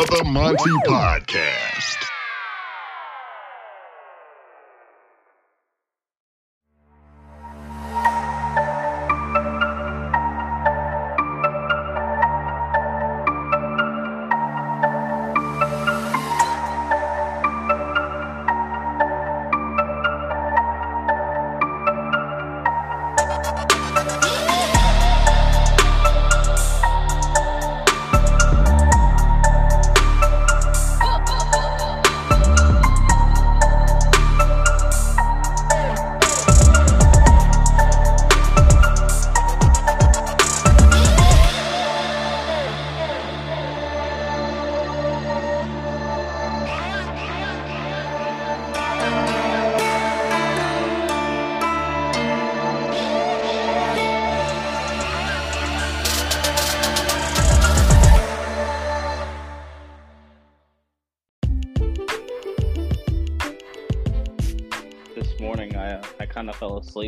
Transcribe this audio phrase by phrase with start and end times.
[0.00, 1.59] Brother Monty Podcast.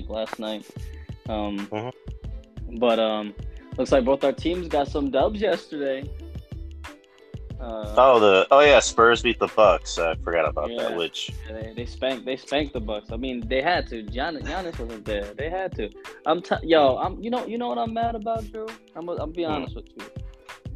[0.00, 0.66] Kind of fell asleep last night.
[1.28, 1.92] Um, Mhm.
[2.80, 3.34] but um,
[3.76, 6.08] looks like both our teams got some dubs yesterday.
[7.60, 9.96] Uh, Oh, the oh yeah, Spurs beat the Bucks.
[9.98, 10.88] I forgot about Yeah.
[10.88, 10.96] that.
[10.96, 13.12] Which they, they spanked they spanked the Bucks.
[13.12, 14.02] I mean, they had to.
[14.02, 15.32] Giannis, Giannis wasn't there.
[15.34, 15.88] They had to.
[16.26, 16.96] I'm t- yo.
[16.96, 18.66] I'm you know you know what I'm mad about, Drew.
[18.96, 19.50] I'm I'm be Hmm.
[19.52, 20.04] honest with you.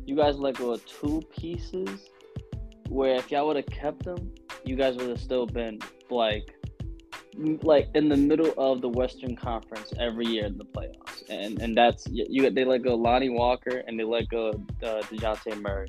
[0.06, 2.08] You guys let go of two pieces
[2.88, 4.32] where if y'all would have kept them,
[4.64, 6.54] you guys would have still been like
[7.62, 11.76] like in the middle of the Western Conference every year in the playoffs, and and
[11.76, 12.50] that's you.
[12.50, 14.50] they let go Lonnie Walker and they let go
[14.82, 15.88] uh, Dejounte Murray.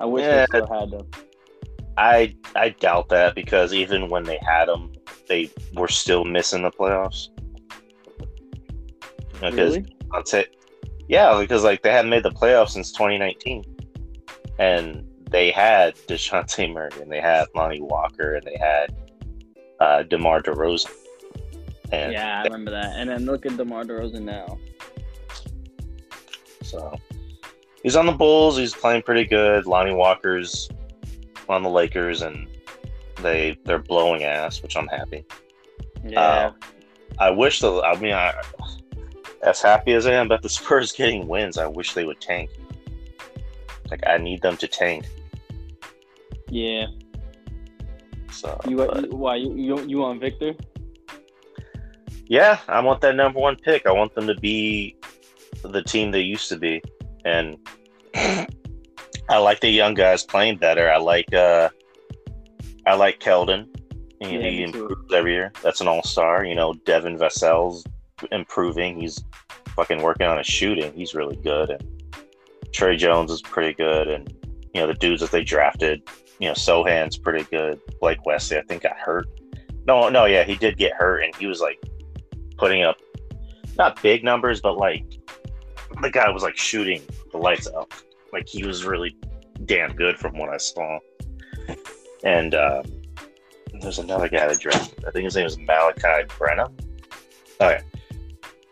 [0.00, 0.46] I wish Yeah.
[0.50, 1.06] they still had them.
[1.96, 4.92] I I doubt that because even when they had them,
[5.28, 7.28] they were still missing the playoffs.
[9.40, 9.86] Because Really?
[10.12, 10.46] I'd say,
[11.08, 13.64] yeah, because like they hadn't made the playoffs since 2019,
[14.58, 18.94] and they had Dejounte Murray and they had Lonnie Walker and they had
[19.84, 20.90] uh, DeMar DeRozan.
[21.92, 22.96] And Yeah, I remember that.
[22.96, 24.58] And then look at DeMar DeRozan now.
[26.62, 26.98] So
[27.82, 28.56] he's on the Bulls.
[28.56, 29.66] He's playing pretty good.
[29.66, 30.68] Lonnie Walker's
[31.48, 32.48] on the Lakers, and
[33.20, 35.24] they they're blowing ass, which I'm happy.
[36.02, 36.20] Yeah.
[36.20, 36.52] Uh,
[37.18, 37.82] I wish the.
[37.82, 38.32] I mean, I,
[39.42, 42.50] as happy as I am about the Spurs getting wins, I wish they would tank.
[43.90, 45.04] Like I need them to tank.
[46.48, 46.86] yeah.
[48.34, 50.54] So You, but- you why you you you want Victor?
[52.26, 53.86] yeah, I want that number one pick.
[53.86, 54.96] I want them to be
[55.62, 56.82] the team they used to be,
[57.24, 57.56] and
[58.14, 60.90] I like the young guys playing better.
[60.90, 61.68] I like uh,
[62.86, 63.68] I like Keldon.
[64.20, 64.82] He, Yeah, he me too.
[64.88, 65.52] improves every year.
[65.62, 66.44] That's an all star.
[66.44, 67.84] You know, Devin Vassell's
[68.32, 69.00] improving.
[69.00, 69.22] He's
[69.76, 70.92] fucking working on his shooting.
[70.94, 71.70] He's really good.
[71.70, 71.84] And
[72.72, 74.08] Tre Jones is pretty good.
[74.08, 74.32] And
[74.74, 76.02] you know, the dudes that they drafted.
[76.38, 77.80] You know, Sochan's pretty good.
[78.00, 79.26] Blake Wesley, I think, got hurt.
[79.86, 81.78] No, no, yeah, he did get hurt, and he was like
[82.56, 82.96] putting up
[83.76, 85.04] not big numbers, but like
[86.00, 87.02] the guy was like shooting
[87.32, 87.92] the lights out.
[88.32, 89.16] Like he was really
[89.64, 90.98] damn good from what I saw.
[92.24, 92.84] And um,
[93.80, 95.04] there's another guy that drafted.
[95.04, 96.74] I think his name is Malaki Branham.
[97.60, 97.82] Oh yeah,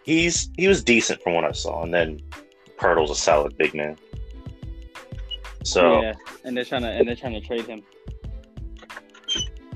[0.03, 1.83] he's he was decent from what I saw.
[1.83, 2.21] And then
[2.79, 3.97] Poeltl's a solid big man.
[5.65, 6.15] So Yeah.
[6.45, 7.83] And they're trying to and they're trying to trade him.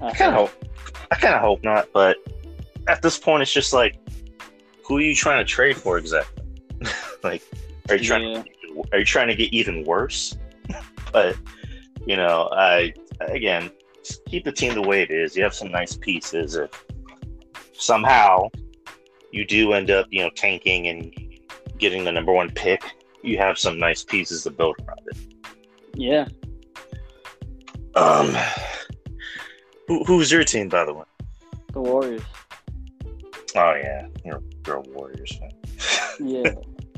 [0.00, 0.64] I kind of hope
[1.10, 1.88] I kind of hope not.
[1.92, 2.18] But
[2.88, 3.98] at this point, it's just like,
[4.84, 6.44] who are you trying to trade for exactly?
[7.22, 7.42] like,
[7.88, 8.82] are you trying yeah.
[8.92, 10.36] are you trying to get even worse?
[11.12, 11.36] but
[12.06, 13.70] you know, I again
[14.28, 15.36] keep the team the way it is.
[15.36, 16.56] You have some nice pieces.
[16.56, 16.84] If
[17.72, 18.48] somehow
[19.32, 21.12] you do end up, you know, tanking and
[21.78, 22.82] getting the number one pick,
[23.22, 25.35] you have some nice pieces to build around it.
[25.96, 26.26] Yeah.
[27.94, 28.36] Um,
[29.88, 31.04] who, who's your team, by the way?
[31.72, 32.22] The Warriors.
[33.56, 35.50] Oh yeah, you're, you're a Warriors fan.
[36.18, 36.50] Yeah.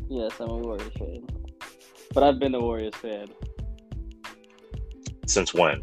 [0.09, 1.27] yes, I'm a Warriors fan.
[2.15, 3.29] But I've been a Warriors fan
[5.27, 5.83] Since when?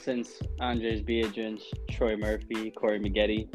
[0.00, 1.62] since Andris Biedrins,
[1.92, 3.48] Troy Murphy, Corey Maggette.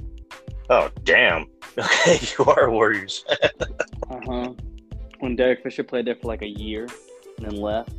[0.70, 1.46] Oh damn.
[1.80, 3.24] Okay, you are a Warriors.
[4.10, 4.54] Uh huh.
[5.20, 6.88] When Derek Fisher played there for like a year
[7.38, 7.92] and then left.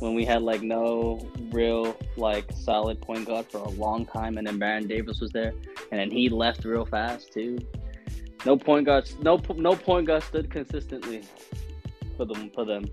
[0.00, 4.46] When we had like no real like solid point guard for a long time, and
[4.46, 5.52] then Baron Davis was there,
[5.90, 7.58] and then he left real fast too.
[8.46, 11.22] No point guards, no no point guard stood consistently
[12.18, 12.84] for them for them,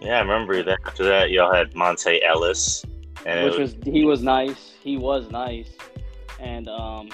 [0.00, 0.78] Yeah, I remember that.
[0.86, 2.84] After that, y'all had Monta Ellis,
[3.26, 4.74] and which was he was nice.
[4.80, 5.70] He was nice,
[6.40, 7.10] and um,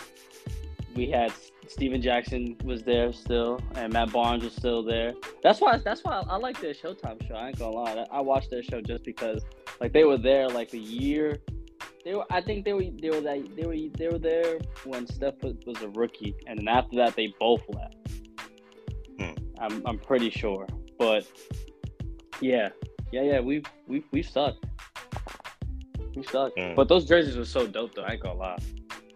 [0.95, 1.33] we had
[1.71, 5.15] Stephen Jackson was there still, and Matt Barnes was still there.
[5.41, 5.79] That's why.
[5.79, 7.37] That's why I, I like their Showtime show.
[7.37, 8.07] I ain't gonna lie.
[8.11, 9.45] I, I watched their show just because,
[9.81, 11.39] like, they were there like a year.
[12.05, 12.25] They were.
[12.29, 12.87] I think they were.
[13.01, 13.57] They were that.
[13.57, 13.77] They were.
[13.97, 17.63] They were there when Steph was, was a rookie, and then after that, they both
[17.69, 17.95] left.
[19.21, 19.35] Hmm.
[19.61, 19.87] I'm.
[19.87, 20.67] I'm pretty sure,
[20.99, 21.25] but
[22.41, 22.71] yeah,
[23.13, 23.41] yeah, yeah.
[23.41, 24.67] We've we've we've sucked.
[26.17, 26.59] We sucked.
[26.59, 26.75] Hmm.
[26.75, 28.03] But those jerseys were so dope, though.
[28.03, 28.59] I ain't gonna lie.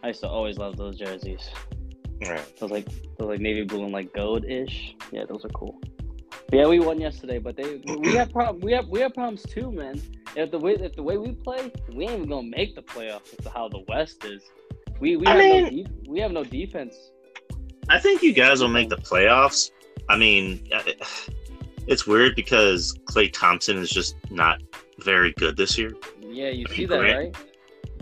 [0.05, 1.51] I used to always love those jerseys.
[2.29, 2.57] Right.
[2.59, 2.87] Those like
[3.19, 4.95] those like navy blue and like gold ish.
[5.11, 5.81] Yeah, those are cool.
[6.49, 9.43] But yeah, we won yesterday, but they we have problem we have we have problems
[9.43, 10.01] too, man.
[10.37, 13.37] If the way if the way we play, we ain't even gonna make the playoffs
[13.37, 14.43] with how the West is.
[15.01, 16.95] We we I have no de- we have no defense.
[17.89, 19.71] I think you guys will make the playoffs.
[20.09, 20.67] I mean,
[21.87, 24.63] it's weird because Klay Thompson is just not
[25.01, 25.93] very good this year.
[26.21, 27.54] Yeah, you I see mean, that, Grant- right?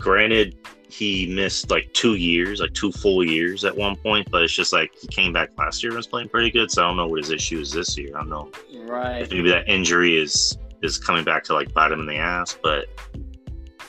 [0.03, 0.57] Granted,
[0.89, 4.73] he missed like two years, like two full years at one point, but it's just
[4.73, 6.69] like he came back last year and was playing pretty good.
[6.69, 8.17] So I don't know what his issue is this year.
[8.17, 8.51] I don't know
[8.81, 9.21] Right.
[9.21, 12.57] if maybe that injury is is coming back to like bite him in the ass,
[12.61, 12.89] but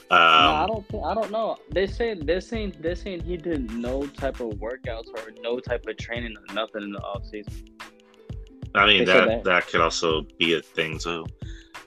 [0.08, 1.56] no, I um, don't think I don't know.
[1.72, 5.84] They say they're saying they're saying he did no type of workouts or no type
[5.88, 7.70] of training or nothing in the offseason.
[8.76, 9.44] I mean that, that.
[9.44, 11.26] that could also be a thing too.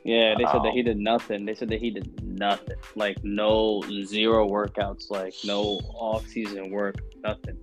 [0.04, 1.46] Yeah, they said that Um, he did nothing.
[1.46, 2.78] They said that he did nothing.
[2.96, 7.58] Like no zero workouts, like no off season work, nothing.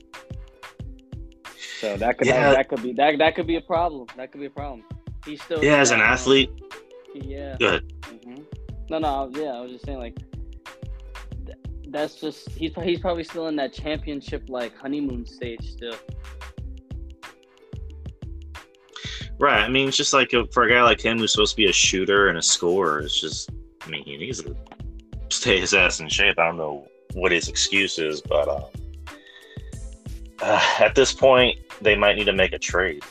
[1.81, 2.41] So that could Yeah.
[2.50, 4.06] that, that could be that that could be a problem.
[4.17, 4.85] That could be a problem.
[5.25, 6.50] He's still Yeah, as an athlete,
[7.15, 7.56] Yeah.
[7.59, 7.93] good.
[8.25, 8.43] hmm
[8.91, 9.53] No, no, yeah.
[9.53, 10.17] I was just saying like
[11.47, 15.97] th- that's just he's he's probably still in that championship like honeymoon stage still.
[19.39, 19.63] Right.
[19.63, 21.67] I mean, it's just like a, for a guy like him who's supposed to be
[21.67, 23.51] a shooter and a scorer, it's just,
[23.83, 24.57] I mean, he needs to
[25.29, 26.39] stay his ass in shape.
[26.39, 28.65] I don't know what his excuse is, but um,
[30.41, 33.03] uh, at this point, they might need to make a trade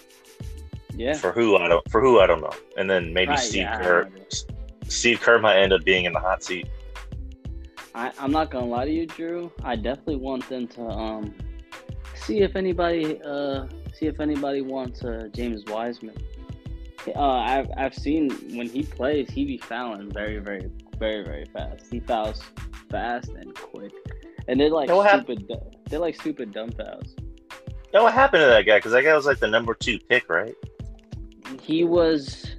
[0.96, 1.14] Yeah.
[1.14, 3.82] for who I don't for who I don't know, and then maybe Right, Steve yeah,
[3.82, 4.10] Kerr.
[4.88, 6.68] Steve Kerr might end up being in the hot seat.
[7.96, 9.52] I, I'm not gonna lie to you, Drew.
[9.64, 11.34] I definitely want them to um
[12.16, 13.68] see if anybody uh
[14.04, 16.16] see if anybody wants uh, James Wiseman.
[17.16, 20.70] Uh, I've I've seen when he plays, he be fouling very very
[21.00, 21.86] very very fast.
[21.90, 22.42] He fouls
[22.90, 23.94] fast and quick,
[24.48, 25.48] and they're like Yeah, hap- stupid.
[25.48, 27.16] du- they're like stupid dumb fouls.
[27.94, 28.78] Now, what happened to that guy?
[28.78, 30.56] Because that guy was like the number two pick, right?
[31.62, 32.56] He was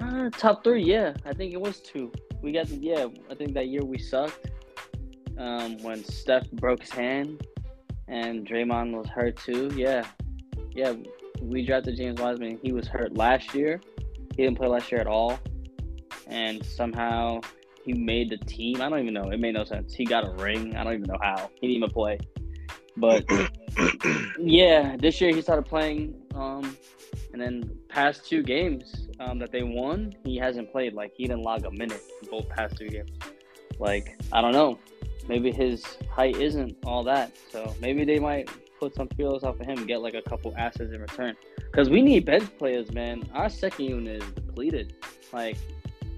[0.00, 0.82] uh, top three.
[0.84, 2.10] Yeah, I think it was two.
[2.42, 3.06] We got yeah.
[3.30, 4.50] I think that year we sucked.
[5.38, 7.46] Um, when Steph broke his hand
[8.08, 9.70] and Draymond was hurt too.
[9.74, 10.06] Yeah,
[10.72, 10.94] yeah.
[11.40, 12.58] We drafted James Wiseman.
[12.62, 13.80] He was hurt last year.
[14.36, 15.38] He didn't play last year at all,
[16.26, 17.40] and somehow
[17.84, 18.80] he made the team.
[18.82, 19.30] I don't even know.
[19.30, 19.94] It made no sense.
[19.94, 20.76] He got a ring.
[20.76, 21.50] I don't even know how.
[21.60, 22.18] He didn't even play.
[22.96, 23.24] But
[24.38, 26.14] yeah, this year he started playing.
[26.34, 26.76] Um,
[27.32, 30.94] and then past two games um, that they won, he hasn't played.
[30.94, 33.10] Like he didn't log a minute in both past two games.
[33.78, 34.78] Like I don't know,
[35.28, 37.36] maybe his height isn't all that.
[37.50, 38.48] So maybe they might
[38.78, 41.36] put some feelers off of him, get like a couple assets in return.
[41.56, 43.28] Because we need bench players, man.
[43.34, 44.94] Our second unit is depleted.
[45.32, 45.56] Like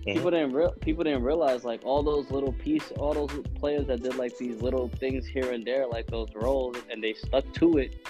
[0.05, 4.03] people didn't real people didn't realize like all those little piece, all those players that
[4.03, 7.79] did like these little things here and there, like those roles, and they stuck to
[7.79, 8.07] it.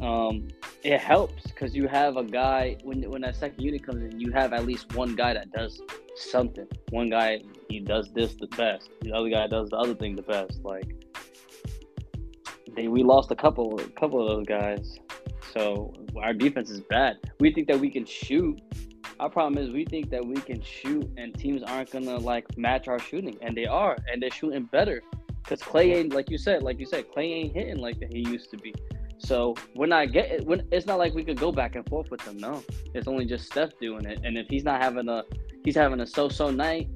[0.00, 0.48] Um,
[0.82, 4.30] it helps because you have a guy when when that second unit comes in, you
[4.32, 5.80] have at least one guy that does
[6.16, 6.66] something.
[6.90, 8.90] One guy he does this the best.
[9.00, 10.62] The other guy does the other thing the best.
[10.62, 10.94] Like
[12.76, 14.98] they we lost a couple a couple of those guys.
[15.54, 17.16] So our defense is bad.
[17.40, 18.60] We think that we can shoot.
[19.18, 22.86] Our problem is we think that we can shoot and teams aren't gonna like match
[22.86, 23.38] our shooting.
[23.40, 25.02] And they are, and they're shooting better.
[25.44, 28.18] Cause Klay ain't like you said, like you said, Klay ain't hitting like that he
[28.18, 28.74] used to be.
[29.26, 30.46] So we're not getting.
[30.46, 32.38] When, it's not like we could go back and forth with him.
[32.38, 32.62] No,
[32.94, 34.20] it's only just Steph doing it.
[34.22, 35.24] And if he's not having a,
[35.64, 36.88] he's having a so-so night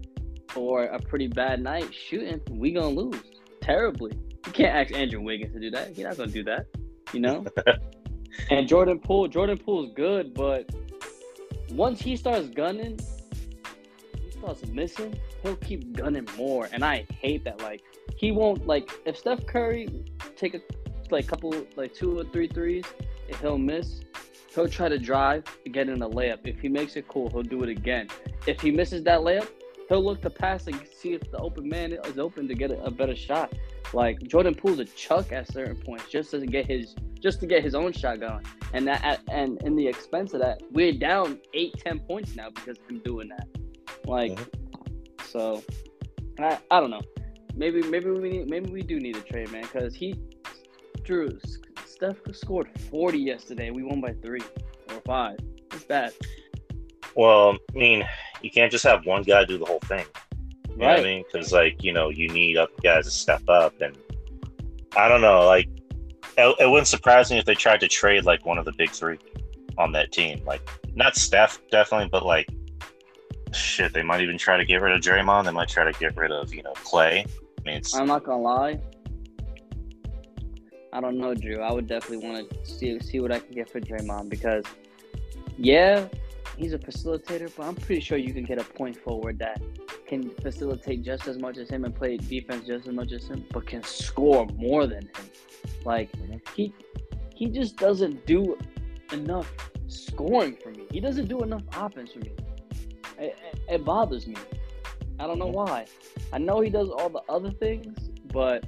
[0.55, 3.21] or a pretty bad night shooting, we gonna lose
[3.61, 4.13] terribly.
[4.47, 5.89] You can't ask Andrew Wiggins to do that.
[5.89, 6.67] He's not gonna do that.
[7.13, 7.45] You know.
[8.51, 10.71] and Jordan Poole, Jordan Poole's good, but
[11.73, 12.97] once he starts gunning,
[14.25, 15.19] he starts missing.
[15.43, 17.61] He'll keep gunning more, and I hate that.
[17.61, 17.83] Like
[18.17, 19.89] he won't like if Steph Curry
[20.37, 20.61] take a
[21.13, 22.85] like couple like two or three threes,
[23.29, 24.01] if he'll miss,
[24.55, 26.41] he'll try to drive to get in a layup.
[26.45, 28.09] If he makes it cool, he'll do it again.
[28.47, 29.49] If he misses that layup,
[29.89, 32.83] he'll look to pass and see if the open man is open to get a,
[32.83, 33.53] a better shot.
[33.93, 37.63] Like Jordan Poole's a chuck at certain points just to get his just to get
[37.63, 38.45] his own shot going.
[38.73, 42.51] And that at, and in the expense of that, we're down eight, ten points now
[42.51, 43.47] because of him doing that.
[44.07, 45.25] Like mhm.
[45.27, 45.63] so
[46.39, 47.03] I, I don't know.
[47.55, 50.15] Maybe maybe we need maybe we do need a trade, man, because he
[51.11, 51.37] Drew
[51.87, 53.73] Steph scored 40 yesterday.
[53.73, 54.43] We won by three
[54.91, 55.41] or five.
[55.73, 56.13] It's bad.
[57.17, 58.07] Well, I mean,
[58.43, 60.07] you can't just have one guy do the whole thing.
[60.69, 61.25] You know what I mean?
[61.25, 63.99] Because like you know, you need other guys to step up, and
[64.97, 65.45] I don't know.
[65.45, 65.67] Like,
[66.39, 68.91] it, it wouldn't surprise me if they tried to trade like one of the big
[68.91, 69.19] three
[69.79, 70.45] on that team.
[70.47, 70.63] Like,
[70.95, 72.47] not Steph, definitely, but like,
[73.53, 75.47] shit, they might even try to get rid of Draymond.
[75.47, 77.27] They might try to get rid of you know Klay.
[77.27, 78.81] I mean, it's I'm not gonna lie.
[80.93, 81.61] I don't know, Drew.
[81.61, 84.65] I would definitely want to see see what I can get for Draymond because,
[85.57, 86.09] yeah,
[86.57, 89.61] he's a facilitator, but I'm pretty sure you can get a point forward that
[90.07, 93.45] can facilitate just as much as him and play defense just as much as him,
[93.53, 95.31] but can score more than him.
[95.85, 96.11] Like
[96.55, 96.75] he
[97.35, 98.59] he just doesn't do
[99.13, 99.51] enough
[99.87, 100.87] scoring for me.
[100.91, 102.33] He doesn't do enough offense for me.
[103.19, 104.37] It, it, it bothers me.
[105.19, 105.87] I don't know why.
[106.33, 108.65] I know he does all the other things, but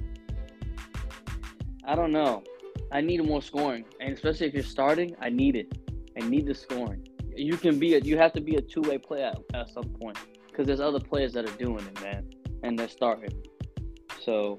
[1.85, 2.43] I don't know.
[2.91, 5.77] I need more scoring, and especially if you're starting, I need it.
[6.19, 7.07] I need the scoring.
[7.35, 9.89] You can be a, you have to be a two way player at, at some
[10.01, 12.29] point because there's other players that are doing it, man,
[12.63, 13.33] and they're starting.
[14.21, 14.57] So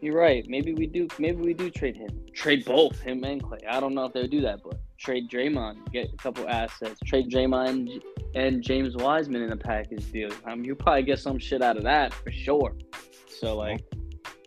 [0.00, 0.44] you're right.
[0.48, 1.08] Maybe we do.
[1.18, 2.10] Maybe we do trade him.
[2.34, 3.60] Trade both him and Klay.
[3.68, 7.00] I don't know if they would do that, but trade Draymond, get a couple assets.
[7.06, 8.02] Trade Draymond
[8.34, 10.32] and, James Wiseman in a package deal.
[10.32, 12.76] Um, I mean, you probably get some shit out of that for sure.
[13.28, 13.82] So like,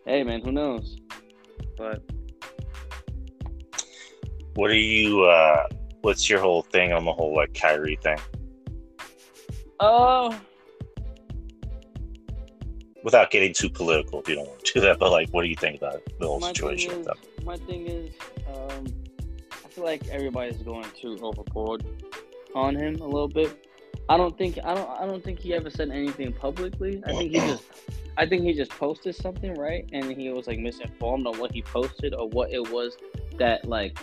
[0.06, 0.96] hey man, who knows?
[1.76, 2.02] But
[4.54, 5.24] what are you?
[5.24, 5.66] uh
[6.02, 8.18] What's your whole thing on the whole like Kyrie thing?
[9.80, 10.38] oh,
[13.02, 15.48] Without getting too political, if you don't want to do that, but like, what do
[15.48, 17.16] you think about the whole thing situation with is, them?
[17.44, 18.14] my thing is,
[18.54, 18.86] um,
[19.64, 21.84] I feel like everybody's going too overboard
[22.54, 23.63] on him a little bit.
[24.08, 27.02] I don't think I don't I don't think he ever said anything publicly.
[27.06, 27.64] I think he just
[28.16, 31.62] I think he just posted something right, and he was like misinformed on what he
[31.62, 32.96] posted or what it was
[33.38, 33.98] that like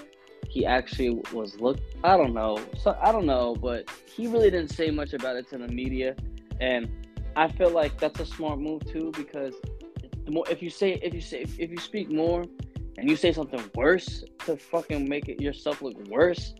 [0.49, 1.79] he actually was look.
[2.03, 2.59] I don't know.
[2.77, 6.15] So I don't know, but he really didn't say much about it to the media,
[6.59, 6.89] and
[7.35, 9.55] I feel like that's a smart move too because
[10.25, 12.43] the more if you say if you say if you speak more
[12.97, 16.53] and you say something worse to fucking make it yourself look worse,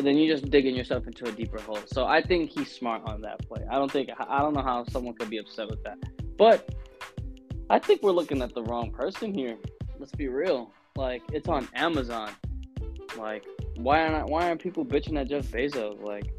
[0.00, 1.78] then you're just digging yourself into a deeper hole.
[1.86, 3.64] So I think he's smart on that play.
[3.70, 5.98] I don't think I don't know how someone could be upset with that,
[6.36, 6.74] but
[7.70, 9.56] I think we're looking at the wrong person here.
[9.98, 10.72] Let's be real.
[10.96, 12.30] Like it's on Amazon.
[13.16, 13.44] Like
[13.76, 16.02] why aren't why aren't people bitching at Jeff Bezos?
[16.02, 16.32] Like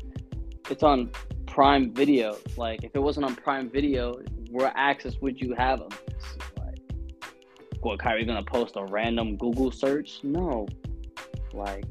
[0.69, 1.11] it's on
[1.45, 2.37] Prime Video.
[2.57, 4.19] Like if it wasn't on Prime Video,
[4.49, 6.01] where access would you have of?
[6.57, 6.79] Like,
[7.81, 10.19] what Kyrie gonna post a random Google search?
[10.23, 10.67] No.
[11.53, 11.85] Like,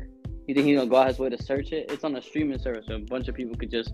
[0.46, 1.90] you think he's gonna go out his way to search it?
[1.90, 3.92] It's on a streaming service, so a bunch of people could just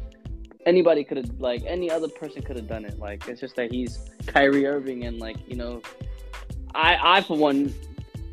[0.67, 2.99] anybody could have like any other person could have done it.
[2.99, 5.83] Like it's just that he's Kyrie Irving and like you know,
[6.75, 7.75] I I for one,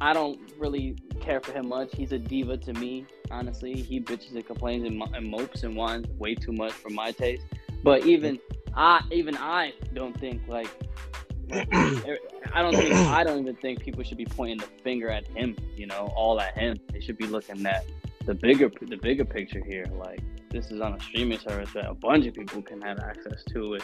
[0.01, 1.89] I don't really care for him much.
[1.95, 3.05] He's a diva to me.
[3.31, 7.11] Honestly, he bitches and complains and, and mopes and whines way too much for my
[7.11, 7.45] taste.
[7.83, 8.39] But even
[8.75, 10.69] I, even I don't think like
[11.53, 12.17] er,
[12.53, 15.55] I don't think I don't even think people should be pointing the finger at him.
[15.75, 16.77] You know, all at him.
[16.91, 17.85] They should be looking at
[18.25, 19.85] the bigger the bigger picture here.
[19.93, 23.43] Like this is on a streaming service that a bunch of people can have access
[23.53, 23.83] to it.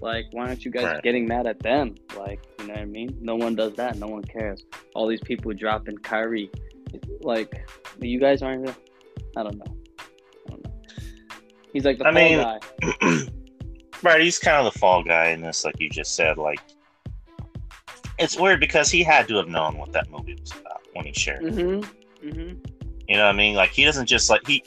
[0.00, 1.02] Like, why aren't you guys Right.
[1.02, 1.94] getting mad at them?
[2.16, 3.16] Like, you know what I mean?
[3.20, 3.96] No one does that.
[3.98, 4.64] No one cares.
[4.94, 6.50] All these people dropping Kyrie.
[7.20, 7.68] Like,
[8.00, 8.68] you guys aren't.
[9.36, 9.76] I don't know.
[10.46, 10.72] I don't know.
[11.72, 13.26] He's like the I fall mean, guy.
[14.02, 16.36] right, he's kind of the fall guy in this, like you just said.
[16.38, 16.60] Like,
[18.18, 21.12] it's weird because he had to have known what that movie was about when he
[21.12, 21.42] shared.
[21.42, 22.28] Mm-hmm.
[22.28, 22.71] Mm-hmm.
[23.08, 23.54] You know what I mean?
[23.56, 24.62] Like, he doesn't just like he.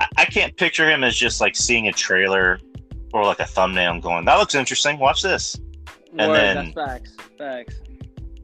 [0.00, 2.60] I, I can't picture him as just like seeing a trailer
[3.12, 4.98] or like a thumbnail and going, "That looks interesting.
[4.98, 5.56] Watch this."
[6.18, 7.16] And Word, then- that's facts.
[7.38, 7.74] Facts.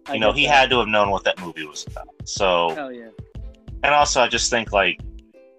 [0.06, 0.52] I You know, he that.
[0.54, 2.08] had to have known what that movie was about.
[2.24, 3.08] So, Hell yeah.
[3.84, 5.00] and also, I just think like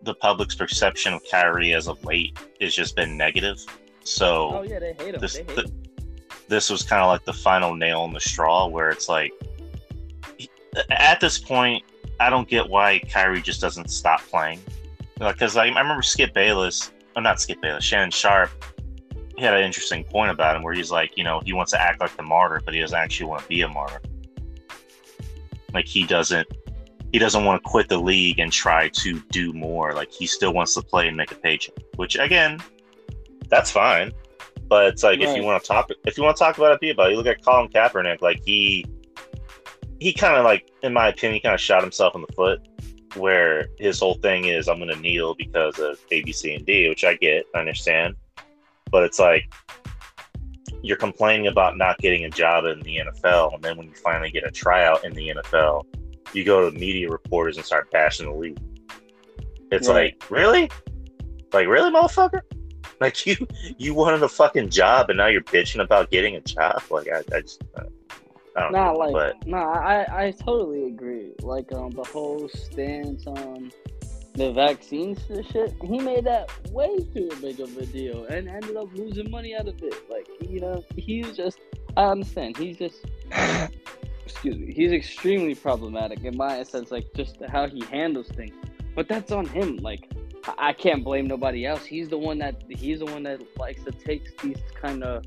[0.01, 3.57] the public's perception of Kyrie as of late has just been negative.
[4.03, 4.51] So.
[4.59, 5.21] Oh yeah, they hate him.
[5.21, 5.83] this they hate the- him.
[6.49, 9.31] this was kind of like the final nail in the straw where it's like
[10.91, 11.83] at this point
[12.19, 14.59] i don't get why kyrie just doesn't stop playing.
[15.19, 18.51] Because I, I remember skip bayless or not skip bayless shannon sharpe
[19.37, 21.81] he had an interesting point about him where he's like you know he wants to
[21.81, 24.01] act like the martyr but he doesn't actually want to be a martyr.
[25.73, 26.47] Like he doesn't
[27.11, 29.93] he doesn't want to quit the league and try to do more.
[29.93, 32.61] Like he still wants to play and make a paycheck which again
[33.49, 34.11] that's fine.
[34.67, 36.79] But it's like if you want to talk if you want to talk about it
[36.79, 37.11] be about it.
[37.11, 38.85] you look at colin kaepernick like he
[40.03, 42.59] he kind of like in my opinion kind of shot himself in the foot
[43.15, 46.65] where his whole thing is i'm going to kneel because of a b c and
[46.65, 48.15] d which i get i understand
[48.91, 49.51] but it's like
[50.81, 54.31] you're complaining about not getting a job in the nfl and then when you finally
[54.31, 55.85] get a tryout in the nfl
[56.33, 58.57] you go to media reporters and start bashing the league.
[59.71, 60.15] It's Right.
[60.19, 60.69] like, really?
[61.51, 62.41] Like, really, motherfucker?
[62.99, 63.35] Like you,
[63.77, 66.81] you wanted a fucking job, and now you're bitching about getting a job.
[66.89, 67.61] Like I, I just,
[68.55, 68.97] I don't Nah, know.
[68.99, 71.31] like, but nah, I, I totally agree.
[71.41, 73.71] Like, um, the whole stance on
[74.35, 78.75] the vaccines and shit, he made that way too big of a deal and ended
[78.75, 79.95] up losing money out of it.
[80.09, 81.59] Like, you know, he's just,
[81.97, 83.05] I understand, he's just,
[84.25, 88.53] excuse me, he's extremely problematic in my sense, like, just how he handles things.
[88.95, 89.77] But that's on him.
[89.77, 90.09] Like,
[90.47, 91.83] I, I can't blame nobody else.
[91.85, 95.25] He's the one that, he's the one that likes to take these kind of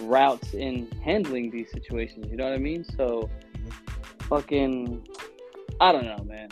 [0.00, 2.26] routes in handling these situations.
[2.30, 2.84] You know what I mean?
[2.96, 3.30] So,
[4.22, 5.06] fucking,
[5.80, 6.48] I don't know, man.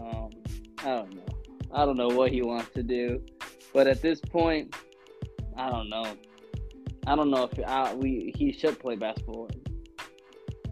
[0.00, 0.30] Um,
[0.78, 1.22] I don't know.
[1.74, 3.22] I don't know what he wants to do,
[3.72, 4.74] but at this point,
[5.56, 6.16] I don't know.
[7.06, 9.48] I don't know if I, we he should play basketball.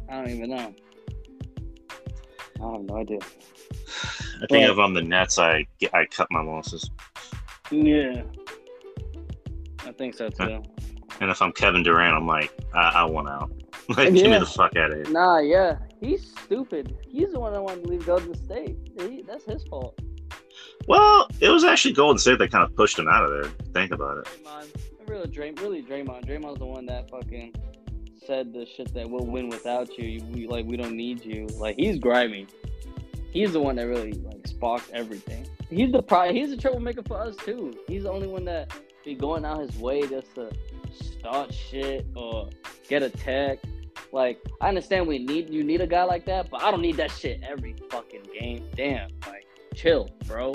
[0.09, 0.75] I don't even know.
[2.63, 3.19] I have no idea.
[4.43, 6.91] I think But- if I'm the Nets, I I cut my losses,
[7.71, 8.23] Yeah,
[9.87, 10.63] I think so too.
[11.21, 13.51] And if I'm Kevin Durant, I'm like, I, I want out.
[13.97, 15.11] Like, get me the fuck out of here.
[15.13, 16.97] Nah, yeah, he's stupid.
[17.09, 18.77] He's the one that wanted to leave Golden State.
[19.01, 19.99] He, that's his fault.
[20.87, 23.51] Well, it was actually Golden State that kind of pushed him out of there.
[23.73, 24.27] Think about it.
[24.45, 26.25] Draymond, really, Dray, really Draymond.
[26.25, 27.53] Draymond's the one that fucking
[28.25, 30.09] said the shit that we'll win without you.
[30.09, 31.47] You- We like we don't need you.
[31.59, 32.47] Like he's grimy.
[33.33, 35.49] He's the one that really like sparked everything.
[35.69, 37.75] He's the pro- He's the troublemaker for us too.
[37.89, 38.73] He's the only one that
[39.05, 40.51] be going out his way just to
[41.21, 42.49] start shit or
[42.89, 43.59] get a tech.
[44.13, 46.97] Like I understand we need you need a guy like that, but I don't need
[46.97, 48.69] that shit every fucking game.
[48.75, 50.55] Damn, like chill, bro.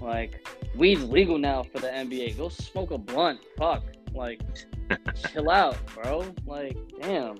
[0.00, 0.46] Like
[0.76, 2.36] weed's legal now for the NBA.
[2.36, 3.40] Go smoke a blunt.
[3.58, 3.84] Fuck.
[4.14, 4.40] Like
[5.32, 6.32] chill out, bro.
[6.46, 7.38] Like damn.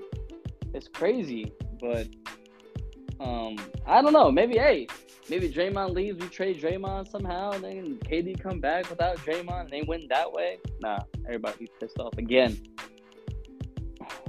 [0.74, 2.08] It's crazy, but
[3.20, 3.56] um
[3.86, 4.32] I don't know.
[4.32, 4.88] Maybe hey,
[5.30, 9.70] maybe Draymond leaves, we trade Draymond somehow, and then KD come back without Draymond and
[9.70, 10.58] they win that way.
[10.80, 12.60] Nah, everybody pissed off again.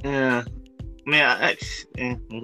[0.04, 1.58] Yeah, I mean, I, I,
[1.98, 2.16] eh,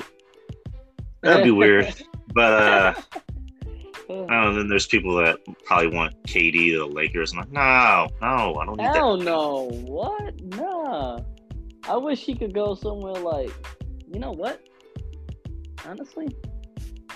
[1.22, 1.93] that'd be weird.
[2.34, 2.93] But uh,
[4.10, 4.54] I don't know.
[4.56, 7.34] Then there's people that probably want KD to the Lakers.
[7.34, 8.96] I'm like, no, no, I don't need that.
[8.96, 9.70] Hell no.
[9.86, 10.41] What?
[10.41, 11.20] Nah.
[11.88, 13.52] I wish he could go somewhere like,
[14.12, 14.62] you know what?
[15.86, 16.28] Honestly,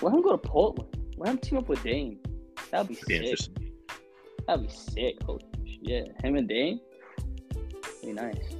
[0.00, 1.01] let him go to Portland.
[1.22, 2.18] Let him team up with Dame.
[2.72, 3.48] That'd be be sick.
[4.48, 5.22] That'd be sick.
[5.22, 6.12] Holy shit.
[6.20, 6.80] Him and Dame?
[8.02, 8.56] Be nice.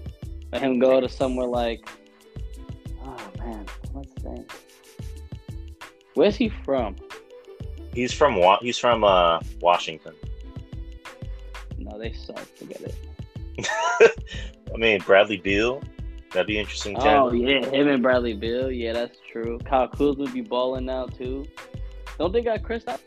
[0.52, 1.84] Let him go to somewhere like,
[3.02, 4.46] oh man, what's name?
[6.14, 6.94] Where's he from?
[7.92, 10.14] He's from Wa- he's from uh, Washington.
[11.78, 12.38] No, they suck.
[12.38, 12.94] Forget it.
[14.72, 15.82] I mean, Bradley Beal.
[16.32, 16.94] That'd be interesting.
[16.94, 17.08] Too.
[17.08, 18.70] Oh yeah, him and Bradley Beal.
[18.70, 19.58] Yeah, that's true.
[19.64, 21.44] Kyle Kuzma would be balling now too.
[22.22, 23.00] Don't they got Kristaps?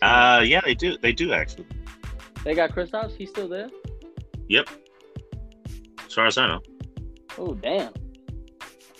[0.00, 0.96] Uh, yeah, they do.
[0.98, 1.66] They do actually.
[2.44, 3.16] they got Kristaps.
[3.16, 3.68] He's still there.
[4.48, 4.68] Yep.
[6.06, 6.60] As far as I know.
[7.36, 7.92] Oh damn,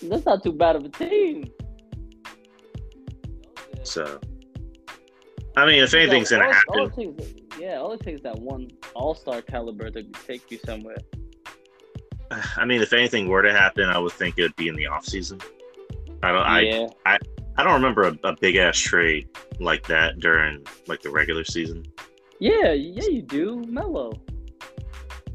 [0.01, 1.45] that's not too bad of a team.
[3.83, 4.19] So,
[5.55, 8.23] I mean, if anything's gonna all- happen, all it takes- yeah, all it takes is
[8.23, 10.97] that one All Star caliber to take you somewhere.
[12.57, 14.87] I mean, if anything were to happen, I would think it would be in the
[14.87, 15.39] off season.
[16.21, 16.41] I don't.
[16.41, 16.87] I yeah,
[17.57, 19.27] I don't remember a, a big ass trade
[19.59, 21.85] like that during like the regular season.
[22.39, 23.03] yeah, yeah.
[23.09, 24.11] You do, Melo.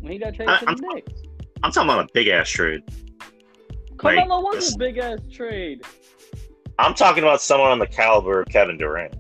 [0.00, 1.12] When he got traded I- to the I'm- Knicks,
[1.62, 2.82] I'm talking about a big ass trade.
[4.02, 5.82] like, Carmelo was a big ass trade.
[6.78, 9.14] I'm talking about someone on the caliber of Kevin Durant.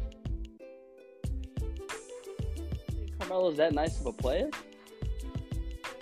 [3.18, 4.48] Carmelo's that nice of a player.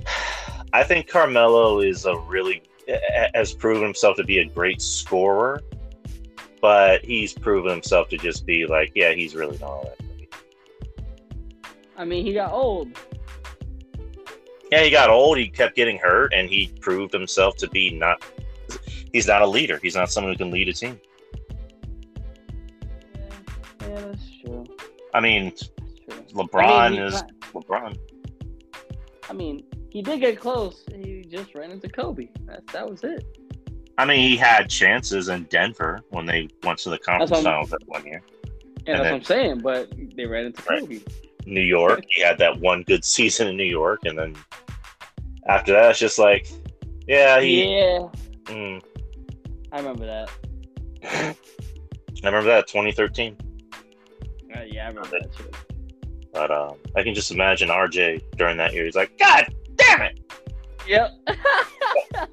[0.72, 2.62] I think Carmelo is a really
[3.34, 5.60] has proven himself to be a great scorer,
[6.60, 10.34] but he's proven himself to just be like, yeah, he's really not all that great.
[11.96, 12.88] I mean, he got old.
[14.70, 15.38] Yeah, he got old.
[15.38, 18.22] He kept getting hurt, and he proved himself to be not.
[19.12, 19.78] He's not a leader.
[19.82, 21.00] He's not someone who can lead a team.
[23.14, 24.64] Yeah, yeah, that's true.
[25.14, 26.22] I mean, true.
[26.32, 27.96] LeBron I mean, is ki- LeBron.
[29.30, 30.84] I mean, he did get close.
[30.92, 32.28] He just ran into Kobe.
[32.46, 33.24] That that was it.
[33.98, 37.52] I mean, he had chances in Denver when they went to the conference That's what
[37.52, 38.22] I'm- finals that one year.
[38.86, 39.58] And, And that's then- what I'm saying.
[39.60, 40.80] But they ran into Right.
[40.80, 41.00] Kobe.
[41.46, 44.34] New York, he had that one good season in New York, and then
[45.48, 46.48] after that, it's just like,
[47.06, 47.64] yeah, he.
[47.78, 48.08] Yeah,
[48.46, 48.82] mm.
[49.70, 50.28] I remember that.
[51.04, 51.36] I
[52.24, 53.36] remember that 2013.
[54.54, 55.48] Uh, yeah, I remember that too.
[56.32, 58.84] But um, I can just imagine RJ during that year.
[58.84, 60.20] He's like, God damn it!
[60.88, 61.12] Yep.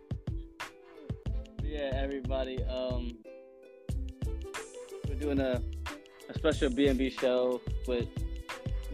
[2.04, 2.62] everybody.
[2.66, 3.18] Um,
[5.08, 5.62] we're doing a,
[6.30, 8.10] a special B and B show with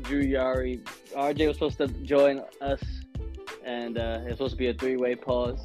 [0.03, 0.83] Drew Yari.
[1.15, 2.83] RJ was supposed to join us,
[3.65, 5.59] and uh, it's supposed to be a three way pause.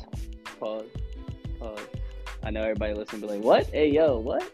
[0.58, 0.86] Pause.
[1.58, 1.80] Pause.
[2.42, 3.66] I know everybody listening be like, "What?
[3.66, 4.50] Hey, yo, what?"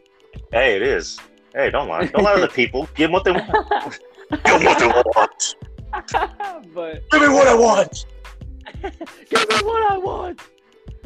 [0.51, 1.21] Hey, it is.
[1.55, 2.07] Hey, don't lie.
[2.07, 2.89] Don't lie to the people.
[2.97, 4.01] Give them what they want.
[4.31, 5.55] Give them what they want.
[6.75, 8.07] but Give me what I want.
[8.83, 10.41] give me what I want.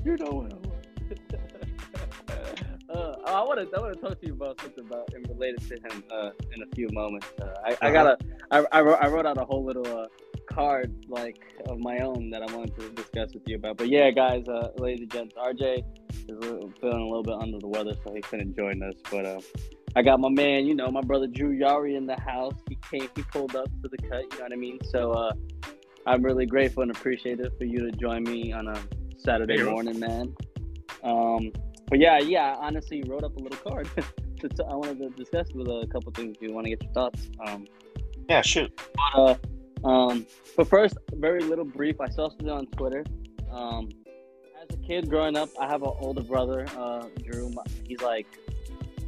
[0.03, 0.74] You know what I want.
[2.91, 3.77] Uh, I want to.
[3.77, 6.63] I want to talk to you about something about and related to him uh, in
[6.63, 7.27] a few moments.
[7.41, 8.19] Uh, I, I got a.
[8.51, 8.99] I, I wrote.
[9.01, 10.07] I wrote out a whole little uh,
[10.51, 13.79] card like of my own that I wanted to discuss with you about.
[13.79, 15.79] But yeah, guys, uh, ladies and gents, RJ
[16.29, 18.95] is little- feeling a little bit under the weather, so he couldn't join us.
[19.11, 19.41] But uh,
[19.97, 22.55] I got my man, you know, my brother Drew Yari in the house.
[22.69, 23.09] He came.
[23.17, 24.23] He pulled up to the cut.
[24.33, 24.79] You know what I mean?
[24.91, 25.33] So uh,
[26.07, 28.79] I'm really grateful and appreciative for you to join me on a
[29.17, 30.35] Saturday morning, man.
[31.03, 31.53] Um,
[31.89, 33.89] but yeah, yeah, I honestly wrote up a little card.
[34.41, 36.37] to t- I wanted to discuss with a couple things.
[36.37, 37.29] If you want to get your thoughts.
[37.47, 37.67] Um,
[38.29, 38.73] Yeah, shoot.
[39.15, 39.35] uh,
[39.85, 42.01] um, but first, very little brief.
[42.01, 43.05] I saw something on Twitter.
[43.51, 43.91] Um,
[44.63, 47.53] as a kid growing up, I have an older brother, uh, Drew.
[47.87, 48.27] He's like,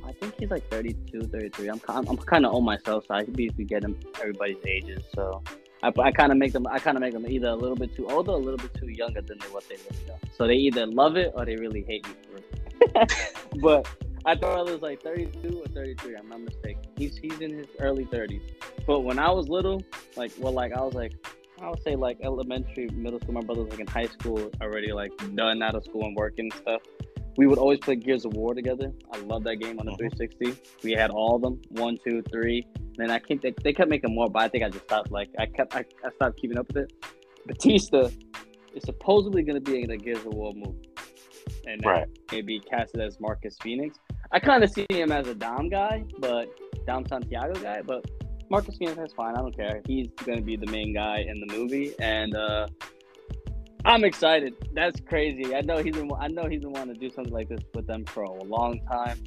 [0.06, 1.68] I think he's like 32, 33.
[1.68, 5.02] I'm, I'm, I'm kind of old myself, so I could basically get him everybody's ages.
[5.14, 5.42] So
[5.82, 7.94] I, I kind of make them, I kind of make them either a little bit
[7.96, 10.18] too old or a little bit too younger than they, what they really are.
[10.36, 12.65] So they either love it or they really hate me for it.
[13.60, 13.88] but
[14.24, 16.16] I thought it was like 32 or 33.
[16.16, 16.82] I'm not mistaken.
[16.96, 18.42] He's he's in his early 30s.
[18.86, 19.82] But when I was little,
[20.16, 21.12] like well, like I was like
[21.60, 23.34] I would say like elementary, middle school.
[23.34, 26.50] My brother was like in high school already, like done out of school and working
[26.52, 26.82] and stuff.
[27.38, 28.92] We would always play Gears of War together.
[29.12, 30.16] I love that game on the Mhm.
[30.16, 30.54] 360.
[30.82, 32.66] We had all of them, one, two, three.
[32.76, 35.10] And then I think they, they kept making more, but I think I just stopped.
[35.10, 36.92] Like I kept, I, I stopped keeping up with it.
[37.46, 38.08] Batista
[38.74, 40.85] is supposedly going to be in the Gears of War movie,
[41.66, 42.06] and Right.
[42.32, 43.98] maybe casted as Marcus Phoenix.
[44.32, 46.48] I kind of see him as a Dom guy, but
[46.86, 47.82] Dom Santiago guy.
[47.82, 48.10] But
[48.50, 49.34] Marcus Phoenix is fine.
[49.36, 49.82] I don't care.
[49.86, 52.66] He's going to be the main guy in the movie, and uh,
[53.84, 54.54] I'm excited.
[54.72, 55.54] That's crazy.
[55.54, 56.10] I know he's been.
[56.18, 58.80] I know he's been wanting to do something like this with them for a long
[58.90, 59.22] time,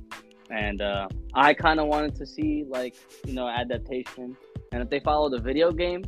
[0.50, 4.36] and uh, I kind of wanted to see like you know adaptation.
[4.72, 6.04] And if they follow the video game,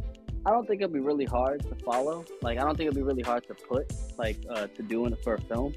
[0.46, 2.26] I don't think it'll be really hard to follow.
[2.42, 5.16] Like I don't think it'll be really hard to put like uh, to do in
[5.18, 5.74] for a film.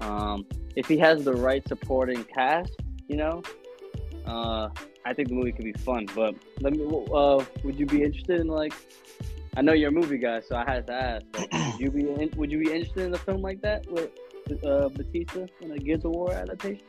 [0.00, 2.76] Um, if he has the right supporting cast,
[3.08, 3.42] you know,
[4.26, 4.68] uh,
[5.04, 6.06] I think the movie could be fun.
[6.14, 6.84] But let me.
[6.84, 8.74] Uh, would you be interested in like?
[9.56, 11.24] I know you're a movie guy, so I had to ask.
[11.34, 14.10] Like, would you be in, Would you be interested in a film like that with
[14.64, 16.84] uh, Batista in a Gears of War adaptation?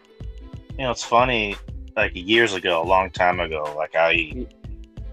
[0.77, 1.55] You know, it's funny.
[1.95, 4.45] Like years ago, a long time ago, like I,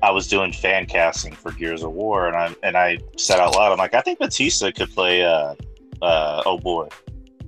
[0.05, 3.55] I was doing fan casting for Gears of War, and I and I said out
[3.57, 5.55] loud, I'm like, I think Batista could play, uh,
[6.03, 6.88] uh, oh boy,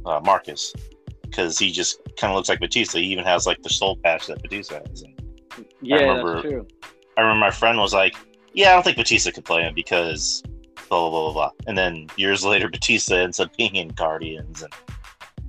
[0.07, 0.73] uh, Marcus,
[1.23, 2.99] because he just kind of looks like Batista.
[2.99, 5.03] He even has like the soul patch that Batista has.
[5.03, 5.21] And
[5.83, 6.67] Yeah, remember- that's true.
[7.19, 8.15] I remember my friend was like,
[8.55, 10.43] "Yeah, I don't think Batista could play him because
[10.89, 11.51] blah blah blah blah." blah.
[11.67, 14.73] And then years later, Batista ends up being in Guardians and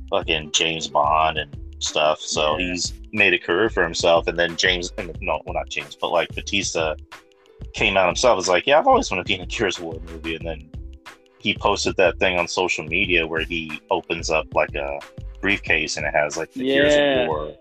[0.09, 2.19] fucking James Bond and stuff.
[2.19, 2.71] So Yeah.
[2.71, 4.27] he's made a career for himself.
[4.27, 6.95] And then James, no, well not James, but like Batista
[7.73, 8.35] came out himself.
[8.37, 10.45] Was like, "Yeah, I've always wanted to be in a Gears of War movie." And
[10.47, 10.69] then
[11.39, 14.99] he posted that thing on social media where he opens up like a
[15.41, 17.21] briefcase and it has like the Gears Yeah.
[17.23, 17.53] of War,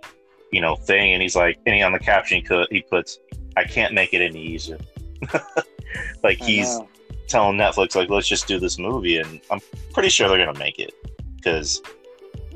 [0.53, 1.13] you know, thing.
[1.15, 3.19] And he's like, and he on the caption he, he puts,
[3.57, 4.79] "I can't make it any easier."
[6.23, 6.89] like I he's know.
[7.29, 9.61] telling Netflix, like, let's just do this movie, and I'm
[9.93, 10.93] pretty sure they're gonna make it
[11.37, 11.83] because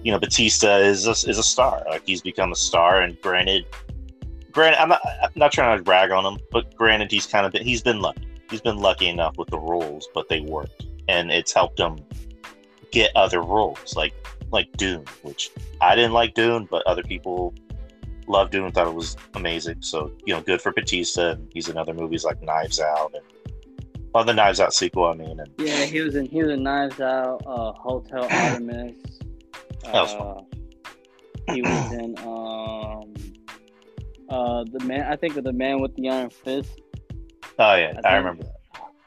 [0.02, 1.82] you know Batista is a, is a star.
[1.88, 3.66] Like he's become a star, and granted,
[4.50, 7.52] granted, I'm not I'm not trying to brag on him, but granted, he's kind of
[7.52, 8.26] been, he's been lucky.
[8.50, 11.98] He's been lucky enough with the roles, but they worked, and it's helped him
[12.90, 14.14] get other roles, like
[14.50, 17.54] like Dune, which I didn't like Dune, but other people
[18.26, 19.82] loved Dune, thought it was amazing.
[19.82, 21.36] So you know, good for Batista.
[21.52, 23.24] He's in other movies like Knives Out and
[24.12, 25.04] well, the Knives Out sequel.
[25.06, 29.19] I mean, and Yeah, he was in he was in Knives Out, uh, Hotel Artemis.
[29.84, 33.14] That was uh, he was in um
[34.28, 36.80] uh the man I think of the man with the iron fist.
[37.58, 38.60] oh yeah, think- I remember that.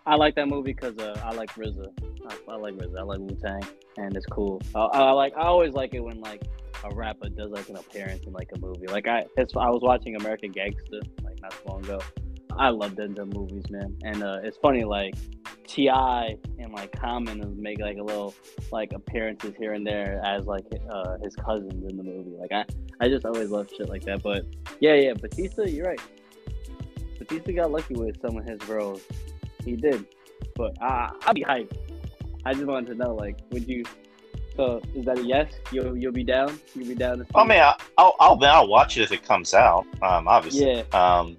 [0.05, 1.87] I like that movie because uh, I like RZA.
[2.27, 2.99] I, I like RZA.
[2.99, 3.63] I like Wu Tang,
[3.95, 4.61] and it's cool.
[4.75, 5.33] I, I like.
[5.37, 6.43] I always like it when like
[6.83, 8.87] a rapper does like an appearance in like a movie.
[8.87, 12.01] Like I, it's, I was watching American Gangster like not so long ago.
[12.57, 13.95] I love Denzel movies, man.
[14.03, 15.15] And uh, it's funny like
[15.67, 16.37] T.I.
[16.59, 18.33] and like Common make like a little
[18.71, 22.35] like appearances here and there as like uh, his cousins in the movie.
[22.37, 22.65] Like I,
[22.99, 24.21] I just always love shit like that.
[24.23, 24.45] But
[24.79, 26.01] yeah, yeah, Batista, you're right.
[27.19, 29.01] Batista got lucky with some of his roles.
[29.63, 30.05] He did,
[30.55, 31.77] but I, I'd be hyped.
[32.45, 33.85] I just wanted to know, like, would you,
[34.57, 35.53] So is that a yes?
[35.71, 36.59] You'll you'll be down.
[36.75, 37.19] You'll be down.
[37.19, 39.85] To see I mean, I- I'll, I'll I'll watch it if it comes out.
[40.01, 40.67] Um, obviously.
[40.69, 41.37] yeah, Um,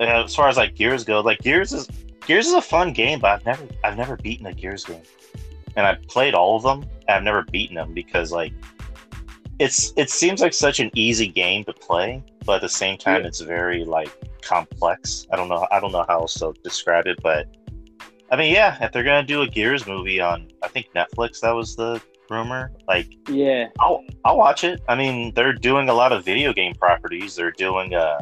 [0.00, 1.88] and as far as like Gears go, like Gears is
[2.26, 5.02] Gears is a fun game, but I've never I've never beaten a Gears game,
[5.76, 6.82] and I've played all of them.
[7.08, 8.52] And I've never beaten them because like
[9.58, 13.22] it's it seems like such an easy game to play, but at the same time,
[13.22, 13.28] Yeah.
[13.28, 14.10] it's very like
[14.42, 15.26] complex.
[15.32, 17.46] I don't know I don't know how else to describe it, but
[18.30, 21.52] I mean, yeah, if they're gonna do a Gears movie on, I think Netflix, that
[21.54, 22.70] was the rumor.
[22.86, 24.80] Like, yeah, I'll I'll watch it.
[24.88, 27.34] I mean, they're doing a lot of video game properties.
[27.34, 28.18] They're doing a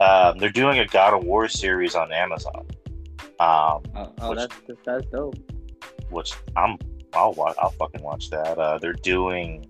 [0.00, 2.66] um, they're doing a God of War series on Amazon,
[3.38, 5.34] um, oh, oh Which- that's that's- dope.
[6.10, 6.78] which I'm
[7.12, 7.56] I'll watch.
[7.60, 8.56] I'll fucking watch that.
[8.58, 9.66] Uh, they're doing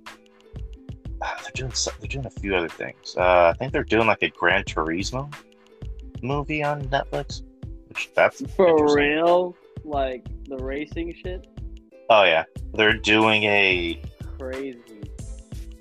[1.21, 3.15] they're doing they're doing a few other things.
[3.17, 5.33] Uh, I think they're doing like a Gran Turismo
[6.23, 7.43] movie on Netflix,
[7.89, 11.47] which that's For real, like the racing shit,
[12.11, 14.01] Oh yeah, they're doing a
[14.39, 14.79] crazy.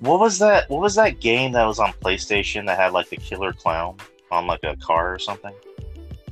[0.00, 0.68] what was that?
[0.70, 3.96] What was that game that was on PlayStation that had like the killer clown
[4.30, 5.52] on like a car or something?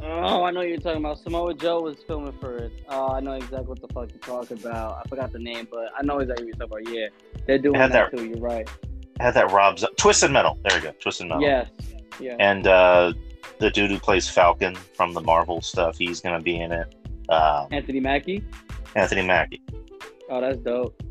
[0.01, 1.19] Oh, I know what you're talking about.
[1.19, 2.73] Samoa Joe was filming for it.
[2.89, 5.03] Oh, I know exactly what the fuck you're talking about.
[5.05, 6.95] I forgot the name, but I know exactly what you're talking about.
[6.95, 7.09] Yeah,
[7.47, 8.25] they're doing that, that- too.
[8.25, 8.69] You're right.
[9.19, 10.57] Had that Rob's Twisted Metal.
[10.63, 11.43] There we go, Twisted Metal.
[11.43, 11.69] Yes.
[12.21, 12.37] Yeah.
[12.39, 13.13] And uh,
[13.59, 16.95] the dude who plays Falcon from the Marvel stuff, he's gonna be in it.
[17.29, 18.45] Um, Anthony Mackie.
[18.95, 19.63] Anthony Mackie.
[20.31, 21.03] Oh, that's dope.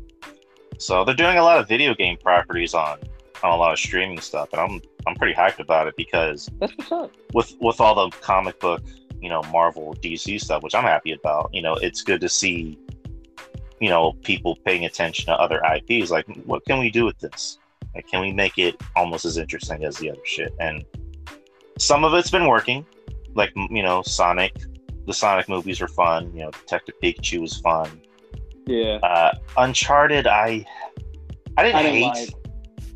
[0.78, 2.98] So they're doing a lot of video game properties on
[3.42, 6.72] on a lot of streaming stuff, and I'm I'm pretty hyped about it because That's
[6.76, 7.12] what's up.
[7.34, 8.82] with with all the comic book,
[9.20, 11.50] you know, Marvel, DC stuff, which I'm happy about.
[11.52, 12.78] You know, it's good to see,
[13.80, 16.10] you know, people paying attention to other IPs.
[16.10, 17.58] Like, what can we do with this?
[17.94, 20.52] Like, can we make it almost as interesting as the other shit?
[20.60, 20.84] And
[21.78, 22.84] some of it's been working.
[23.34, 24.54] Like, you know, Sonic.
[25.06, 26.30] The Sonic movies are fun.
[26.34, 28.02] You know, Detective Pikachu was fun.
[28.66, 28.96] Yeah.
[28.96, 30.66] Uh, Uncharted, I,
[31.56, 32.02] I didn't I didn't hate.
[32.04, 32.28] like.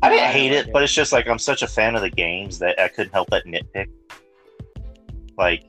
[0.03, 2.59] I didn't hate it, but it's just like I'm such a fan of the games
[2.59, 3.87] that I couldn't help but nitpick.
[5.37, 5.63] Like,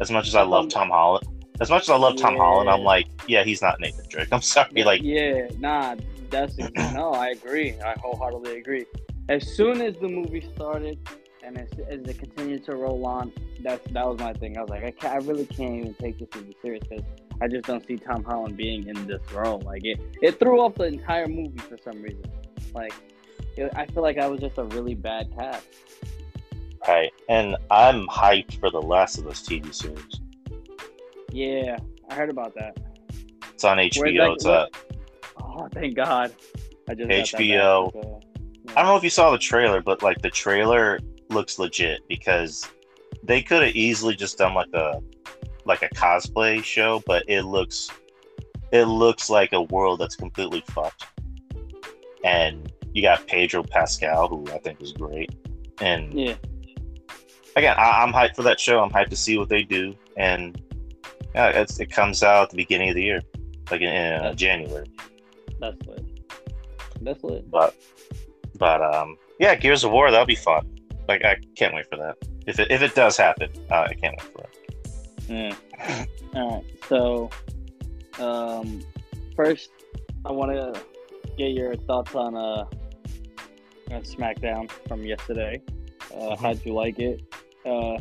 [0.00, 1.26] as much as I love Um, Tom Holland,
[1.60, 4.28] as much as I love Tom Holland, I'm like, yeah, he's not Nathan Drake.
[4.32, 5.94] I'm sorry, like, yeah, nah,
[6.30, 6.58] that's
[6.94, 7.74] no, I agree.
[7.80, 8.84] I wholeheartedly agree.
[9.28, 10.98] As soon as the movie started
[11.42, 14.58] and as, as it continued to roll on, that's that was my thing.
[14.58, 17.04] I was like, I, can't, I really can't even take this as serious because
[17.40, 19.60] I just don't see Tom Holland being in this role.
[19.60, 22.24] Like it, it threw off the entire movie for some reason.
[22.74, 22.92] Like,
[23.56, 25.66] it, I feel like I was just a really bad cast.
[26.86, 27.12] right.
[27.28, 30.20] And I'm hyped for the Last of Us TV series.
[31.32, 31.76] Yeah,
[32.08, 32.78] I heard about that.
[33.52, 34.16] It's on HBO.
[34.16, 34.66] that- It's uh,
[35.42, 36.32] Oh, thank God.
[36.88, 37.92] I just HBO.
[37.92, 38.20] back, so,
[38.76, 42.68] I don't know if you saw the trailer, but like the trailer looks legit because
[43.22, 45.00] they could have easily just done like a
[45.64, 47.90] like a cosplay show, but it looks
[48.72, 51.06] it looks like a world that's completely fucked.
[52.24, 55.30] And you got Pedro Pascal, who I think is great.
[55.82, 56.34] And Yeah,
[57.54, 58.82] again, I, I'm hyped for that show.
[58.82, 59.94] I'm hyped to see what they do.
[60.16, 60.58] And
[61.34, 63.20] yeah, it's, it comes out at the beginning of the year,
[63.70, 64.86] like in, in uh, January.
[65.60, 66.06] that's lit.
[67.02, 67.50] That's lit.
[67.50, 67.74] But
[68.58, 70.66] but um yeah, Gears of War that'll be fun.
[71.06, 72.16] Like I can't wait for that.
[72.46, 74.56] If it if it does happen, uh, I can't wait for it.
[75.28, 76.04] Yeah.
[76.34, 76.64] All right.
[76.88, 77.28] So,
[78.18, 78.82] um,
[79.34, 79.68] first,
[80.24, 80.80] I want to
[81.36, 82.64] get your thoughts on uh,
[83.90, 85.60] uh, SmackDown from yesterday.
[86.12, 86.38] Uh, Mhm.
[86.38, 87.20] How'd you like it?
[87.64, 87.98] Uh,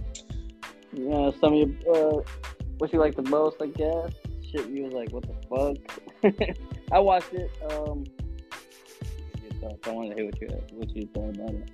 [0.93, 2.21] you know, some of your uh,
[2.77, 4.11] what you like the most, I guess.
[4.51, 5.75] Shit, you was like, what the
[6.33, 6.57] fuck?
[6.91, 7.49] I watched it.
[7.71, 8.03] Um.
[9.87, 11.71] I want to hear what you what you thought about it.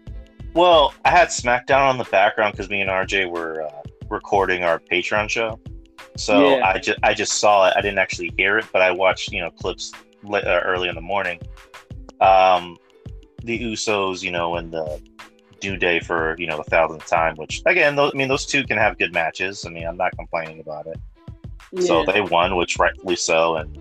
[0.53, 4.79] Well, I had SmackDown on the background because me and RJ were uh, recording our
[4.79, 5.59] Patreon show.
[6.15, 6.65] So Yeah.
[6.69, 7.73] I just I just saw it.
[7.75, 9.91] I didn't actually hear it, but I watched you know clips
[10.23, 11.39] li- uh, early in the morning.
[12.21, 12.77] Um,
[13.43, 15.01] the Usos, you know, and the
[15.63, 17.35] New Day for you know the thousandth time.
[17.35, 19.65] Which again, those, I mean, those two can have good matches.
[19.65, 20.99] I mean, I'm not complaining about it.
[21.79, 23.77] So they won, which rightfully so, and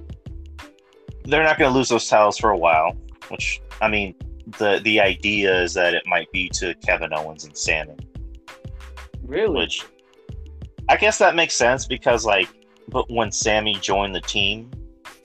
[1.24, 2.96] they're not going to lose those titles for a while.
[3.28, 4.14] Which I mean,
[4.58, 7.96] the the idea is that it might be to Kevin Owens and Sammy,
[9.24, 9.56] really.
[9.56, 9.84] which
[10.88, 12.48] I guess that makes sense because like,
[12.88, 14.70] but when Sammy joined the team,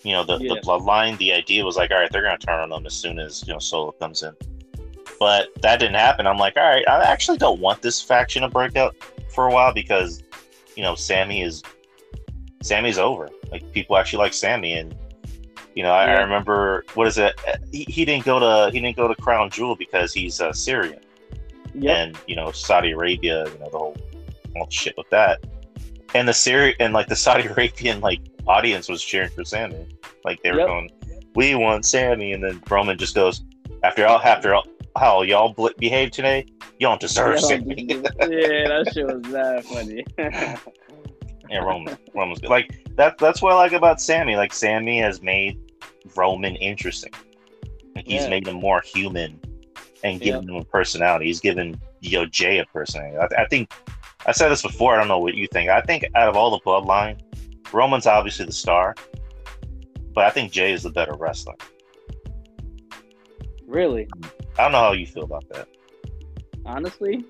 [0.06, 0.54] you know, the, Yeah.
[0.54, 2.94] the bloodline, the idea was like, all right, they're going to turn on them as
[2.94, 4.34] soon as you know Solo comes in.
[5.20, 6.28] But that didn't happen.
[6.28, 8.94] I'm like, all right, I actually don't want this faction to break up
[9.34, 10.22] for a while because,
[10.76, 11.64] you know, Sammy is
[12.62, 13.30] Sammy's over.
[13.52, 14.96] Like people actually like Sammy, and
[15.76, 17.40] you know, I, I remember what is it?
[17.72, 21.00] He, he didn't go to he didn't go to Crown Jewel because he's uh, Syrian,
[21.74, 21.96] Yep.
[21.98, 23.98] and you know, Saudi Arabia, you know, the whole
[24.54, 25.40] the shit with that,
[26.16, 29.86] and the Syri and like the Saudi Arabian like audience was cheering for Sammy,
[30.24, 30.68] like they were Yep.
[30.68, 30.90] going,
[31.36, 33.44] we want Sammy, and then Roman just goes
[33.84, 34.64] after all after all,
[34.98, 36.46] how y'all bl- behaved today,
[36.80, 37.86] you don't deserve yeah, Sammy.
[37.86, 40.04] that shit was that funny.
[41.50, 42.50] yeah, Roman, Roman's good.
[42.50, 43.18] Like that.
[43.18, 44.36] That's what I like about Sammy.
[44.36, 45.60] Like Sammy has made
[46.16, 47.12] Roman interesting.
[47.96, 48.30] Like, he's Yeah.
[48.30, 49.40] made him more human
[50.04, 51.26] and given him a personality.
[51.26, 53.18] He's given Yo Jay a personality.
[53.18, 53.72] I, I think
[54.26, 54.96] I said this before.
[54.96, 55.70] I don't know what you think.
[55.70, 57.20] I think out of all the bloodline,
[57.72, 58.96] Roman's obviously the star,
[60.14, 61.56] but I think Jay is the better wrestler.
[63.68, 64.08] really,
[64.58, 65.68] I don't know how you feel about that.
[66.66, 67.24] honestly,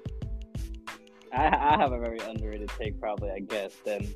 [1.33, 3.31] I, I have a very underrated take, probably.
[3.31, 4.07] I guess then,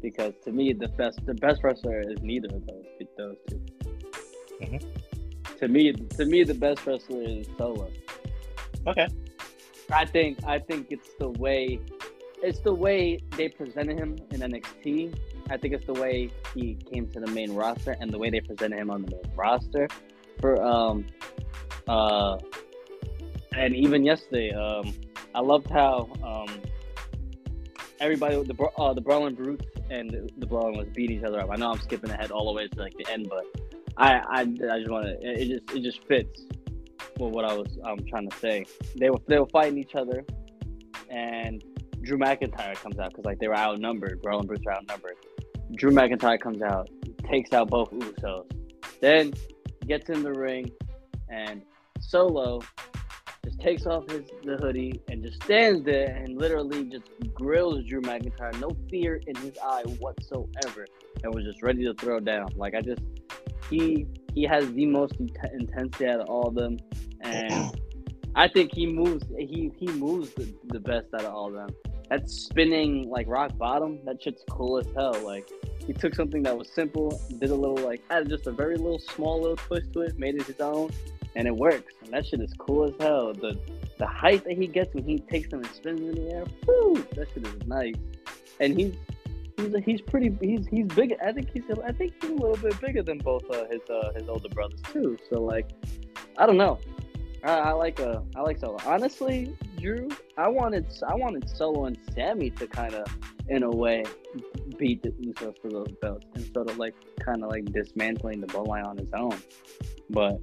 [0.00, 2.84] because to me, the best the best wrestler is neither of those
[3.18, 3.60] those 2
[4.62, 4.82] Mhm.
[5.58, 7.90] To me, to me, the best wrestler is Solo.
[8.86, 9.08] Okay.
[9.92, 11.80] I think I think it's the way
[12.42, 15.16] it's the way they presented him in NXT.
[15.48, 18.40] I think it's the way he came to the main roster and the way they
[18.40, 19.88] presented him on the main roster
[20.40, 21.06] for um
[21.88, 22.38] uh
[23.56, 24.92] and even yesterday um
[25.34, 26.60] I loved how um
[28.00, 31.50] everybody the uh, the Brawling Brutes and the, the Brawling was beating each other up.
[31.50, 33.44] I know I'm skipping ahead all the way to like the end, but
[33.96, 36.42] I I, I just want to it, just it just fits
[37.18, 38.66] with what I was um trying to say.
[38.96, 40.24] They were they were fighting each other,
[41.08, 41.62] and
[42.02, 44.20] Drew McIntyre comes out because like they were outnumbered.
[44.22, 45.16] Brawling Brutes were outnumbered.
[45.74, 46.88] Drew McIntyre comes out,
[47.30, 48.50] takes out both Usos,
[49.00, 49.32] then
[49.86, 50.70] gets in the ring,
[51.28, 51.62] and
[52.00, 52.60] Solo
[53.44, 58.00] just takes off his the hoodie and just stands there and literally just grills Drew
[58.00, 60.86] McIntyre, no fear in his eye whatsoever,
[61.22, 62.48] and was just ready to throw down.
[62.56, 63.02] Like I just
[63.70, 66.78] he he has the most int- intensity out of all of them,
[67.20, 67.76] and
[68.34, 71.70] I think he moves he he moves the, the best out of all of them.
[72.12, 75.18] That spinning like rock bottom, that shit's cool as hell.
[75.24, 75.48] Like
[75.86, 78.98] he took something that was simple, did a little like added just a very little
[78.98, 80.90] small little twist to it, made it his own,
[81.36, 81.94] and it works.
[82.04, 83.32] And that shit is cool as hell.
[83.32, 83.58] The
[83.96, 86.44] the height that he gets when he takes them and spins them in the air,
[86.66, 87.94] whoo, that shit is nice.
[88.60, 88.94] And he's
[89.56, 91.16] he's he's pretty he's he's big.
[91.24, 94.12] I think he's I think he's a little bit bigger than both uh, his uh,
[94.14, 95.16] his older brothers too.
[95.30, 95.70] So like,
[96.36, 96.78] I don't know.
[97.42, 98.76] I, I like uh I like Solo.
[98.84, 103.06] Honestly, Drew, I wanted I wanted Solo and Sammy to kind of
[103.48, 104.04] in a way
[104.78, 108.86] beat the Usos for those belts sort of like kind of like dismantling the bloodline
[108.86, 109.36] on his own.
[110.10, 110.40] But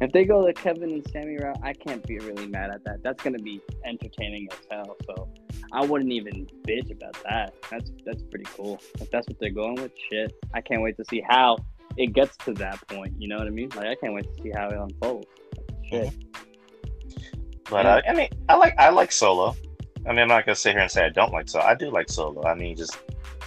[0.00, 3.02] if they go the Kevin and Sammy route, I can't be really mad at that.
[3.02, 4.96] That's gonna be entertaining as hell.
[5.06, 5.28] So
[5.72, 7.54] I wouldn't even bitch about that.
[7.70, 8.78] That's that's pretty cool.
[9.00, 10.34] If that's what they're going with, shit.
[10.52, 11.56] I can't wait to see how
[11.96, 13.14] it gets to that point.
[13.18, 13.70] You know what I mean?
[13.70, 15.28] Like I can't wait to see how it unfolds.
[15.88, 16.08] Shit.
[16.08, 16.33] Mm-hmm.
[17.70, 19.56] But uh, I mean, I like I like Solo.
[20.06, 21.64] I mean, I'm not gonna sit here and say I don't like Solo.
[21.64, 22.44] I do like Solo.
[22.44, 22.96] I mean, just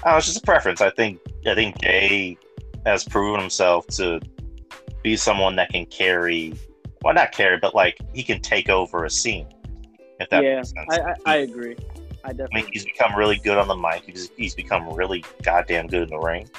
[0.03, 0.82] I don't know, it's just a preference.
[0.82, 2.38] I think I think Jay
[2.86, 4.19] has proven himself to
[5.03, 6.53] be someone that can carry,
[7.03, 9.47] well, not carry, but like he can take over a scene.
[10.19, 10.88] If that yeah, makes sense.
[10.89, 11.75] I, I, I agree.
[12.23, 12.62] I definitely.
[12.62, 14.03] I mean, he's become really good on the mic.
[14.06, 16.49] He's, he's become really goddamn good in the ring.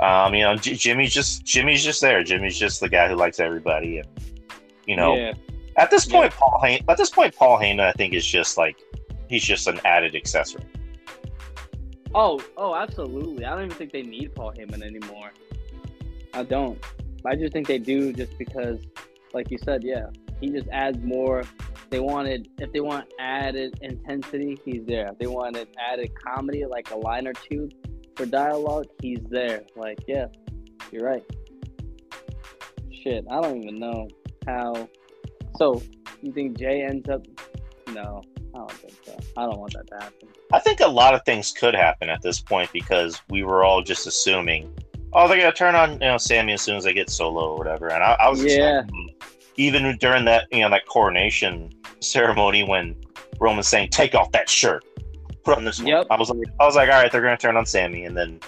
[0.00, 2.22] Um, you know, J- Jimmy's just Jimmy's just there.
[2.22, 4.08] Jimmy's just the guy who likes everybody, and
[4.86, 5.32] you know, yeah,
[5.78, 6.20] at this Yeah.
[6.20, 6.84] point, Paul Heyman.
[6.88, 8.76] At this point, Paul Heyman, I think, is just like
[9.28, 10.64] he's just an added accessory.
[12.14, 13.44] Oh, oh, absolutely.
[13.44, 15.30] I don't even think they need Paul Heyman anymore.
[16.34, 16.78] I don't.
[17.24, 18.78] I just think they do just because,
[19.34, 20.06] like you said, yeah,
[20.40, 21.44] he just adds more.
[21.90, 25.08] They wanted, if they want added intensity, he's there.
[25.08, 27.68] If they wanted added comedy, like a line or two
[28.14, 29.62] for dialogue, he's there.
[29.76, 30.26] Like, yeah,
[30.92, 31.24] you're right.
[33.02, 34.08] Shit, I don't even know
[34.46, 34.88] how.
[35.58, 35.82] So,
[36.22, 37.26] you think Jay ends up?
[37.92, 38.22] No,
[38.54, 39.18] I don't think so.
[39.36, 40.28] I don't want that to happen.
[40.52, 43.82] I think a lot of things could happen at this point because we were all
[43.82, 44.72] just assuming,
[45.12, 47.58] oh, they're gonna turn on you know Sammy as soon as they get solo or
[47.58, 47.88] whatever.
[47.88, 48.82] And I, I was Yeah.
[49.56, 52.94] even during that you know that coronation ceremony when
[53.40, 54.84] Roman's saying, "Take off that shirt,
[55.44, 56.06] put on this one." Yep.
[56.10, 58.40] I was like, I was like, all right, they're gonna turn on Sammy, and then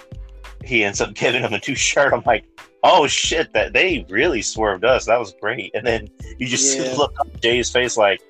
[0.63, 2.13] he ends up giving him a new shirt.
[2.13, 2.45] I'm like,
[2.83, 5.05] oh shit, that they really swerved us.
[5.05, 5.71] That was great.
[5.75, 6.93] And then you just Yeah.
[6.97, 8.21] look on Jay's face like,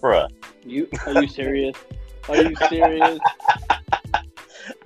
[0.00, 0.28] bruh.
[0.64, 1.76] You are you serious?
[2.28, 3.18] Are you serious?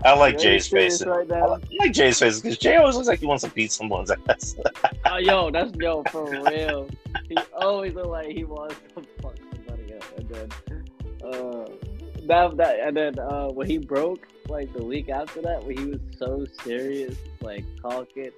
[0.05, 1.05] I like Are Jay's face.
[1.05, 3.51] right I like, I like Jay's face because Jay always looks like he wants to
[3.51, 4.57] beat someone's ass.
[5.05, 6.89] Oh, yo, that's yo for real.
[7.29, 10.49] He always looks like he wants to fuck somebody up, and then
[11.23, 11.69] uh,
[12.27, 15.85] that that and then uh, when he broke like the week after that, when he
[15.85, 18.31] was so serious, like talking,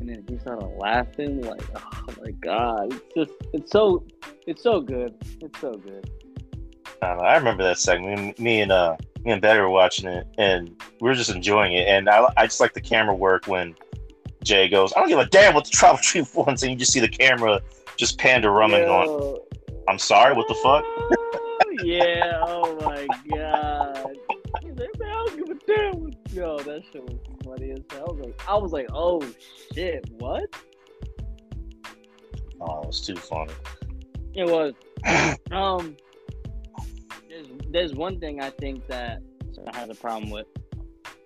[0.00, 4.04] and then he started laughing, like oh my god, it's just it's so
[4.46, 6.10] it's so good, it's so good.
[7.02, 8.38] I, know, I remember that segment.
[8.38, 10.68] Me, and uh, me and Betty were watching it, and
[11.00, 11.86] we were just enjoying it.
[11.86, 13.74] And I, I just like the camera work when
[14.42, 16.92] Jay goes, I don't give a damn what the tribal chief wants, and you just
[16.92, 17.60] see the camera
[17.96, 19.38] just pan to Roman going,
[19.88, 20.84] I'm sorry, what the fuck?
[21.84, 22.42] Yeah.
[22.44, 24.16] Oh my god.
[24.52, 26.00] Like, I don't give a damn.
[26.00, 28.06] what-" Yo, that shit was funny as hell.
[28.06, 29.20] I was like, I was like, oh
[29.74, 30.44] shit, what?
[32.60, 33.52] Oh, it was too funny.
[34.34, 34.74] It was.
[35.50, 35.96] Um,
[37.28, 39.22] there's there's one thing I think that
[39.66, 40.46] I had a problem with.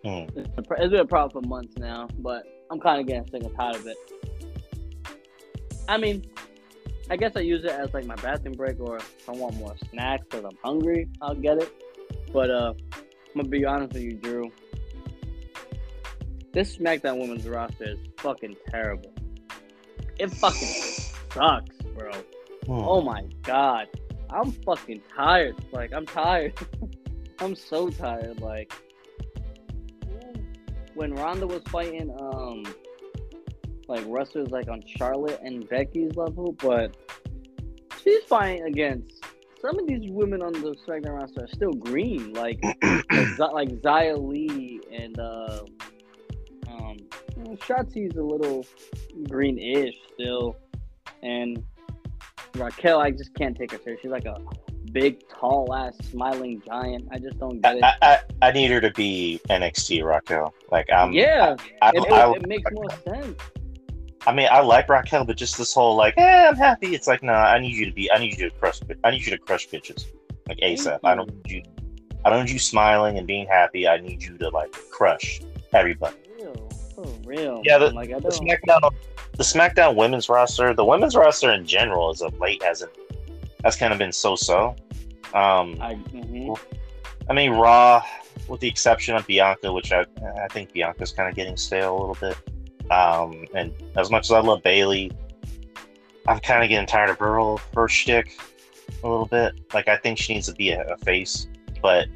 [0.03, 0.25] Hmm.
[0.35, 3.43] It's a it's been a problem for months now, but I'm kind of getting sick
[3.43, 3.97] and tired of it.
[5.89, 6.25] I mean,
[7.11, 9.75] I guess I use it as like my bathroom break, or if I want more
[9.91, 11.71] snacks because I'm hungry, I'll get it.
[12.33, 13.03] But uh, I'm
[13.35, 14.53] gonna be honest with you, Drew.
[16.53, 19.13] This SmackDown Women's roster is fucking terrible.
[20.19, 20.69] It fucking
[21.33, 22.13] sucks, bro.
[22.67, 22.73] Hmm.
[22.73, 23.89] Oh my god.
[24.29, 25.57] I'm fucking tired.
[25.73, 26.53] Like I'm tired.
[27.39, 28.41] I'm so tired.
[28.41, 28.73] Like
[30.95, 32.65] when Ronda was fighting um
[33.89, 36.97] like wrestlers like on Charlotte and Becky's level, but
[38.03, 39.25] she's fighting against
[39.63, 44.19] some of these women on the SmackDown roster are still green, like like, like Xia
[44.19, 45.61] Li and uh,
[47.57, 48.67] Shotzi's a little
[49.29, 50.57] greenish still,
[51.23, 51.63] and
[52.55, 54.01] Raquel, I just can't take her serious.
[54.03, 54.37] She's like a
[54.93, 57.09] big, tall ass, smiling giant.
[57.11, 57.85] I just don't get it.
[57.85, 60.55] I, I, I need her to be NXT Raquel.
[60.71, 63.41] Like I'm yeah, I, it, I, it, it makes more sense.
[64.27, 66.95] I mean I like Raquel, but just this whole like, eh, I'm happy.
[66.95, 69.25] It's like, no, I need you to be I need you to crush I need
[69.25, 70.07] you to crush bitches.
[70.49, 71.01] Like ASAP.
[71.05, 71.63] I don't need you
[72.25, 73.89] I don't need you smiling and being happy.
[73.89, 75.41] I need you to like crush
[75.73, 76.17] everybody.
[77.03, 77.63] For real.
[77.65, 77.95] Yeah, man.
[77.95, 78.29] like The.
[78.29, 78.93] SmackDown
[79.37, 82.93] the SmackDown women's roster, the women's roster in general as of late hasn't
[83.65, 84.77] has kind of been so so.
[85.35, 86.59] Um I, mhm.
[87.31, 88.03] I mean, Raw,
[88.49, 90.05] with the exception of Bianca, which I
[90.43, 92.37] I think Bianca's kind of getting stale a little bit.
[92.91, 95.11] Um, and as much as I love Bayley,
[96.27, 98.39] I'm kind of getting tired of her whole her shtick
[99.03, 99.55] a little bit.
[99.73, 101.49] Like I think she needs to be a, a face,
[101.81, 102.09] but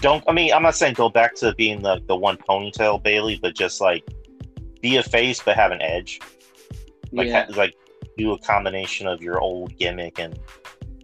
[0.00, 0.22] don't.
[0.28, 3.54] I mean, I'm not saying go back to being the the one ponytail Bayley, but
[3.54, 4.04] just like
[4.82, 6.20] be a face but have an edge.
[7.12, 7.74] Like yeah, ha- like
[8.18, 10.38] do a combination of your old gimmick and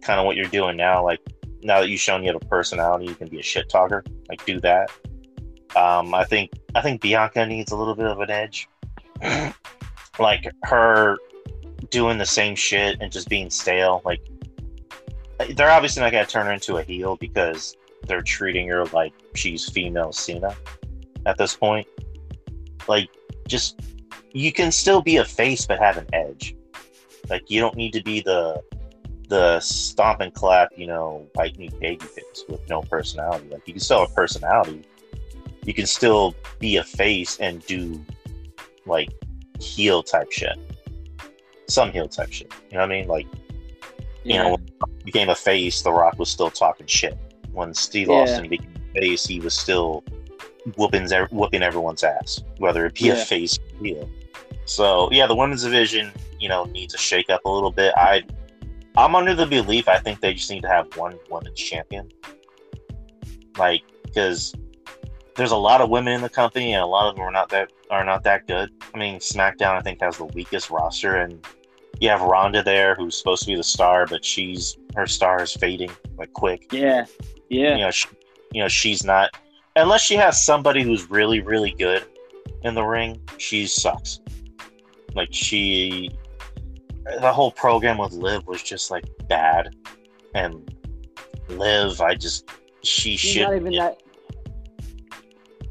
[0.01, 1.03] kind of what you're doing now.
[1.03, 1.19] Like
[1.63, 4.03] now that you've shown you have a personality, you can be a shit talker.
[4.27, 4.91] Like do that.
[5.75, 8.67] Um, I think I think Bianca needs a little bit of an edge.
[10.19, 11.17] like her
[11.89, 14.01] doing the same shit and just being stale.
[14.03, 14.21] Like
[15.55, 17.75] they're obviously not gonna turn her into a heel because
[18.07, 20.55] they're treating her like she's female Cena
[21.25, 21.87] at this point.
[22.87, 23.09] Like
[23.49, 23.81] just
[24.31, 26.55] you can still be a face but have an edge.
[27.29, 28.61] Like you don't need to be the
[29.27, 33.47] the stomp and clap, you know, white meat baby face with no personality.
[33.51, 34.83] Like you can still have personality.
[35.63, 38.03] You can still be a face and do
[38.85, 39.09] like
[39.59, 40.57] heel type shit.
[41.67, 42.51] Some heel type shit.
[42.71, 43.07] You know what I mean?
[43.07, 43.27] Like
[44.23, 44.43] you yeah.
[44.43, 44.57] know,
[45.05, 47.17] became a face, The Rock was still talking shit.
[47.51, 48.15] When Steve Yeah.
[48.15, 50.03] Austin became a face, he was still
[50.75, 53.13] whooping whooping everyone's ass, whether it be Yeah.
[53.13, 54.09] a face or heel.
[54.65, 57.93] So yeah, the women's division, you know, needs a shake up a little bit.
[57.95, 58.23] I
[58.97, 62.09] I'm under the belief I think they just need to have one women's champion.
[63.57, 64.53] Like, because
[65.35, 67.49] there's a lot of women in the company and a lot of them are not
[67.49, 68.71] that are not that good.
[68.93, 71.45] I mean, SmackDown I think has the weakest roster and
[71.99, 75.53] you have Ronda there who's supposed to be the star, but she's her star is
[75.53, 77.05] fading like quick yeah,
[77.49, 78.07] yeah, you know, she,
[78.53, 79.31] you know, she's not
[79.81, 82.05] unless she has somebody who's really, really good
[82.63, 83.21] in the ring.
[83.37, 84.19] She sucks.
[85.15, 86.11] Like she,
[87.19, 89.75] the whole program with Liv was just like bad,
[90.35, 90.73] and
[91.49, 92.49] Liv, I just
[92.83, 93.41] she She's should.
[93.43, 94.01] not even that.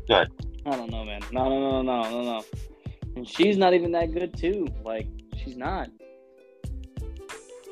[0.09, 0.29] Good.
[0.67, 1.23] I don't know, man.
[1.33, 2.45] No, no, no, no, no, no.
[3.17, 4.67] And she's not even that good too.
[4.85, 5.07] Like
[5.37, 5.89] she's not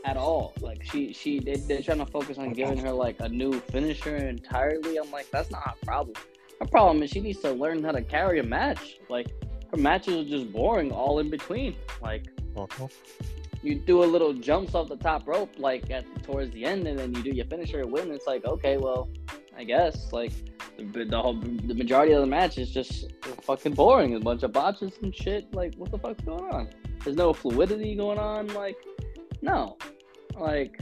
[0.06, 0.54] at all.
[0.60, 4.16] Like she, she, they, they're trying to focus on giving her like a new finisher
[4.16, 4.96] entirely.
[4.98, 6.16] I'm like, that's not her problem.
[6.60, 8.98] Her problem is she needs to learn how to carry a match.
[9.10, 9.26] Like
[9.72, 11.74] her matches are just boring all in between.
[12.00, 12.90] Like Mhm.
[13.62, 16.98] you do a little jumps off the top rope like at towards the end, and
[16.98, 18.10] then you do your finisher and win.
[18.12, 19.08] It's like okay, well,
[19.58, 20.32] I guess like
[20.92, 24.14] the, the whole the majority of the match is just fucking boring.
[24.14, 25.52] A bunch of botches and shit.
[25.52, 26.68] Like what the fuck's going on?
[27.04, 28.46] There's no fluidity going on.
[28.54, 28.76] Like
[29.42, 29.76] no,
[30.38, 30.80] like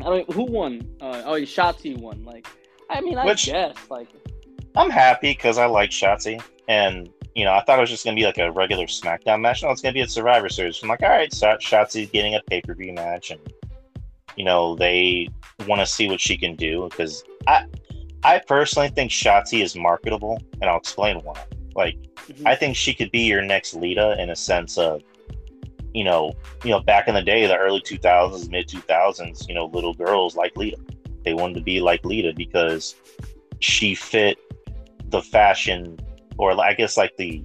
[0.00, 0.30] I don't.
[0.32, 0.86] Who won?
[1.00, 2.24] Uh, oh, Shotzi won.
[2.24, 2.46] Like
[2.90, 4.08] I mean, I Which- guess like
[4.76, 8.16] I'm happy because I like Shotzi, and you know, I thought it was just gonna
[8.16, 9.62] be like a regular SmackDown match.
[9.62, 10.82] No, it's gonna be a Survivor Series.
[10.82, 13.40] I'm like, all right, so Shotzi's getting a pay per view match, and
[14.36, 15.28] you know, they
[15.68, 17.66] want to see what she can do because I,
[18.24, 21.40] I personally think Shotzi is marketable, and I'll explain why.
[21.76, 21.96] Like,
[22.26, 22.42] Mhm.
[22.46, 25.02] I think she could be your next Lita in a sense of,
[25.94, 26.34] you know,
[26.64, 29.66] you know, back in the day, the early two thousands, mid two thousands, you know,
[29.66, 30.76] little girls like Lita.
[31.24, 32.96] They wanted to be like Lita because
[33.60, 34.36] she fit
[35.08, 35.98] the fashion,
[36.36, 37.42] or I guess like the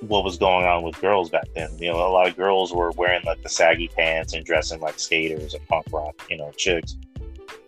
[0.00, 1.70] what was going on with girls back then.
[1.78, 4.98] You know, a lot of girls were wearing like the saggy pants and dressing like
[4.98, 6.96] skaters or punk rock, you know, chicks.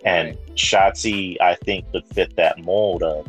[0.04, 3.28] And Shotzi, I think, would fit that mold of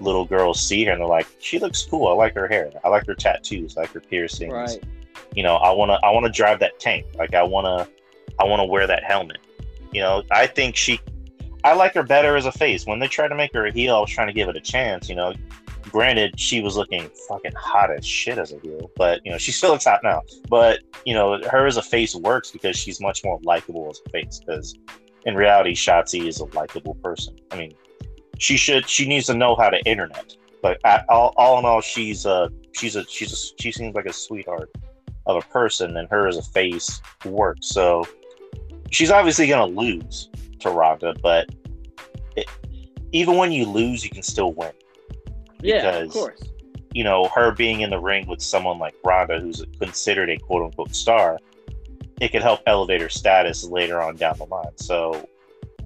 [0.00, 2.06] little girls see her and they're like, she looks cool.
[2.06, 2.70] I like her hair.
[2.84, 3.76] I like her tattoos.
[3.76, 4.52] I like her piercings.
[4.52, 4.82] Right.
[5.36, 7.06] You know, I wanna I wanna drive that tank.
[7.14, 7.86] Like I wanna
[8.40, 9.38] I wanna wear that helmet.
[9.92, 10.98] You know, I think she
[11.62, 12.86] I like her better as a face.
[12.86, 14.60] When they tried to make her a heel, I was trying to give it a
[14.60, 15.34] chance, you know.
[15.90, 19.52] Granted, she was looking fucking hot as shit as a heel, but you know, she
[19.52, 20.22] still looks hot now.
[20.48, 24.10] But you know, her as a face works because she's much more likable as a
[24.10, 24.40] face.
[24.40, 24.74] Because
[25.26, 27.36] in reality, Shotzi is a likable person.
[27.50, 27.74] I mean,
[28.38, 30.34] she should she needs to know how to internet.
[30.62, 34.06] But at, all, all in all, she's a she's a she's a she seems like
[34.06, 34.70] a sweetheart
[35.26, 37.68] of a person, and her as a face works.
[37.68, 38.06] So
[38.90, 41.48] she's obviously gonna lose to Ronda, but
[42.36, 42.46] it,
[43.12, 44.72] even when you lose, you can still win.
[45.60, 46.40] Yeah, of course.
[46.92, 50.62] You know, her being in the ring with someone like Ronda, who's considered a quote
[50.64, 51.38] unquote star,
[52.20, 54.76] it could help elevate her status later on down the line.
[54.76, 55.26] So,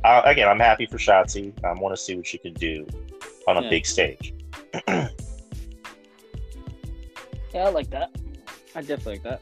[0.05, 1.53] uh, again, I'm happy for Shotzi.
[1.65, 2.87] I want to see what she can do
[3.49, 3.71] on a Yeah.
[3.71, 4.35] big stage.
[7.53, 8.11] Yeah, I like that.
[8.75, 9.41] I definitely like that.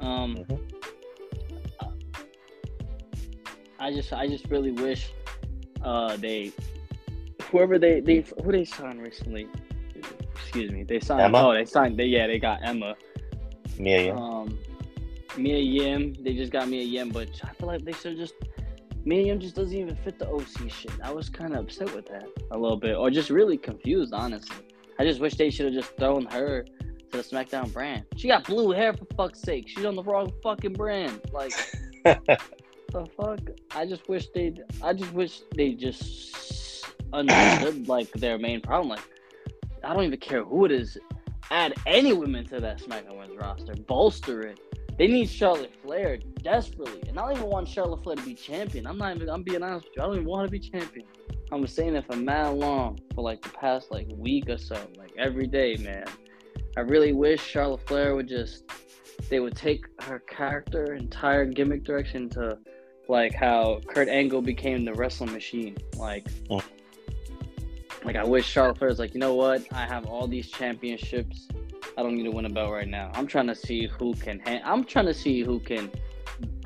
[0.00, 0.60] Um, Mhm.
[3.78, 5.10] I just, I just really wish,
[5.82, 6.52] uh, they,
[7.50, 9.48] whoever they, they, who they signed recently.
[10.34, 11.20] Excuse me, they signed.
[11.22, 11.48] Emma?
[11.48, 11.98] Oh, they signed.
[11.98, 12.94] They, yeah, they got Emma.
[13.78, 14.16] Mia, Yim.
[14.18, 14.58] Um,
[15.36, 16.14] Mia Yim.
[16.20, 18.34] They just got Mia Yim, but I feel like they should just.
[19.04, 20.92] Mia Yim just doesn't even fit the OC shit.
[21.02, 24.64] I was kind of upset with that a little bit, or just really confused, honestly.
[24.98, 26.64] I just wish they should have just thrown her
[27.14, 28.04] to the SmackDown brand.
[28.16, 29.68] She got blue hair for fuck's sake.
[29.68, 31.20] She's on the wrong fucking brand.
[31.32, 31.52] Like
[32.04, 33.40] the fuck.
[33.74, 34.54] I just wish they.
[34.82, 38.88] I just wish they just understood like their main problem.
[38.90, 39.08] Like
[39.84, 40.98] I don't even care who it is.
[41.50, 43.74] Add any women to that SmackDown Women's roster.
[43.74, 44.58] Bolster it.
[44.96, 48.86] They need Charlotte Flair desperately, and I don't even want Charlotte Flair to be champion.
[48.86, 49.28] I'm not even.
[49.28, 50.02] I'm being honest with you.
[50.02, 51.06] I don't even want to be champion.
[51.52, 54.76] I was saying it for mad long for like the past like week or so,
[54.96, 56.06] like every day, man.
[56.76, 58.64] I really wish Charlotte Flair would just
[59.30, 62.58] they would take her character entire gimmick direction to
[63.08, 65.76] like how Kurt Angle became the wrestling machine.
[65.96, 66.62] Like Mm.
[68.04, 69.62] like I wish Charlotte Flair's like, you know what?
[69.72, 71.48] I have all these championships.
[71.96, 73.10] I don't need to win a belt right now.
[73.14, 75.90] I'm trying to see who can ha- I'm trying to see who can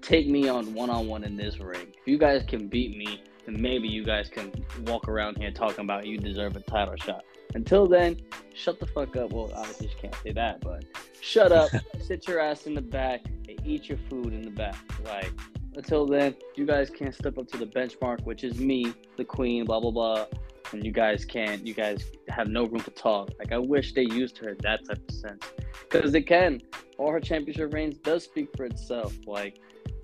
[0.01, 1.89] take me on one on one in this ring.
[2.01, 4.51] If you guys can beat me, then maybe you guys can
[4.87, 7.25] walk around here talking about you deserve a title shot.
[7.55, 8.21] Until then,
[8.55, 9.33] shut the fuck up.
[9.33, 10.85] Well, obviously you can't say that, but
[11.21, 11.71] shut up,
[12.01, 14.77] sit your ass in the back, and eat your food in the back.
[15.05, 15.33] Like
[15.75, 19.65] until then, you guys can't step up to the benchmark, which is me, the queen,
[19.65, 20.27] blah blah blah.
[20.73, 21.67] And you guys can't.
[21.67, 23.31] You guys have no room to talk.
[23.39, 25.45] Like I wish they used her in that type of sense,
[25.89, 26.61] because they can.
[26.99, 29.15] All her championship reigns does speak for itself.
[29.27, 29.59] Like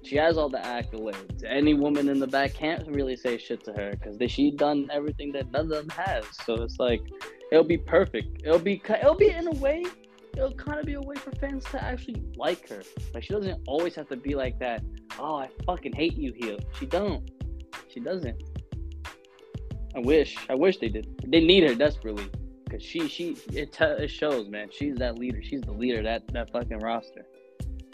[0.05, 1.43] she has all the accolades.
[1.45, 5.33] Any woman in the back can't really say shit to her because she done everything
[5.33, 6.25] that none of them has.
[6.45, 7.01] So it's like
[7.51, 8.43] it'll be perfect.
[8.45, 9.85] It'll be it'll be in a way.
[10.37, 12.83] It'll kind of be a way for fans to actually like her.
[13.15, 14.83] Like she doesn't always have to be like that.
[15.19, 16.59] Oh, I fucking hate you, heel.
[16.79, 17.31] She don't.
[17.89, 18.43] She doesn't.
[19.95, 20.37] I wish.
[20.49, 21.07] I wish they did.
[21.27, 22.27] They need her desperately
[22.65, 24.69] because she she it, te- it shows, man.
[24.71, 25.41] She's that leader.
[25.43, 27.25] She's the leader that that fucking roster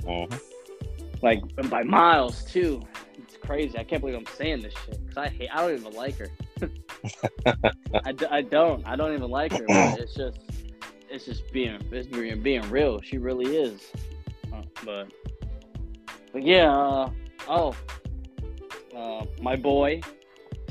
[0.02, 0.40] Mhm.
[1.22, 2.82] Like by miles too.
[3.18, 3.78] It's crazy.
[3.78, 5.48] I can't believe I'm saying this shit because I hate.
[5.52, 6.28] I don't even like her.
[8.04, 8.86] I, d- I don't.
[8.86, 9.66] I don't even like her.
[9.66, 10.38] But it's just
[11.08, 13.00] it's just being it's being being real.
[13.02, 13.90] She really is.
[14.52, 15.12] Uh, but
[16.32, 16.70] but yeah.
[16.72, 17.10] Uh,
[17.48, 17.74] oh,
[18.96, 20.00] uh, my boy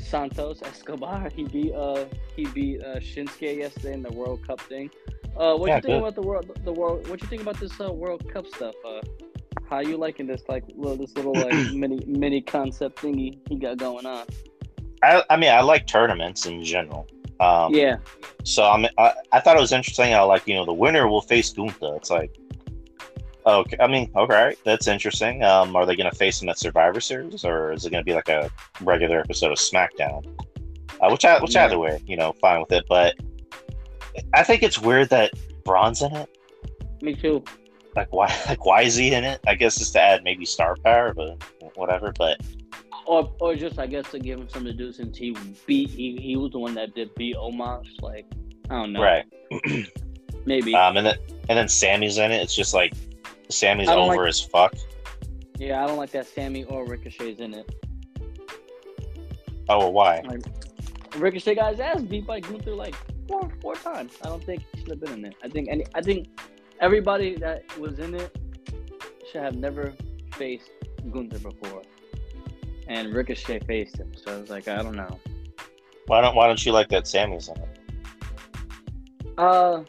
[0.00, 1.28] Santos Escobar.
[1.30, 4.90] He beat uh he beat uh, Shinsuke yesterday in the World Cup thing.
[5.36, 5.98] Uh, what Yeah, you think good.
[5.98, 6.58] about the world?
[6.64, 7.08] The world.
[7.08, 8.74] What you think about this uh, World Cup stuff?
[8.86, 9.00] Uh,
[9.70, 13.78] how you liking this like little this little like mini mini concept thingy he got
[13.78, 14.26] going on?
[15.02, 17.06] I, I mean, I like tournaments in general.
[17.38, 17.96] Um, yeah,
[18.44, 21.22] So I'm, I, I thought it was interesting how like you know the winner will
[21.22, 21.96] face Gunther.
[21.96, 22.36] It's like,
[23.46, 25.42] okay, I mean, okay, that's interesting.
[25.42, 28.04] Um, are they going to face him at Survivor Series, or is it going to
[28.04, 28.50] be like a
[28.82, 30.26] regular episode of SmackDown?
[31.00, 31.64] Uh, which, I, which Yeah.
[31.64, 32.84] either way, you know, fine with it.
[32.90, 33.14] But
[34.34, 35.32] I think it's weird that
[35.64, 36.28] Braun's in it.
[37.00, 37.42] me too.
[37.96, 39.40] Like why, like why is he in it?
[39.46, 41.42] I guess just to add maybe star power, but
[41.74, 42.12] whatever.
[42.16, 42.40] But
[43.06, 45.36] Or or just I guess to give him something to do since he
[45.66, 47.86] beat he, he was the one that did beat Omos.
[48.00, 48.26] Like
[48.70, 49.02] I don't know.
[49.02, 49.24] right,
[50.46, 50.74] Maybe.
[50.74, 51.16] Um, and then
[51.48, 52.42] and then Sammy's in it.
[52.42, 52.92] It's just like
[53.48, 54.74] Sammy's over like- as fuck.
[55.58, 57.74] yeah, I don't like that Sammy or Ricochet's in it.
[59.68, 60.20] Oh, well, why?
[60.26, 60.42] Like,
[61.16, 62.94] Ricochet got his ass beat by Gunther like
[63.28, 64.12] four four times.
[64.22, 65.34] I don't think he should have been in it.
[65.42, 66.28] I think any I think
[66.80, 68.36] everybody that was in it
[69.30, 69.94] should have never
[70.32, 70.70] faced
[71.10, 71.82] Gunther before.
[72.88, 74.12] And Ricochet faced him.
[74.14, 75.20] So it's like I don't know.
[76.06, 79.38] Why don't Why don't you like that Sammy's in it?
[79.38, 79.84] Uh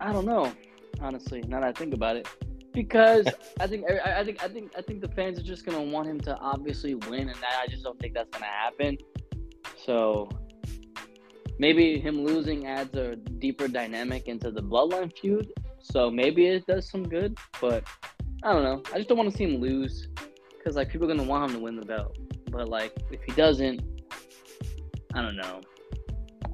[0.00, 0.52] I don't know,
[1.00, 2.28] honestly, now that I think about it.
[2.72, 3.26] Because
[3.60, 6.08] I think I I think I think I think the fans are just gonna want
[6.08, 8.98] him to obviously win and I just don't think that's gonna happen.
[9.84, 10.28] So
[11.58, 15.52] maybe him losing adds a deeper dynamic into the bloodline feud.
[15.80, 17.84] So maybe it does some good, but
[18.42, 18.82] I don't know.
[18.92, 20.08] I just don't want to see him lose
[20.56, 22.16] because like people are gonna want him to win the belt.
[22.50, 23.80] But like if he doesn't,
[25.14, 25.60] I don't know.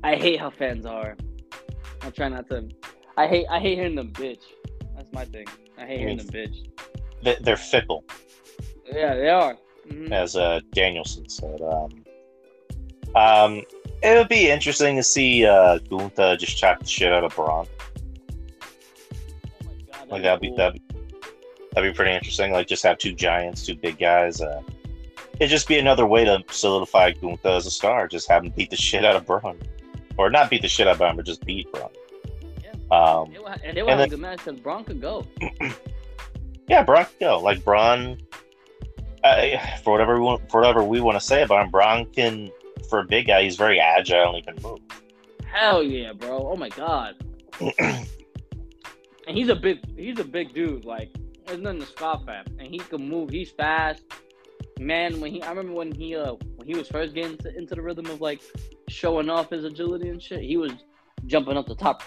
[0.03, 1.17] I hate how fans are.
[2.03, 2.69] I try not to.
[3.17, 3.47] I hate.
[3.51, 4.43] I hate hearing them bitch.
[4.97, 5.47] That's my thing.
[5.79, 6.69] I hate hearing them bitch.
[7.23, 8.05] They- They're fickle,
[8.93, 9.57] Yeah, they are.
[9.89, 10.13] Mhm.
[10.13, 11.61] as uh, Danielson said.
[11.63, 12.05] Um,
[13.15, 13.63] um,
[14.05, 17.67] it would be interesting to see uh, Gunther just chop the shit out of Braun.
[19.53, 20.57] Oh my God, Like that'd be be cool.
[20.59, 20.83] that'd,
[21.73, 22.53] that'd be pretty interesting.
[22.53, 24.41] Like just have two giants, two big guys.
[24.41, 24.63] Uh,
[25.41, 28.07] it'd just be another way to solidify Gunther as a star.
[28.09, 29.59] Just have him beat the shit out of Braun,
[30.19, 31.91] or not beat the shit out of Braun, but just beat Braun.
[32.91, 35.01] Um, They will and they will and have a then- good match because Braun could
[35.01, 35.27] go.
[36.69, 37.41] yeah, Braun can go.
[37.41, 38.19] Like Braun,
[39.25, 42.51] uh, for whatever we want, for whatever we want to say about him, Braun can.
[42.89, 44.80] For a big guy, he's very agile and he can move.
[45.45, 46.51] Hell yeah, bro!
[46.53, 47.14] Oh my god.
[47.78, 48.07] and
[49.26, 49.78] he's a big.
[49.97, 50.85] He's a big dude.
[50.85, 51.11] Like
[51.47, 52.49] there's nothing to scoff at.
[52.59, 53.30] And he can move.
[53.30, 54.03] He's fast.
[54.80, 57.74] Man, when he, I remember when he, uh, when he was first getting into, into
[57.76, 58.43] the rhythm of like
[58.89, 60.41] showing off his agility and shit.
[60.41, 60.72] He was
[61.26, 62.03] jumping up the top.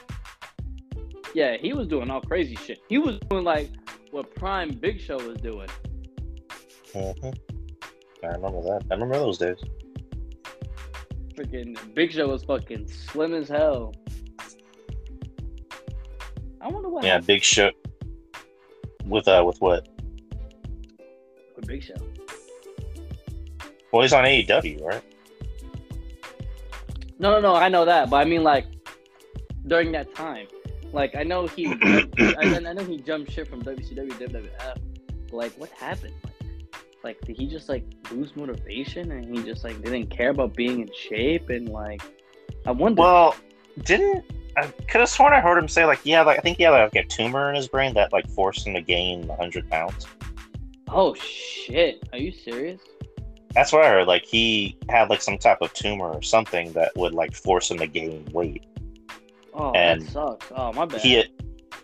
[1.34, 2.80] Yeah, he was doing all crazy shit.
[2.90, 3.70] He was doing like
[4.12, 5.70] what Prime Big Show was doing.
[6.94, 7.38] Mhm.
[8.24, 8.84] I remember that.
[8.90, 9.58] I remember those days.
[11.38, 13.94] Freaking Big Show was fucking slim as hell.
[16.60, 17.70] I wonder what Yeah, happened big show.
[19.06, 19.88] With uh, with what?
[21.56, 21.94] with Big Show.
[23.92, 25.04] Well, he's on AEW, right?
[27.20, 27.56] No, no, no.
[27.56, 28.66] I know that, but I mean like
[29.68, 30.48] during that time,
[30.92, 31.68] like I know he,
[32.18, 34.78] I, I know he jumped shit from WCW, WWF.
[35.30, 36.14] But like, what happened?
[37.04, 40.82] Like, did he just like lose motivation and he just like didn't care about being
[40.82, 42.02] in shape and like,
[42.66, 43.02] I wonder.
[43.02, 43.36] Well,
[43.84, 44.26] didn't
[44.58, 46.72] I could have sworn I heard him say like, yeah, like I think he had
[46.72, 50.08] like a tumor in his brain that like forced him to gain hundred pounds.
[50.90, 52.82] oh shit, are you serious?
[53.54, 54.08] That's what I heard.
[54.08, 57.78] Like he had like some type of tumor or something that would like force him
[57.80, 58.66] to gain weight.
[59.54, 60.48] Oh, And that sucks.
[60.56, 61.02] Oh my bad.
[61.02, 61.30] He had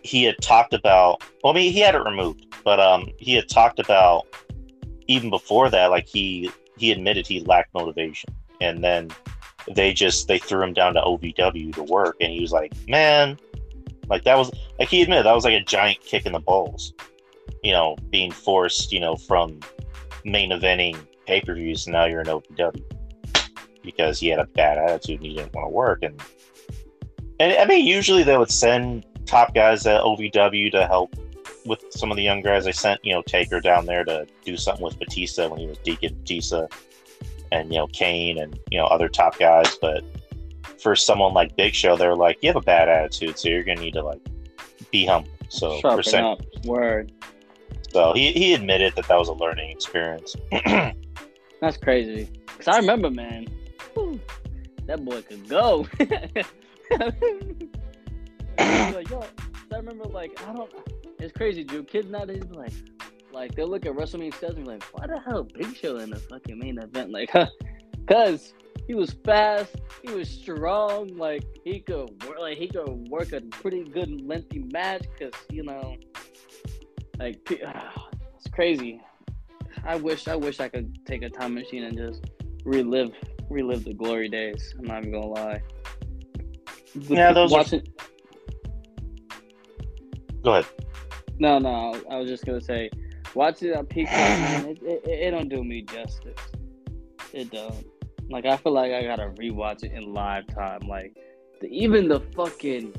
[0.02, 1.22] he had talked about.
[1.42, 4.26] Well, I mean, he had it removed, but um, he had talked about
[5.06, 5.90] even before that.
[5.90, 9.10] Like he he admitted he lacked motivation, and then
[9.74, 13.38] they just they threw him down to OVW to work, and he was like, man,
[14.08, 16.92] like that was like he admitted that was like a giant kick in the balls.
[17.62, 19.60] You know, being forced, you know, from
[20.24, 22.82] main eventing pay per views, now you're in OVW
[23.82, 26.02] because he had a bad attitude and he didn't want to work.
[26.02, 26.20] And
[27.40, 31.14] and I mean, usually they would send top guys at OVW to help
[31.66, 32.66] with some of the young guys.
[32.66, 35.78] I sent you know Taker down there to do something with Batista when he was
[35.78, 36.66] Deacon Batista,
[37.52, 39.76] and you know Kane and you know other top guys.
[39.80, 40.04] But
[40.80, 43.80] for someone like Big Show, they're like, you have a bad attitude, so you're gonna
[43.80, 44.20] need to like
[44.90, 45.30] be humble.
[45.48, 46.40] So Sharpen percent- up.
[46.64, 47.12] Word.
[47.90, 50.34] so he, he admitted that that was a learning experience.
[51.60, 52.28] That's crazy.
[52.46, 53.46] Cause I remember, man,
[53.94, 54.20] whew,
[54.86, 55.86] that boy could go.
[58.58, 59.24] like, yo,
[59.72, 60.70] I remember, like, I don't.
[61.24, 61.88] It's crazy, dude.
[61.88, 62.72] Kids nowadays be like,
[63.32, 66.10] like they'll look at WrestleMania 7 and be like, why the hell Big Show in
[66.10, 67.12] the fucking main event?
[67.12, 67.46] Like, huh?
[68.06, 68.52] cause
[68.86, 73.40] he was fast, he was strong, like he could work, like he could work a
[73.40, 75.06] pretty good lengthy match.
[75.18, 75.96] Cause you know,
[77.18, 79.00] like it's crazy.
[79.82, 82.22] I wish I wish I could take a time machine and just
[82.66, 83.12] relive
[83.48, 84.74] relive the glory days.
[84.78, 85.62] I'm not even gonna lie.
[86.94, 87.64] The Yeah, those are-
[90.42, 90.66] Go ahead.
[91.38, 92.90] No, no, I was just gonna say,
[93.34, 96.38] watch it on Peacock, man, it, it, it don't do me justice.
[97.32, 97.86] It don't.
[98.30, 100.80] Like I feel like I gotta rewatch it in live time.
[100.88, 101.16] Like
[101.60, 102.94] the, even the fucking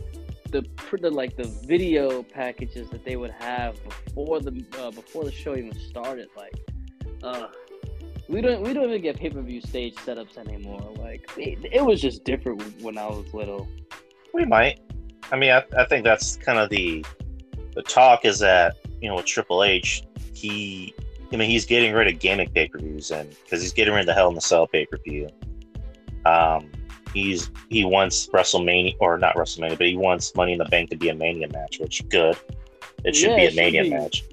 [0.51, 0.65] the,
[1.01, 5.55] the like the video packages that they would have before the uh, before the show
[5.55, 6.27] even started.
[6.35, 6.55] Like,
[7.23, 7.47] uh,
[8.27, 10.93] we don't we don't even get pay per view stage setups anymore.
[10.97, 13.67] Like it, it was just different when I was little.
[14.33, 14.79] We might.
[15.31, 17.03] I mean, I, I think that's kind of the
[17.75, 20.03] the talk is that you know with Triple H,
[20.33, 20.93] he,
[21.31, 24.01] I mean, he's getting rid of gimmick pay per views and because he's getting rid
[24.01, 25.27] of the Hell in the Cell pay per view.
[26.25, 26.71] Um,
[27.13, 30.95] he's he wants WrestleMania or not WrestleMania, but he wants Money in the Bank to
[30.95, 32.37] be a Mania match, which good.
[33.03, 33.89] It should Yeah, be a Mania be.
[33.91, 34.23] match,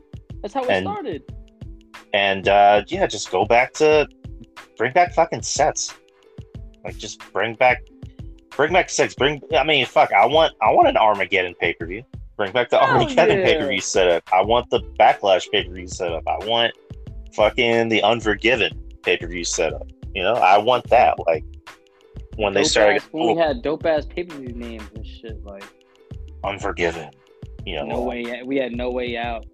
[0.40, 1.22] That's how it And- started.
[2.14, 4.08] and uh, yeah, just go back to
[4.78, 5.94] bring back fucking sets.
[6.84, 7.82] Like just bring back,
[8.56, 9.14] bring back six.
[9.14, 9.40] Bring.
[9.56, 10.12] I mean, fuck.
[10.12, 10.54] I want.
[10.62, 12.02] I want an Armageddon pay per view.
[12.36, 13.46] Bring back the Hell Armageddon oh, yeah.
[13.46, 14.22] pay per view setup.
[14.32, 16.26] I want the Backlash pay per view setup.
[16.26, 16.72] I want
[17.34, 18.72] fucking the Unforgiven
[19.02, 19.86] pay per view setup.
[20.14, 21.18] You know, I want that.
[21.26, 21.44] Like
[22.36, 25.06] when they Dope started ass- when we had dope ass pay per view names and
[25.06, 25.64] shit like
[26.44, 27.10] Unforgiven.
[27.64, 29.46] You know, no way we had no way out.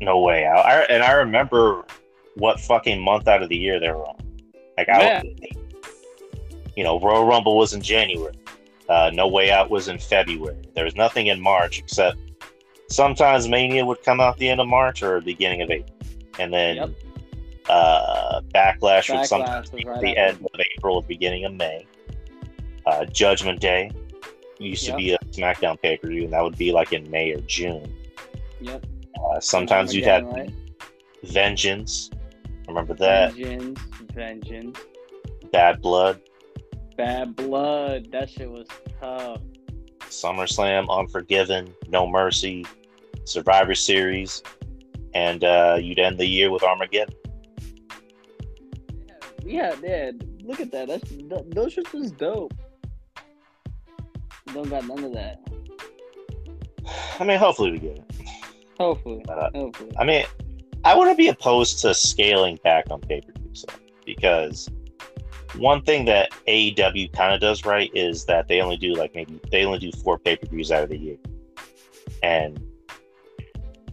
[0.00, 0.66] no way out.
[0.66, 1.84] I, and I remember
[2.36, 4.16] what fucking month out of the year they were on.
[4.76, 5.22] Like Yeah.
[5.24, 5.34] I,
[6.76, 8.34] you know, Royal Rumble was in January.
[8.92, 10.62] Uh, no Way Out was in February.
[10.74, 12.18] There was nothing in March except
[12.90, 15.96] sometimes Mania would come out the end of March or beginning of April,
[16.38, 16.90] and then Yep.
[17.70, 21.86] uh, Backlash, would Backlash sometimes be right the end of April or beginning of May.
[22.84, 23.90] Uh, Judgment Day
[24.58, 24.92] used Yep.
[24.92, 27.40] to be a SmackDown pay per view, and that would be like in May or
[27.42, 27.90] June.
[28.60, 28.84] Yep.
[29.24, 30.52] Uh, sometimes you'd have right?
[31.22, 32.10] Vengeance.
[32.68, 33.32] Remember that?
[33.32, 33.80] Vengeance,
[34.14, 34.78] vengeance,
[35.50, 36.20] Bad Blood,
[36.96, 38.10] bad blood.
[38.12, 38.66] That shit was
[39.00, 39.40] tough.
[40.00, 42.66] SummerSlam, Unforgiven, No Mercy,
[43.24, 44.42] Survivor Series,
[45.14, 47.14] and uh, you'd end the year with Armageddon.
[49.44, 50.12] Yeah, yeah.
[50.42, 50.88] Look at that.
[50.88, 51.10] That's
[51.50, 52.54] those shits was dope.
[54.52, 55.40] Don't got none of that.
[57.18, 58.04] I mean, hopefully we get it.
[58.78, 59.92] Hopefully, Uh, hopefully.
[59.98, 60.24] I mean,
[60.84, 63.64] I wouldn't be opposed to scaling back on pay per views
[64.04, 64.68] because
[65.56, 69.40] one thing that AEW kind of does right is that they only do like maybe
[69.50, 71.16] they only do four pay per views out of the year,
[72.22, 72.60] and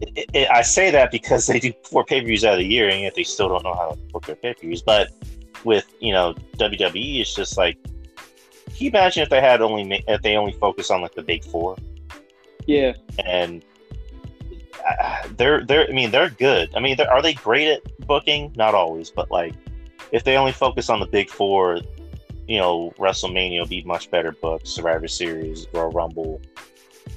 [0.00, 2.66] it, it, I say that because they do four pay per views out of the
[2.66, 4.82] year, and yet they still don't know how to book their pay per views.
[4.82, 5.10] But
[5.64, 10.22] with you know WWE, it's just like, can you imagine if they had only if
[10.22, 11.76] they only focus on like the big four?
[12.66, 12.94] Yeah,
[13.24, 13.64] and
[14.88, 16.70] uh, they're they're I mean they're good.
[16.74, 18.52] I mean, are they great at booking?
[18.56, 19.54] Not always, but like
[20.12, 21.80] if they only focus on the big four,
[22.46, 24.66] you know, WrestleMania will be much better booked.
[24.66, 26.40] Survivor Series, Royal Rumble,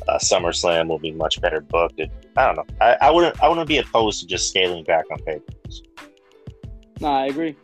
[0.07, 1.99] uh, SummerSlam will be much better booked.
[1.99, 2.75] It, I don't know.
[2.81, 5.41] I, I wouldn't I wouldn't be opposed to just scaling back on pay
[6.99, 7.55] nah, I agree.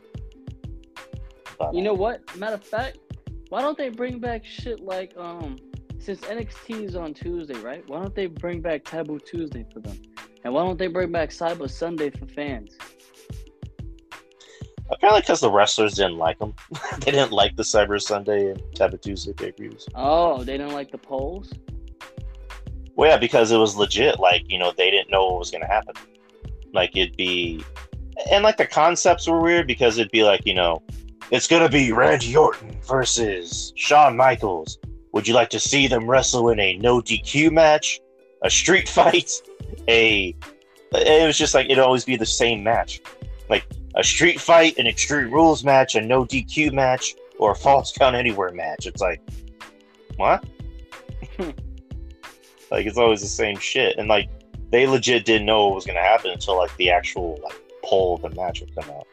[1.57, 2.23] But, You know what?
[2.37, 2.99] Matter of fact,
[3.49, 5.57] why don't they bring back shit like um
[5.99, 7.83] since NXT is on Tuesday, right?
[7.87, 9.99] Why don't they bring back Taboo Tuesday for them?
[10.43, 12.77] And why don't they bring back Cyber Sunday for fans?
[14.91, 16.53] Apparently because the wrestlers didn't like them.
[16.99, 19.87] they didn't like the Cyber Sunday and Taboo Tuesday pay per views.
[19.95, 21.51] Oh, they didn't like the polls?
[22.95, 24.19] Well, yeah, because it was legit.
[24.19, 25.95] Like, you know, they didn't know what was going to happen.
[26.73, 27.63] Like, it'd be.
[28.29, 30.83] And, like, the concepts were weird because it'd be like, you know,
[31.31, 34.77] it's going to be Randy Orton versus Shawn Michaels.
[35.13, 38.01] Would you like to see them wrestle in a no DQ match,
[38.43, 39.31] a street fight,
[39.87, 40.35] a.
[40.91, 42.99] It was just like, it'd always be the same match.
[43.47, 43.65] Like,
[43.95, 48.15] a street fight, an extreme rules match, a no DQ match, or a false count
[48.15, 48.85] anywhere match.
[48.85, 49.21] It's like,
[50.17, 50.43] what?
[52.71, 54.29] Like it's always the same shit, and like
[54.71, 58.21] they legit didn't know what was gonna happen until like the actual like poll of
[58.21, 59.07] the match would come out.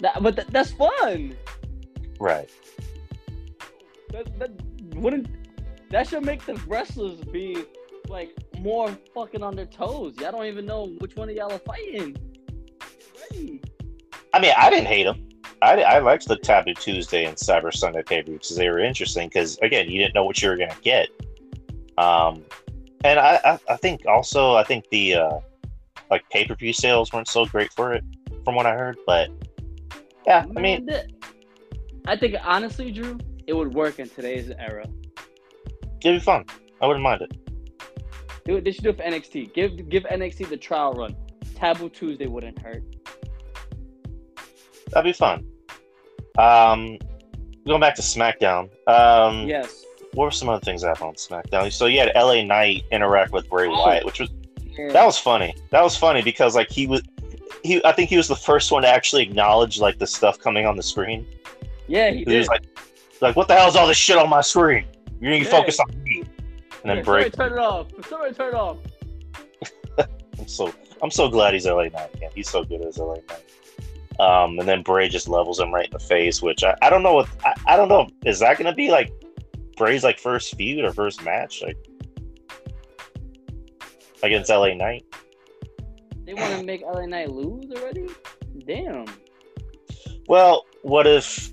[0.00, 1.36] That, but th- that's fun.
[2.20, 2.50] Right.
[4.10, 4.50] That, that
[4.94, 5.28] wouldn't
[5.90, 7.64] that should make the wrestlers be
[8.08, 10.14] like more fucking on their toes.
[10.18, 12.16] Y'all don't even know which one of y'all are fighting.
[14.34, 15.28] I mean, I didn't hate them.
[15.62, 19.28] I, I liked the Taboo Tuesday and Cyber Sunday pay per because they were interesting.
[19.28, 21.08] Because again, you didn't know what you were gonna get.
[21.98, 22.44] Um,
[23.04, 25.38] and I, I, I think also I think the uh,
[26.10, 28.04] like pay per view sales weren't so great for it,
[28.44, 28.96] from what I heard.
[29.06, 29.30] But
[30.26, 30.88] yeah, I mean,
[32.06, 34.86] I think honestly, Drew, it would work in today's era.
[36.00, 36.44] it'd be fun.
[36.80, 38.44] I wouldn't mind it.
[38.44, 38.64] Do it.
[38.64, 39.54] They should do it for NXT.
[39.54, 41.14] Give give NXT the trial run.
[41.62, 42.82] Taboo Tuesday wouldn't hurt.
[44.90, 45.46] That'd be fun.
[46.36, 46.98] Um,
[47.64, 48.68] going back to SmackDown.
[48.88, 49.84] Um, Yes.
[50.14, 51.72] what were some other things that happened on SmackDown?
[51.72, 53.80] So you had LA Knight interact with Bray Oh.
[53.80, 54.28] Wyatt, which was
[54.76, 54.88] Yeah.
[54.92, 55.54] that was funny.
[55.70, 57.00] That was funny because like he was
[57.62, 60.66] he I think he was the first one to actually acknowledge like the stuff coming
[60.66, 61.24] on the screen.
[61.86, 62.38] yeah, he He did.
[62.38, 62.62] was like
[63.20, 64.84] like what the hell's all this shit on my screen?
[65.20, 65.50] You need to Yeah.
[65.52, 66.24] focus on me.
[66.82, 67.86] And then Yeah, Bray Somebody turn it off.
[68.08, 68.78] Somebody turn it off.
[70.40, 70.72] I'm so
[71.02, 72.30] I'm so glad he's LA Knight again.
[72.34, 74.20] He's so good as LA Knight.
[74.20, 77.02] Um, and then Bray just levels him right in the face, which I, I don't
[77.02, 78.08] know what I, I don't know.
[78.24, 79.12] Is that gonna be like
[79.76, 81.76] Bray's like first feud or first match, like
[84.22, 85.04] against LA Knight.
[86.24, 88.06] They want to make LA Knight lose already?
[88.64, 89.06] Damn.
[90.28, 91.50] Well, what if,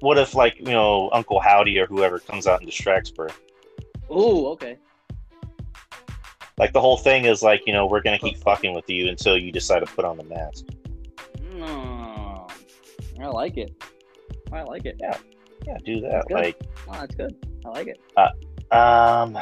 [0.00, 3.30] what if like you know Uncle Howdy or whoever comes out and distracts Bray?
[4.10, 4.78] Oh, okay.
[6.58, 9.36] Like the whole thing is like you know we're gonna keep fucking with you until
[9.36, 10.64] you decide to put on the mask.
[11.54, 12.46] No.
[13.20, 13.72] I like it.
[14.52, 14.96] I like it.
[15.00, 15.16] Yeah.
[15.66, 16.24] Yeah, do that.
[16.28, 16.30] That's.
[16.30, 17.34] Like, Oh, that's good.
[17.64, 18.72] I like it.
[18.72, 19.36] um,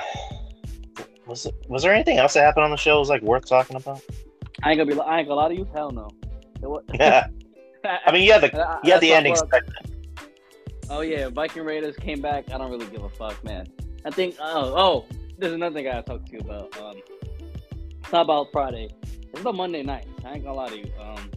[1.26, 3.46] was it, was there anything else that happened on the show that was like worth
[3.46, 4.00] talking about?
[4.62, 5.00] I ain't gonna be.
[5.00, 5.68] I ain't gonna lie to you.
[5.74, 6.08] Hell no.
[6.94, 7.26] Yeah,
[8.06, 9.74] I mean, yeah, the yeah the ending segment.
[10.88, 12.50] Oh yeah, Viking Raiders came back.
[12.50, 13.66] I don't really give a fuck, man.
[14.06, 14.36] I think.
[14.40, 16.76] Oh, oh, there's another thing I gotta talk to you about.
[16.80, 16.96] Um,
[18.02, 18.88] it's not about Friday.
[19.32, 20.08] It's about Monday nights.
[20.24, 20.90] I ain't gonna lie to you.
[21.00, 21.30] Um,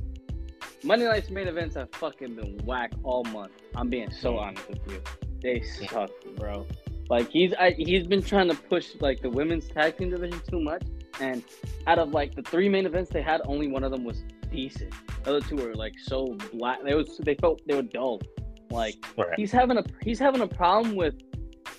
[0.83, 3.51] Monday night's main events have fucking been whack all month.
[3.75, 5.01] I'm being so honest with you.
[5.41, 6.65] They suck, bro.
[7.09, 10.59] Like he's I, he's been trying to push like the women's tag team division too
[10.59, 10.83] much,
[11.19, 11.43] and
[11.87, 14.93] out of like the three main events they had, only one of them was decent.
[15.23, 16.83] The other two were like so black.
[16.83, 18.21] They was they felt they were dull.
[18.69, 19.29] Like Right.
[19.37, 21.15] he's having a he's having a problem with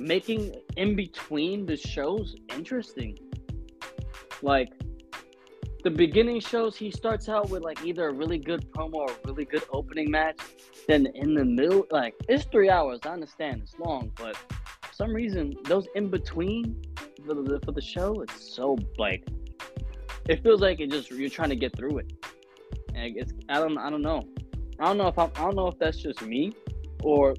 [0.00, 3.18] making in between the shows interesting.
[4.42, 4.70] Like
[5.84, 9.16] the beginning shows, he starts out with like either a really good promo or a
[9.24, 10.38] really good opening match.
[10.86, 13.00] Then in the middle, like it's three hours.
[13.04, 16.82] I understand it's long, but for some reason those in between
[17.26, 19.26] for the, for the show, it's so like
[20.28, 22.12] it feels like it just you're trying to get through it.
[22.94, 24.24] And it's I don't I don't know.
[24.80, 26.52] I don't know if I'm, I don't know if that's just me
[27.02, 27.34] or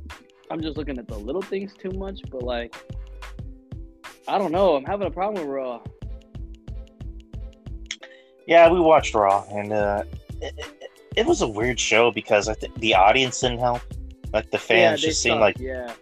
[0.52, 2.22] I'm just looking at the little things too much.
[2.30, 2.76] But like
[4.28, 4.76] I don't know.
[4.76, 5.82] I'm having a problem with Raw.
[8.46, 10.04] Yeah, we watched Raw, and uh,
[10.42, 13.82] it, it, it was a weird show because I think the audience didn't help.
[14.34, 15.94] Like the fans they just seemed like yeah.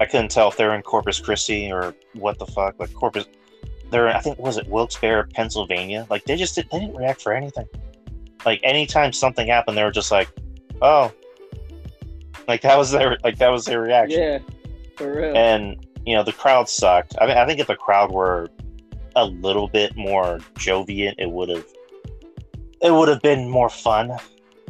[0.00, 2.78] I couldn't tell if they're in Corpus Christi or what the fuck.
[2.80, 3.26] Like Corpus,
[3.90, 6.06] they're I think was it Wilkes-Barre, Pennsylvania.
[6.10, 7.68] Like they just did, they didn't react for anything.
[8.44, 10.28] Like anytime something happened, they were just like,
[10.80, 11.12] "Oh,"
[12.48, 14.20] like that was their like that was their reaction.
[14.20, 14.38] Yeah,
[14.96, 15.36] for real.
[15.36, 17.14] And you know the crowd sucked.
[17.20, 18.48] I mean, I think if the crowd were
[19.16, 21.66] a little bit more joviant, it would have
[22.80, 24.12] it would have been more fun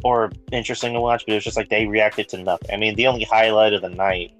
[0.03, 1.23] or interesting to watch.
[1.25, 2.71] But it was just like they reacted to nothing.
[2.71, 4.33] I mean, the only highlight of the night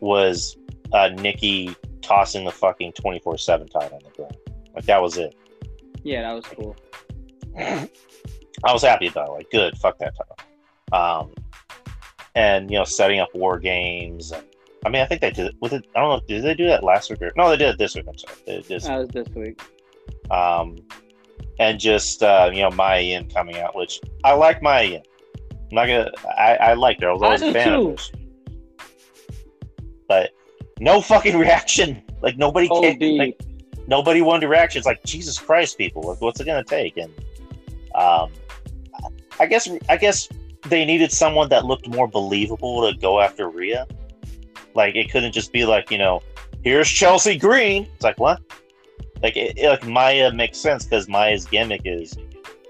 [0.00, 0.56] was
[0.92, 4.36] uh, Nikki tossing the fucking twenty four seven title on the ground.
[4.74, 5.34] Like that was it.
[6.02, 6.76] yeah, that was cool.
[8.64, 9.32] I was happy about it.
[9.32, 10.36] Like, good, fuck that title.
[10.92, 11.32] Um,
[12.34, 14.32] and you know, setting up war games.
[14.32, 14.44] And,
[14.86, 15.56] I mean, I think they did.
[15.60, 15.86] Was it?
[15.96, 16.26] I don't know.
[16.26, 17.50] Did they do that last week or no?
[17.50, 18.04] They did it this week.
[18.08, 18.36] I'm sorry.
[18.46, 18.88] They did this.
[18.88, 19.60] Was this week.
[20.30, 20.76] Um,
[21.58, 25.02] and just uh, you know, Maya Yim coming out, which I like Yim.
[25.70, 26.10] I'm not gonna.
[26.36, 27.10] I, I liked her.
[27.10, 27.88] I was always a fan too.
[27.88, 28.12] of hers.
[30.08, 30.30] But
[30.80, 32.02] no fucking reaction.
[32.20, 33.16] Like nobody Oh, can.
[33.16, 33.40] Like,
[33.86, 34.76] nobody wanted to react.
[34.76, 36.02] It's like Jesus Christ, people.
[36.02, 36.96] Like, what's it gonna take?
[36.96, 37.12] And
[37.94, 38.30] um,
[39.40, 40.28] I guess I guess
[40.66, 43.86] they needed someone that looked more believable to go after Rhea.
[44.74, 46.22] Like it couldn't just be like you know,
[46.62, 47.84] here's Chelsea Green.
[47.94, 48.40] It's like what?
[49.22, 52.16] Like it, it- like Maya makes sense because Maya's gimmick is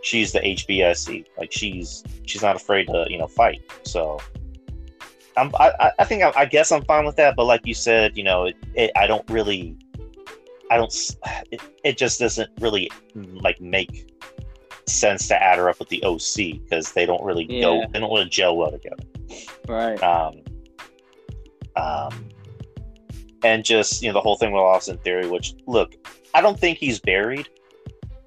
[0.02, 1.24] she's the HBSC.
[1.38, 3.62] Like she's she's not afraid to you know fight.
[3.84, 4.20] So.
[5.36, 8.16] I'm, I, I- think I, I guess I'm fine with that, but like you said,
[8.16, 9.76] you know, it, it, I don't really,
[10.70, 10.94] I don't,
[11.50, 14.13] it, it just doesn't really like make
[14.86, 18.12] sense to add her up with the OC because they don't really go, they don't
[18.12, 19.02] really gel well together.
[19.68, 20.02] Right.
[20.02, 20.42] Um,
[21.76, 22.28] um,
[23.42, 25.94] and just you know the whole thing with Austin Theory, which look,
[26.32, 27.48] I don't think he's buried.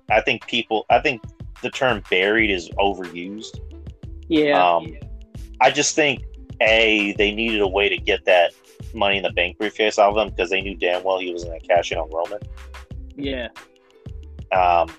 [0.10, 1.22] I think people, I think
[1.62, 3.60] the term buried is overused.
[4.28, 4.64] Yeah.
[4.64, 4.96] Um,
[5.60, 6.24] I just think
[6.62, 8.54] a they needed a way to get that
[8.94, 11.44] money in the bank briefcase out of him because they knew damn well he was
[11.44, 12.40] going to cash in on Roman.
[13.16, 13.50] yeah.
[14.52, 14.90] Um,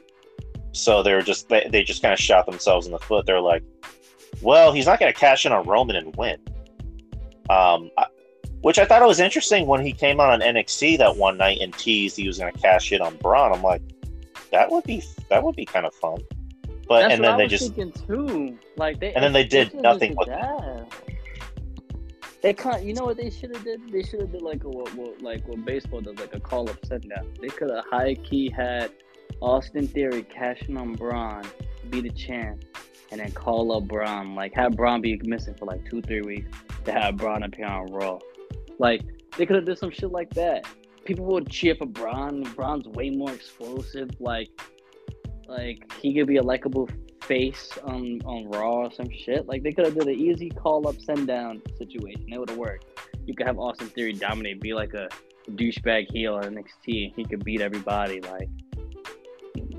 [0.79, 3.26] so they were just they, they just kind of shot themselves in the foot.
[3.26, 3.62] They're like,
[4.43, 6.39] well, he's not going to cash in on Roman and win.
[7.51, 8.07] Um, I-
[8.61, 11.72] which I thought it was interesting when he came on NXT that one night and
[11.74, 13.53] teased he was going to cash in on Braun.
[13.53, 13.83] I'm like,
[14.51, 16.18] that would be that would be kind of fun.
[16.89, 17.76] But That's and then they just
[18.07, 18.59] too.
[18.76, 20.87] Like they And then they did nothing with that.
[22.41, 22.83] They can't.
[22.83, 23.93] You know what they should have did?
[23.93, 26.68] They should have did like a, what, what like what baseball does, like a call
[26.68, 27.33] up send down.
[27.41, 28.91] They could have high key had
[29.41, 31.45] Austin Theory cashing on Braun,
[31.91, 32.64] be the champ,
[33.11, 34.34] and then call up Braun.
[34.34, 36.51] Like have Braun be missing for like two three weeks
[36.84, 38.18] to have Braun appear on Raw.
[38.78, 39.03] Like
[39.36, 40.66] they could have did some shit like that.
[41.05, 42.43] People would cheer for Braun.
[42.55, 44.11] Braun's way more explosive.
[44.18, 44.49] Like
[45.47, 46.89] like he could be a likable
[47.22, 49.47] face on on Raw or some shit.
[49.47, 52.26] Like they could have did an easy call up send down situation.
[52.32, 52.86] It would have worked.
[53.26, 55.09] you could have Austin Theory dominate, be like a
[55.51, 57.14] douchebag heel on NXT.
[57.14, 58.20] He could beat everybody.
[58.20, 58.49] Like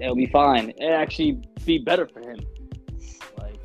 [0.02, 0.74] it'll be fine.
[0.78, 2.40] It actually be better for him.
[3.38, 3.60] Like,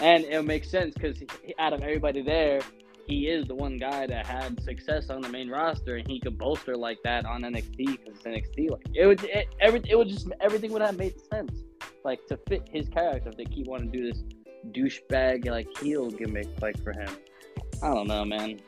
[0.00, 1.22] and it'll make sense because
[1.58, 2.60] out of everybody there,
[3.06, 6.38] he is the one guy that had success on the main roster, and he could
[6.38, 8.70] bolster like that on NXT because it's NXT.
[8.70, 11.64] Like it would, it, every, it would just everything would have made sense,
[12.04, 13.28] like to fit his character.
[13.28, 14.22] If they keep wanting to do this
[14.70, 17.10] douchebag like heel gimmick, like for him,
[17.82, 18.60] I don't know, man.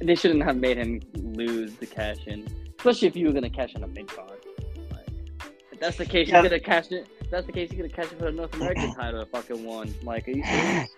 [0.00, 2.46] They shouldn't have made him lose the cash in,
[2.78, 4.29] especially if you were gonna cash in a big card.
[5.80, 6.42] If that's the case, Yeah.
[6.42, 7.06] you're gonna cash it.
[7.30, 9.24] That's the case, you're gonna cash it for the North American title.
[9.24, 9.94] Fucking one.
[10.02, 10.90] Like, are you serious?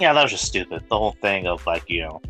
[0.00, 0.82] Yeah, that was just stupid.
[0.88, 2.22] The whole thing of like, you know,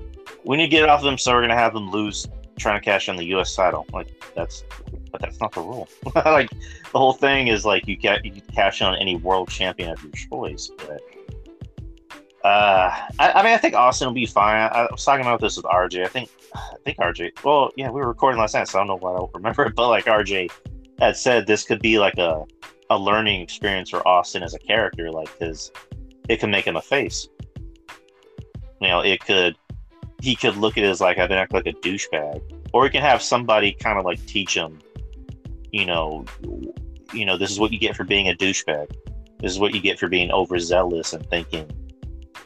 [0.44, 2.26] we need to get off them, so we're gonna have them lose
[2.58, 3.54] trying to cash in the U.S.
[3.54, 3.86] title.
[3.92, 4.64] Like that's,
[5.12, 5.88] but that's not the rule.
[6.16, 9.48] like the whole thing is like you get you can cash in on any world
[9.48, 10.68] champion of your choice.
[10.78, 11.00] But
[12.44, 12.90] uh,
[13.20, 14.56] I, I mean, I think Austin will be fine.
[14.56, 16.04] I, I was talking about this with RJ.
[16.04, 17.44] I think, I think RJ.
[17.44, 19.66] Well, yeah, we were recording last night, so I don't know why I don't remember
[19.66, 19.74] it.
[19.76, 20.50] But like RJ
[20.98, 22.44] had said, this could be like a
[22.88, 25.72] a learning experience for Austin as a character, like because
[26.28, 27.28] it can make him a face
[28.80, 29.56] you know, it could
[30.20, 32.90] he could look at it as like I've been acting like a douchebag, or he
[32.90, 34.78] can have somebody kind of like teach him,
[35.72, 36.24] you know,
[37.12, 38.94] you know, this is what you get for being a douchebag.
[39.40, 41.70] This is what you get for being overzealous and thinking,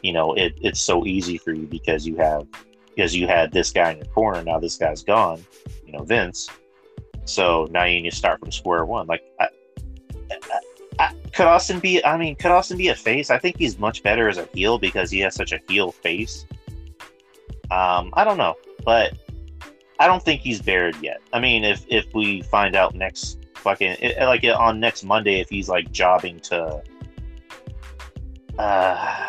[0.01, 2.45] you know, it, it's so easy for you because you have
[2.93, 4.43] because you had this guy in your corner.
[4.43, 5.43] Now this guy's gone,
[5.85, 6.49] you know, Vince.
[7.31, 9.07] So now you need to start from square one.
[9.07, 9.47] Like, I,
[10.29, 10.59] I,
[10.99, 12.03] I, could Austin be?
[12.03, 13.29] I mean, could Austin be a face?
[13.29, 16.45] I think he's much better as a heel because he has such a heel face.
[17.71, 19.13] Um, I don't know, but
[19.97, 21.21] I don't think he's buried yet.
[21.31, 25.47] I mean, if if we find out next fucking it, like on next Monday, if
[25.47, 26.83] he's like jobbing to,
[28.59, 29.27] uh,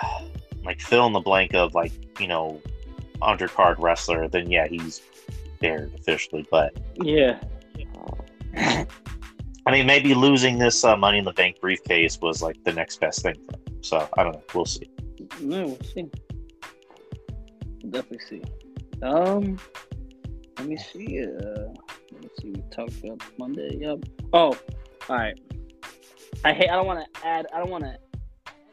[0.64, 2.61] like fill in the blank of like you know,
[3.20, 5.03] undercard wrestler, then yeah, he's
[5.61, 6.44] buried officially.
[6.50, 7.38] But yeah.
[8.55, 8.86] I
[9.70, 13.22] mean, maybe losing this uh, Money in the Bank briefcase was like the next best
[13.22, 13.36] thing.
[13.80, 14.42] So I don't know.
[14.55, 14.90] We'll see.
[15.40, 16.11] No, we'll see.
[17.88, 18.42] Definitely see.
[19.03, 19.59] Um,
[20.59, 21.24] let me see.
[21.24, 21.72] Uh,
[22.12, 22.50] let me see.
[22.50, 23.78] We talked about Monday.
[23.80, 23.98] Yep.
[24.32, 24.57] Oh,
[25.09, 25.38] all right.
[26.44, 26.68] I hate.
[26.68, 27.46] I don't want to add.
[27.55, 27.98] I don't want to end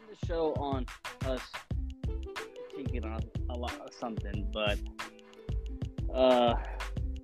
[0.10, 0.86] the show on
[1.26, 1.42] us
[2.76, 3.20] taking on
[3.50, 4.78] a lot of something, but
[6.14, 6.56] uh,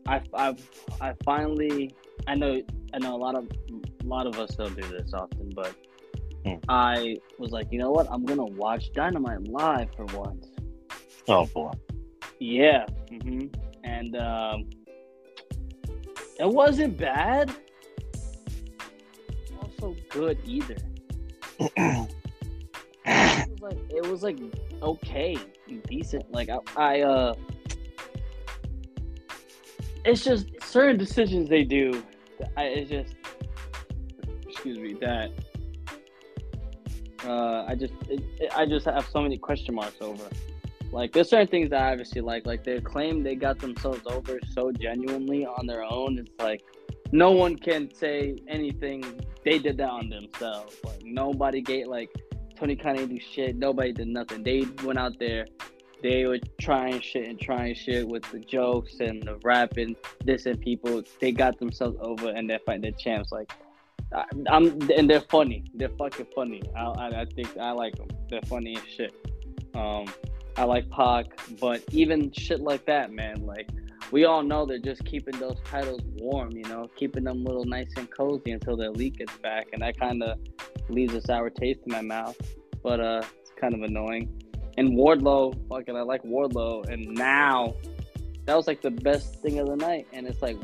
[0.08, 0.56] I I
[1.02, 1.94] I finally.
[2.28, 2.62] I know.
[2.94, 3.48] I know a lot of
[4.04, 5.74] a lot of us don't do this often, but
[6.46, 6.56] Hmm.
[6.70, 8.08] I was like, you know what?
[8.12, 10.48] I'm gonna watch Dynamite live for once.
[11.28, 11.72] Oh boy.
[12.40, 12.86] Yeah.
[13.10, 13.48] hmm
[13.84, 14.70] And um,
[16.40, 17.52] it wasn't bad.
[19.62, 20.78] Also good either.
[23.08, 24.38] It was like it was like
[24.82, 25.38] okay,
[25.88, 26.32] decent.
[26.32, 27.34] Like I, I uh,
[30.06, 32.04] it's just certain decisions they do.
[32.56, 33.16] I it's just
[34.48, 35.32] excuse me that
[37.26, 40.24] uh, I just it, it, I just have so many question marks over.
[40.92, 42.46] Like there's certain things that I obviously like.
[42.46, 46.20] Like they claim they got themselves over so genuinely on their own.
[46.20, 46.62] It's like
[47.12, 49.04] no one can say anything.
[49.44, 50.78] They did that on themselves.
[50.84, 52.10] Like nobody gave like
[52.58, 53.56] Tony Khan didn't do shit.
[53.56, 54.44] Nobody did nothing.
[54.44, 55.48] They went out there.
[56.02, 61.04] They were trying shit and trying shit with the jokes and the rapping, dissing people.
[61.20, 63.32] They got themselves over and they're fighting the champs.
[63.32, 63.52] Like
[64.14, 65.66] I, I'm and they're funny.
[65.74, 66.62] They're fucking funny.
[66.76, 68.08] I, I, I think I like them.
[68.30, 69.14] They're funny as shit.
[69.74, 70.06] Um,
[70.58, 71.26] I like Pac,
[71.60, 73.46] but even shit like that, man.
[73.46, 73.70] Like
[74.12, 76.52] we all know they're just keeping those titles warm.
[76.52, 80.00] You know, keeping them little nice and cozy until the elite gets back, and that
[80.00, 80.40] kind of
[80.90, 82.38] leaves a sour taste in my mouth.
[82.84, 84.42] But uh, it's kind of annoying.
[84.78, 87.76] And Wardlow, fucking, I like Wardlow, and now
[88.46, 90.08] that was like the best thing of the night.
[90.14, 90.58] And it's like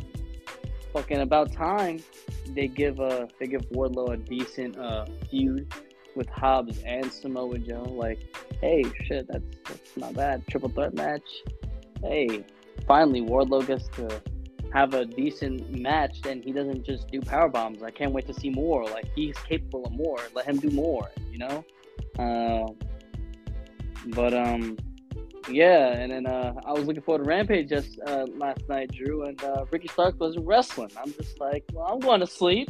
[0.93, 2.03] fucking about time
[2.49, 5.73] they give uh they give Wardlow a decent uh feud
[6.15, 7.83] with Hobbs and Samoa Joe.
[7.83, 8.19] Like,
[8.59, 10.45] hey, shit, that's that's not bad.
[10.47, 11.27] Triple threat match.
[12.01, 12.45] Hey,
[12.87, 14.21] finally Wardlow gets to
[14.73, 17.83] have a decent match, and he doesn't just do power bombs.
[17.83, 18.85] I can't wait to see more.
[18.85, 20.19] Like he's capable of more.
[20.33, 21.09] Let him do more.
[21.31, 21.65] You know.
[22.19, 22.77] Um,
[24.07, 24.77] but um,
[25.49, 29.23] yeah, and then uh, I was looking forward to Rampage just uh, last night, Drew,
[29.23, 30.91] and uh, Ricky Starks was wrestling.
[30.97, 32.69] I'm just like, well, I'm going to sleep.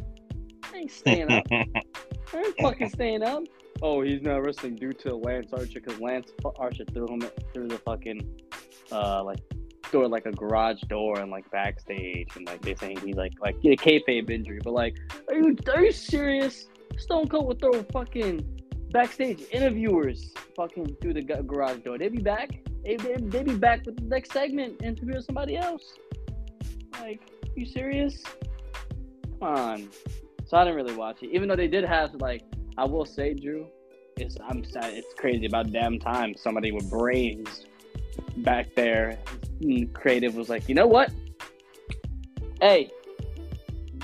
[0.73, 1.45] I ain't staying up.
[1.51, 3.43] I ain't fucking staying up.
[3.81, 7.21] Oh, he's not wrestling due to Lance Archer because Lance Archer threw him
[7.53, 8.39] through the fucking
[8.91, 9.39] uh like
[9.91, 13.59] door like a garage door and like backstage and like they saying he like like
[13.61, 14.95] get a kayfabe injury, but like,
[15.27, 16.67] are you are you serious?
[16.97, 18.60] Stone Cold would throw a fucking
[18.91, 21.97] backstage interviewers fucking through the garage door.
[21.97, 22.59] They'd be back.
[22.83, 25.93] they, they, they be back with the next segment interviewing somebody else.
[26.99, 27.21] Like,
[27.55, 28.23] you serious?
[29.39, 29.89] Come on.
[30.45, 32.43] So I didn't really watch it, even though they did have like
[32.77, 33.67] I will say, Drew,
[34.17, 34.93] it's I'm sad.
[34.93, 37.65] It's crazy about damn time somebody with brains
[38.37, 39.17] back there,
[39.93, 41.11] creative was like, you know what?
[42.59, 42.91] Hey,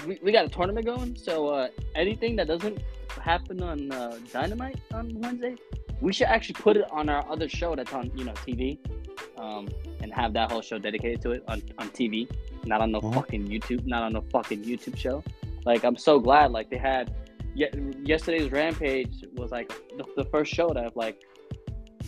[0.06, 2.80] we, we got a tournament going, so uh, anything that doesn't
[3.20, 5.56] happen on uh, Dynamite on Wednesday,
[6.02, 8.78] we should actually put it on our other show that's on you know TV,
[9.38, 9.68] um,
[10.02, 12.30] and have that whole show dedicated to it on, on TV,
[12.66, 13.14] not on no Mhm.
[13.16, 15.24] fucking YouTube, not on the fucking YouTube show.
[15.66, 17.14] Like I'm so glad like they had.
[17.56, 17.72] Ye-
[18.04, 21.24] yesterday's Rampage was like the, the first show that I've like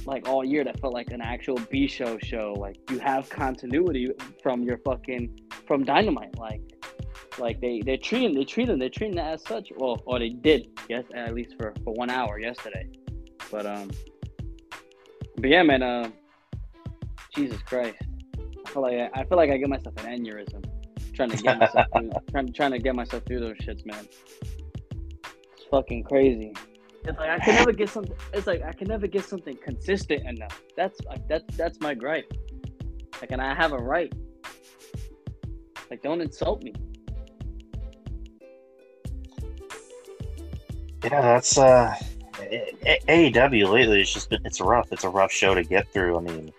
[0.06, 2.54] like all year that felt like an actual B show show.
[2.58, 4.12] Like you have continuity
[4.44, 6.38] from your fucking from Dynamite.
[6.38, 6.62] Like
[7.40, 9.72] like they they treat treating they treat them they treating it as such.
[9.76, 12.90] Well, or they did yes at least for for one hour yesterday.
[13.52, 13.90] But um,
[15.38, 15.84] but yeah, man.
[15.84, 16.10] Uh,
[17.36, 17.96] Jesus Christ,
[18.66, 20.66] I feel like I, I feel like I get myself an aneurysm
[21.14, 24.08] trying to get myself through, trying trying to get myself through those shits, man.
[25.54, 26.54] It's fucking crazy.
[27.06, 28.16] It's like I can never get something.
[28.34, 30.62] It's like I can never get something consistent enough.
[30.76, 32.34] That's like that's that's my gripe.
[33.22, 34.14] Like, and I have a right.
[35.90, 36.74] Like, don't insult me.
[41.04, 41.94] Yeah, that's uh,
[43.08, 44.02] AEW lately.
[44.02, 44.92] It's just been, it's rough.
[44.92, 46.18] It's a rough show to get through.
[46.18, 46.52] I mean,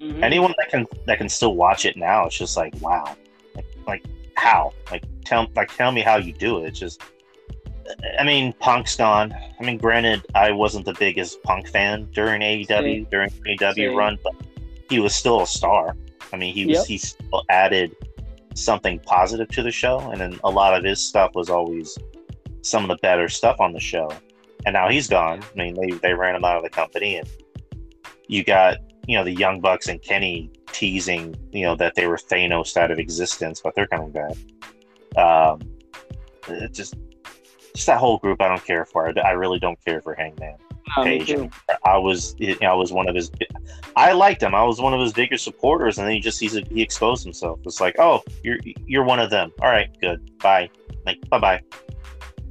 [0.00, 0.22] Mhm.
[0.22, 3.16] anyone that can that can still watch it now, it's just like wow,
[3.54, 4.04] like, like
[4.36, 4.72] how?
[4.90, 6.68] Like tell like tell me how you do it.
[6.68, 7.00] It's just,
[8.18, 9.32] I mean, Punk's gone.
[9.32, 13.04] I mean, granted, I wasn't the biggest Punk fan during AEW Same.
[13.10, 13.94] during AEW Same.
[13.96, 14.34] run, but
[14.90, 15.96] he was still a star.
[16.32, 16.86] I mean, he was Yep.
[16.86, 17.94] he still added
[18.54, 21.96] something positive to the show, and then a lot of his stuff was always
[22.64, 24.10] some of the better stuff on the show.
[24.66, 25.42] And now he's gone.
[25.42, 27.28] I mean, they they ran him out of the company, and
[28.28, 32.16] you got you know the Young Bucks and Kenny teasing you know that they were
[32.16, 34.36] Thanos out of existence, but they're coming back.
[35.16, 35.60] Um,
[36.72, 36.94] just
[37.74, 39.12] just that whole group, I don't care for.
[39.24, 40.56] I really don't care for Hangman.
[40.98, 41.50] Me Page.
[41.84, 43.30] I was you know, I was one of his.
[43.96, 44.54] I liked him.
[44.54, 47.60] I was one of his bigger supporters, and then he just he's, he exposed himself.
[47.64, 49.52] It's like, oh, you're you're one of them.
[49.60, 50.38] All right, good.
[50.38, 50.70] Bye.
[51.04, 51.62] Like bye bye.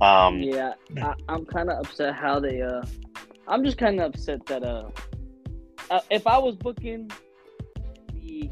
[0.03, 2.61] Um, Yeah, I, I'm kind of upset how they.
[2.61, 2.83] Uh,
[3.47, 4.89] I'm just kind of upset that uh,
[5.89, 7.09] uh, if I was booking
[8.13, 8.49] the,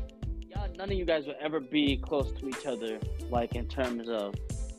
[0.49, 2.99] yeah, none of you guys would ever be close to each other,
[3.29, 4.35] like in terms of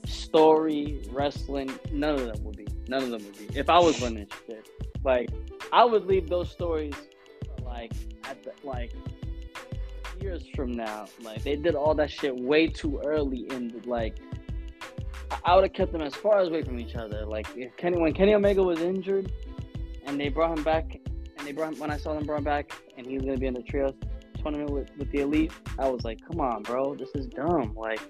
[0.07, 1.71] story, wrestling.
[1.93, 2.67] None of them would be.
[2.89, 3.59] None of them would be.
[3.59, 4.69] If I was running shit,
[5.05, 5.31] like
[5.73, 6.95] I would leave those stories,
[7.65, 7.93] like
[8.25, 8.93] at the like
[10.23, 11.07] years from now.
[11.21, 14.17] Like they did all that shit way too early in the, like
[15.45, 17.25] I would have kept them as far away from each other.
[17.27, 19.33] Like if Kenny, when Kenny Omega was injured,
[20.07, 20.99] and they brought him back,
[21.39, 23.39] and they brought him, when I saw them brought him back, and he was gonna
[23.39, 23.95] be in the trios
[24.43, 27.75] tournament with, with the elite, I was like, come on, bro, this is dumb.
[27.75, 28.01] Like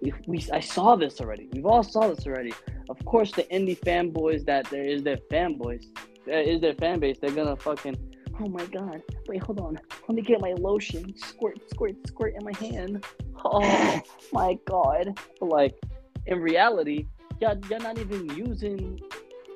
[0.00, 1.48] we, we I saw this already.
[1.52, 2.52] We've all saw this already.
[2.88, 5.86] Of course, the indie fanboys that there is their fanboys,
[6.26, 7.18] there is their fan base.
[7.20, 7.96] They're gonna fucking.
[8.40, 9.00] Oh my god!
[9.28, 9.78] Wait, hold on.
[10.08, 11.16] Let me get my lotion.
[11.16, 13.04] Squirt, squirt, squirt in my hand.
[13.46, 14.00] Oh
[14.32, 15.20] my god!
[15.42, 15.78] Like
[16.26, 17.06] in reality,
[17.40, 19.00] y'all, you're not even using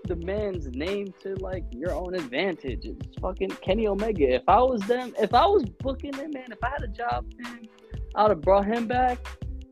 [0.04, 2.84] the man's name to like your own advantage.
[2.84, 4.34] It's fucking Kenny Omega.
[4.34, 7.30] If I was them, if I was booking him, man, if I had a job,
[7.36, 7.68] man,
[8.14, 9.18] I would have brought him back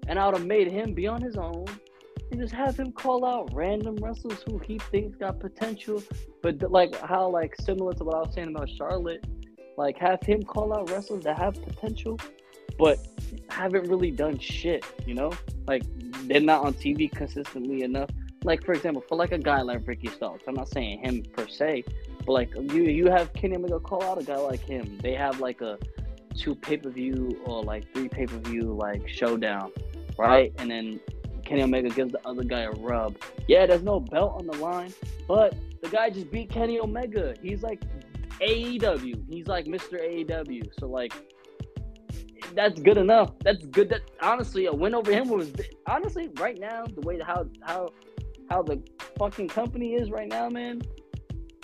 [0.06, 1.66] and I would have made him be on his own
[2.30, 6.02] and just have him call out random wrestlers who he thinks got potential.
[6.42, 9.24] But like how like similar to what I was saying about Charlotte,
[9.76, 12.18] like have him call out wrestlers that have potential,
[12.78, 12.98] but
[13.48, 14.84] haven't really done shit.
[15.06, 15.32] You know,
[15.66, 15.82] like
[16.26, 18.10] they're not on TV consistently enough.
[18.44, 21.48] Like for example, for like a guy like Ricky Starks, I'm not saying him per
[21.48, 21.84] se,
[22.24, 24.98] but like you you have Kenny Omega call out a guy like him.
[25.02, 25.78] They have like a
[26.36, 29.72] two pay per view or like three pay per view like showdown,
[30.18, 30.52] right?
[30.58, 31.00] And then
[31.44, 33.16] Kenny Omega gives the other guy a rub.
[33.48, 34.92] Yeah, there's no belt on the line,
[35.26, 37.34] but the guy just beat Kenny Omega.
[37.42, 37.82] He's like
[38.40, 39.24] AEW.
[39.28, 40.00] He's like Mr.
[40.00, 40.68] AEW.
[40.78, 41.12] So like
[42.54, 43.32] that's good enough.
[43.42, 43.88] That's good.
[43.88, 45.52] That honestly, a win over him was
[45.86, 47.88] honestly right now the way how how
[48.50, 48.82] how the
[49.18, 50.82] fucking company is right now, man.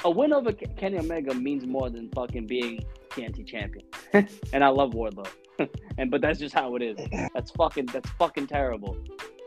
[0.05, 3.87] A win over Ke- Kenny Omega means more than fucking being TNT champion.
[4.53, 5.29] and I love Wardlow,
[5.99, 6.99] and but that's just how it is.
[7.35, 8.97] That's fucking that's fucking terrible.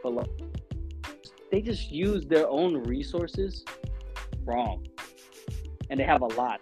[0.02, 0.30] But like,
[1.52, 3.65] they just use their own resources
[4.45, 4.85] wrong,
[5.89, 6.61] and they have a lot.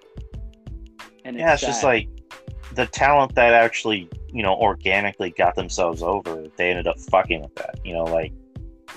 [1.25, 2.09] And yeah, it's just like
[2.73, 6.45] the talent that actually, you know, organically got themselves over.
[6.57, 7.79] They ended up fucking with that.
[7.83, 8.33] You know, like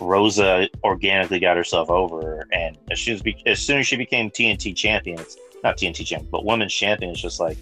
[0.00, 4.30] Rosa organically got herself over, and as soon as be- as soon as she became
[4.30, 7.58] TNT champion, it's not TNT champion, but women's champion, it's just like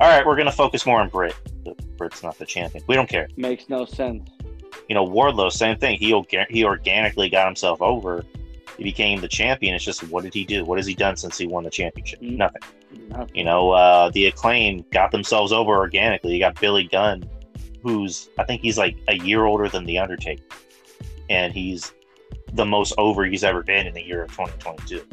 [0.00, 1.36] all right, we're gonna focus more on Britt.
[1.64, 2.82] But Britt's not the champion.
[2.88, 3.28] We don't care.
[3.36, 4.28] Makes no sense.
[4.88, 5.98] You know, Wardlow, same thing.
[5.98, 6.20] He
[6.50, 8.24] he organically got himself over.
[8.76, 9.74] He became the champion.
[9.74, 10.64] It's just what did he do?
[10.64, 12.20] What has he done since he won the championship?
[12.20, 12.36] Mm.
[12.38, 12.62] Nothing.
[13.08, 13.34] Nothing.
[13.36, 16.32] You know, uh, the acclaim got themselves over organically.
[16.34, 17.24] You got Billy Gunn,
[17.82, 20.42] who's I think he's like a year older than the Undertaker,
[21.30, 21.92] and he's
[22.52, 25.04] the most over he's ever been in the year of 2022.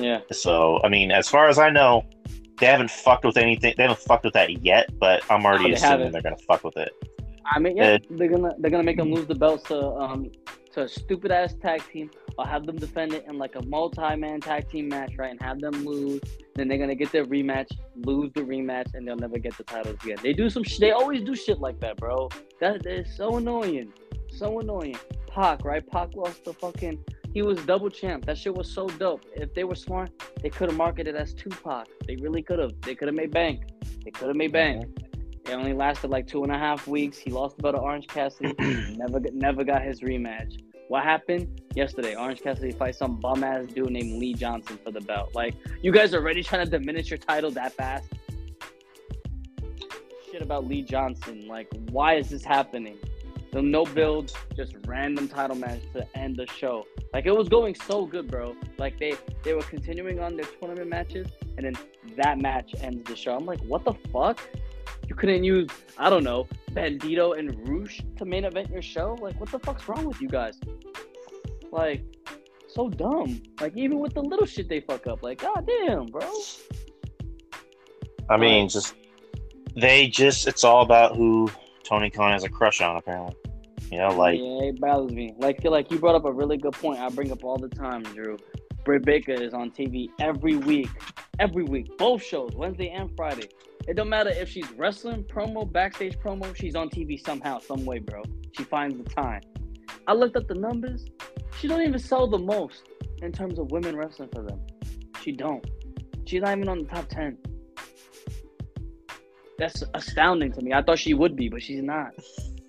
[0.00, 0.20] Yeah.
[0.30, 2.04] So, I mean, as far as I know,
[2.58, 3.74] they haven't fucked with anything.
[3.76, 6.12] They haven't fucked with that yet, but I'm already No, they assuming haven't.
[6.12, 6.92] they're gonna fuck with it.
[7.54, 10.30] I mean, yeah, Uh, they're gonna they're gonna make them lose the belts to um
[10.72, 14.16] to a stupid ass tag team, I'll have them defend it in like a multi
[14.16, 15.30] man tag team match, right?
[15.30, 16.20] And have them lose.
[16.54, 19.96] Then they're gonna get their rematch, lose the rematch, and they'll never get the titles
[20.02, 20.18] again.
[20.22, 20.64] They do some.
[20.64, 22.28] Sh- they always do shit like that, bro.
[22.60, 23.92] That is so annoying,
[24.30, 24.96] so annoying.
[25.26, 25.86] Pac, right?
[25.86, 27.04] Pac lost the fucking.
[27.32, 28.26] He was double champ.
[28.26, 29.24] That shit was so dope.
[29.34, 30.10] If they were smart,
[30.42, 31.88] they could have marketed as Tupac.
[32.06, 32.72] They really could have.
[32.82, 33.62] They could have made bank.
[34.04, 34.84] They could have made bank.
[35.46, 37.18] It only lasted like two and a half weeks.
[37.18, 38.54] He lost the belt to Orange Cassidy.
[38.96, 40.62] never, got- never got his rematch.
[40.88, 42.14] What happened yesterday?
[42.14, 45.34] Orange Cassidy fight some bum ass dude named Lee Johnson for the belt.
[45.34, 48.04] Like, you guys are already trying to diminish your title that fast.
[50.30, 51.46] Shit about Lee Johnson.
[51.48, 52.98] Like, why is this happening?
[53.52, 56.86] The no build, just random title match to end the show.
[57.12, 58.56] Like it was going so good, bro.
[58.78, 61.26] Like they they were continuing on their tournament matches,
[61.58, 61.76] and then
[62.16, 63.36] that match ends the show.
[63.36, 64.40] I'm like, what the fuck?
[65.12, 65.68] You couldn't use
[65.98, 69.18] I don't know Bandido and Rush to main event your show?
[69.20, 70.58] Like, what the fuck's wrong with you guys?
[71.70, 72.02] Like,
[72.66, 73.42] so dumb.
[73.60, 75.22] Like even with the little shit they fuck up.
[75.22, 76.26] Like, goddamn, bro.
[78.30, 78.94] I mean, just
[79.76, 81.50] they just it's all about who
[81.84, 83.36] Tony Khan has a crush on, apparently.
[83.90, 85.34] You know, like yeah, it bothers me.
[85.36, 87.00] Like, feel like you brought up a really good point.
[87.00, 88.38] I bring up all the time, Drew.
[88.86, 90.88] Britt Baker is on TV every week,
[91.38, 93.50] every week, both shows, Wednesday and Friday.
[93.88, 96.54] It don't matter if she's wrestling, promo, backstage promo.
[96.54, 98.22] She's on TV somehow, some way, bro.
[98.52, 99.42] She finds the time.
[100.06, 101.04] I looked up the numbers.
[101.58, 102.82] She don't even sell the most
[103.22, 104.60] in terms of women wrestling for them.
[105.20, 105.64] She don't.
[106.24, 107.38] She's not even on the top ten.
[109.58, 110.72] That's astounding to me.
[110.72, 112.12] I thought she would be, but she's not.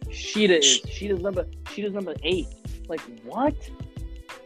[0.07, 0.81] Shida is.
[0.81, 1.45] Shida's number.
[1.65, 2.47] Shida's number eight.
[2.87, 3.55] Like what?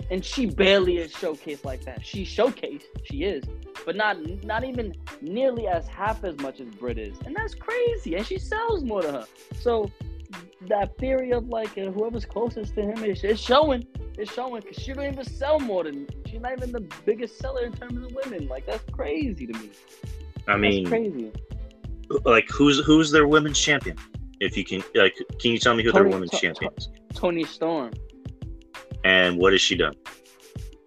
[0.10, 2.06] And she barely is showcased like that.
[2.06, 2.84] She showcased.
[3.04, 3.44] She is,
[3.86, 8.16] but not not even nearly as half as much as Britt is, and that's crazy.
[8.16, 9.26] And she sells more to her.
[9.60, 9.92] So
[10.68, 13.86] that theory of like uh, whoever's closest to him is it's showing.
[14.18, 16.08] It's showing because she don't even sell more than.
[16.26, 18.48] She's not even the biggest seller in terms of women.
[18.48, 19.72] Like that's crazy to me.
[20.48, 21.32] I That's mean, crazy.
[22.24, 23.98] like who's who's their women's champion?
[24.40, 26.90] If you can, like, can you tell me who their Toni- women's To- champion is?
[27.14, 27.92] Toni Storm.
[29.08, 29.94] And what has she done?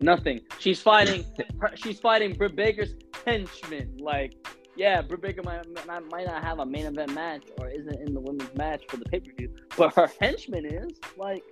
[0.03, 0.43] Nothing.
[0.59, 1.25] She's fighting.
[1.75, 2.95] she's fighting Britt Baker's
[3.25, 3.97] henchman.
[3.99, 4.35] Like,
[4.77, 8.21] yeah, Britt Baker might, might not have a main event match or isn't in the
[8.21, 11.43] women's match for the pay per view, but her henchman is like,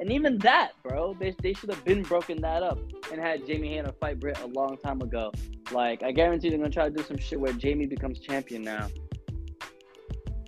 [0.00, 2.80] and even that, bro, they, they should have been broken that up
[3.12, 5.30] and had Jamie Hayter fight Britt a long time ago.
[5.70, 8.88] Like, I guarantee they're gonna try to do some shit where Jamie becomes champion now.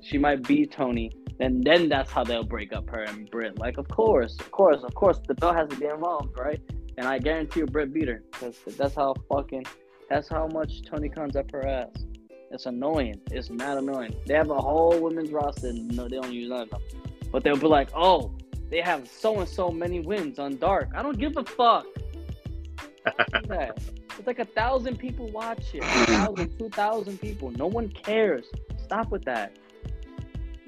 [0.03, 3.59] She might beat Toni, and then that's how they'll break up her and Britt.
[3.59, 6.61] Like, of course, of course, of course, the belt has to be involved, right?
[6.97, 9.67] And I guarantee you, Britt beat her because that's how fucking,
[10.11, 11.91] that's how much Tony Khan's up her ass.
[12.51, 13.21] It's annoying.
[13.31, 14.17] It's mad annoying.
[14.27, 15.69] They have a whole women's roster.
[15.69, 16.81] and No, they don't use none of them.
[17.31, 18.33] But they'll be like, oh,
[18.71, 20.91] they have so and so many wins on Dark.
[20.95, 21.87] I don't give a fuck.
[23.07, 25.83] It's like a thousand people watch it.
[25.83, 27.51] A thousand, two thousand people.
[27.53, 28.47] No one cares.
[28.83, 29.57] Stop with that.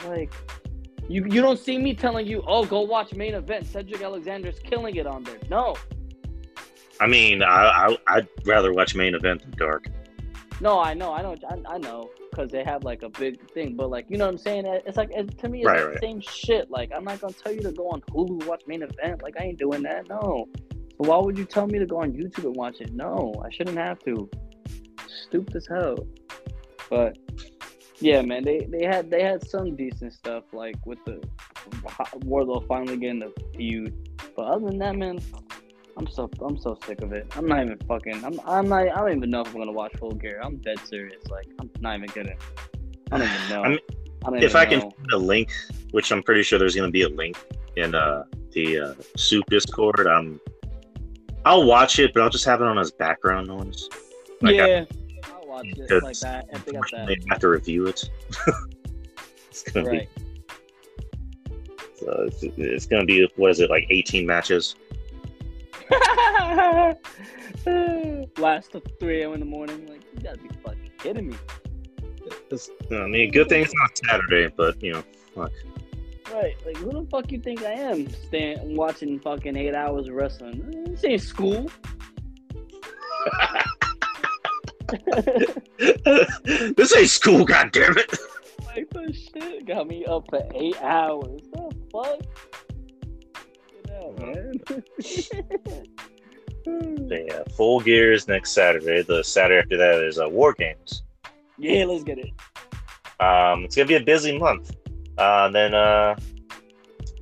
[0.06, 0.32] Like,
[1.08, 3.66] you you don't see me telling you, oh, go watch main event.
[3.66, 5.38] Cedric Alexander's killing it on there.
[5.48, 5.76] No,
[7.00, 9.86] I mean, I, I I'd rather watch main event than dark.
[10.60, 13.74] no, I know, I know, I, I know, because they have like a big thing.
[13.76, 14.64] But like, you know what I'm saying?
[14.86, 15.94] It's like it, to me, it's Right, like right.
[15.94, 16.70] the same shit.
[16.70, 19.22] Like, I'm not gonna tell you to go on Hulu watch main event.
[19.22, 20.08] Like, I ain't doing that.
[20.08, 20.46] No.
[20.96, 22.92] So why would you tell me to go on YouTube and watch it?
[22.92, 24.28] No, I shouldn't have to.
[25.26, 25.96] Stupid as hell.
[26.90, 27.16] But
[28.00, 31.22] yeah, man, they, they had they had some decent stuff like with the
[32.20, 33.94] Wardlow finally getting the feud.
[34.36, 35.20] But other than that, man,
[35.96, 37.30] I'm so I'm so sick of it.
[37.36, 38.24] I'm not even fucking.
[38.24, 38.88] I'm I'm not.
[38.88, 40.40] I don't even know if I'm gonna watch Full Gear.
[40.42, 41.22] I'm dead serious.
[41.28, 42.38] Like I'm not even kidding.
[43.12, 43.62] I don't even know.
[43.64, 43.78] I mean,
[44.24, 45.52] I don't If I can find a link,
[45.90, 47.36] which I'm pretty sure there's going to be a link
[47.76, 50.40] in uh, the uh, Soup Discord, um,
[51.44, 53.88] I'll watch it, but I'll just have it on as background noise.
[54.42, 54.86] Like, yeah, I'll
[55.62, 57.16] Because like that got that.
[57.28, 58.08] Have to review it.
[59.50, 60.08] it's gonna Right.
[60.16, 60.20] be
[62.00, 64.74] so it's, it's gonna be what is it like 18 matches?
[68.38, 69.34] Last till 3 a.m.
[69.34, 69.86] in the morning.
[69.86, 71.36] Like, you gotta be fucking kidding me.
[72.50, 75.02] It's, I mean, good thing it's not Saturday, but you know,
[75.34, 75.52] fuck.
[76.32, 78.08] Right, like who the fuck you think I am?
[78.08, 80.86] Staying watching fucking eight hours of wrestling.
[80.86, 81.68] This ain't school.
[86.76, 88.18] this ain't school, goddammit.
[88.66, 91.40] like the shit got me up for eight hours.
[91.50, 92.20] What the fuck?
[93.72, 95.86] Get out, man.
[96.66, 99.02] Yeah, full gears next Saturday.
[99.02, 101.02] The Saturday after that is uh, War Games.
[101.58, 102.30] yeah, let's get it.
[103.18, 104.76] Um, it's gonna be a busy month.
[105.18, 106.16] Uh, then uh,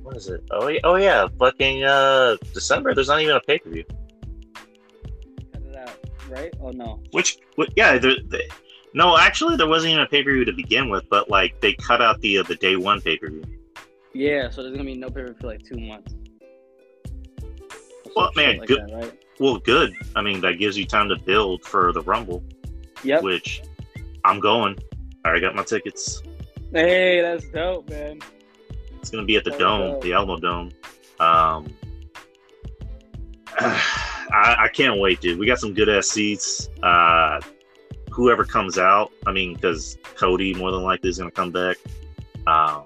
[0.01, 0.43] what is it?
[0.51, 2.93] Oh yeah, oh yeah, fucking uh, December.
[2.93, 3.85] There's not even a pay per view.
[6.29, 6.53] Cut it out, right?
[6.61, 7.01] Oh no.
[7.11, 8.41] Which, wh- yeah, there, the,
[8.93, 11.07] no, actually, there wasn't even a pay per view to begin with.
[11.09, 13.43] But like, they cut out the uh, the day one pay per view.
[14.13, 16.15] Yeah, so there's gonna be no paper for like two months.
[18.15, 19.13] Well, man, like good- that, right?
[19.39, 19.93] Well, good.
[20.15, 22.43] I mean, that gives you time to build for the Rumble,
[23.03, 23.23] Yep.
[23.23, 23.61] which
[24.25, 24.77] I'm going.
[25.23, 26.21] I already got my tickets.
[26.73, 28.19] Hey, that's dope, man.
[28.99, 29.99] It's gonna be at the Oh, Dome, no.
[30.01, 30.73] the Alamodome.
[31.21, 31.73] Um,
[34.31, 35.39] I, I can't wait, dude.
[35.39, 36.69] We got some good ass seats.
[36.83, 37.39] Uh,
[38.11, 41.77] whoever comes out, I mean, because Cody more than likely is gonna come back.
[42.47, 42.85] Um,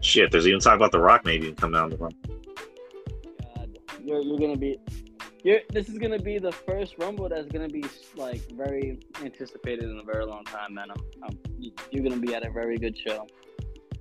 [0.00, 2.18] shit, there's even talk about The Rock maybe coming out in the Rumble.
[3.56, 4.78] God, you're you're gonna be.
[5.42, 7.84] You're, this is gonna be the first Rumble that's gonna be
[8.16, 10.90] like very anticipated in a very long time, man.
[10.90, 11.38] I'm, I'm,
[11.90, 13.26] you're gonna be at a very good show.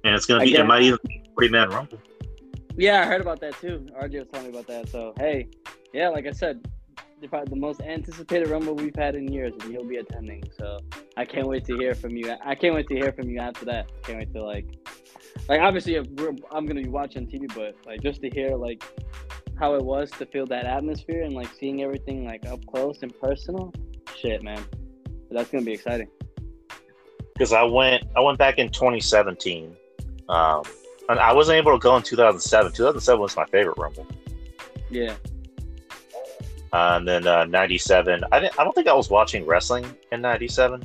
[0.06, 2.00] And it's gonna I be, it get- might even be a 40 man Rumble.
[2.76, 3.86] Yeah, I heard about that too.
[4.02, 4.90] RJ was telling me about that.
[4.90, 5.48] So hey,
[5.94, 6.68] yeah, like I said,
[7.22, 10.44] the- probably the most anticipated Rumble we've had in years, and you'll be attending.
[10.57, 10.80] So
[11.15, 12.34] I can't wait to hear from you.
[12.44, 13.90] I can't wait to hear from you after that.
[14.03, 14.65] Can't wait to like,
[15.48, 18.84] like obviously if we're, I'm gonna be watching TV, but like just to hear like
[19.60, 23.14] how it was to feel that atmosphere and like seeing everything like up close and
[23.22, 23.72] personal.
[24.18, 24.61] Shit, man,
[25.32, 26.10] that's gonna be exciting.
[27.34, 29.76] because I went I went back in 2017.
[30.30, 30.64] Um,
[31.10, 32.72] and I wasn't able to go in 2007.
[32.72, 34.07] 2007 was my favorite Rumble.
[34.90, 35.15] Yeah,
[36.74, 38.24] Uh, and then uh, 97.
[38.32, 40.82] I didn't, I don't think I was watching wrestling in 97.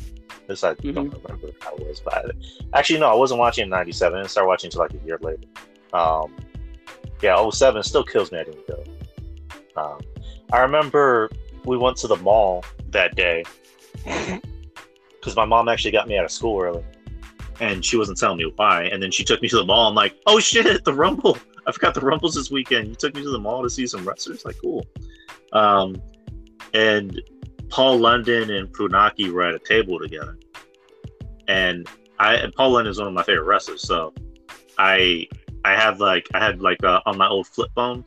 [0.46, 3.70] This I don't remember how it was, but I, actually no, I wasn't watching in
[3.70, 4.14] 97.
[4.14, 5.42] I didn't start watching until like a year later.
[5.94, 6.36] Um,
[7.22, 8.38] yeah, 07 still kills me.
[8.38, 8.84] I didn't go.
[9.76, 10.00] Um,
[10.52, 11.30] I remember
[11.64, 13.44] we went to the mall that day
[14.04, 16.84] because my mom actually got me out of school early,
[17.60, 18.84] and she wasn't telling me why.
[18.84, 19.88] And then she took me to the mall.
[19.88, 21.38] I'm like, oh shit, the Rumble!
[21.66, 22.88] I forgot the Rumbles this weekend.
[22.88, 24.44] You took me to the mall to see some wrestlers.
[24.44, 24.86] Like, cool.
[25.52, 26.00] Um,
[26.74, 27.20] and
[27.68, 30.38] Paul London and Funaki were at a table together,
[31.46, 31.88] and
[32.18, 33.82] I and Paul London is one of my favorite wrestlers.
[33.82, 34.12] So
[34.78, 35.28] I
[35.64, 38.04] I have like I had like uh, on my old flip phone.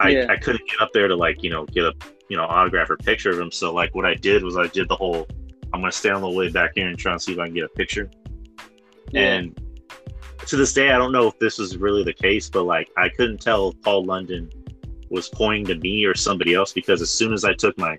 [0.00, 0.26] I, Yeah.
[0.28, 1.94] I couldn't get up there to like you know get a
[2.28, 3.50] you know autograph or picture of him.
[3.50, 5.26] So like what I did was I did the whole
[5.72, 7.54] I'm gonna stay on the way back here and try and see if I can
[7.54, 8.10] get a picture.
[9.10, 9.34] yeah.
[9.34, 9.58] And
[10.46, 13.08] to this day, I don't know if this is really the case, but like I
[13.08, 14.50] couldn't tell if Paul London
[15.12, 17.98] was pointing to me or somebody else because as soon as I took my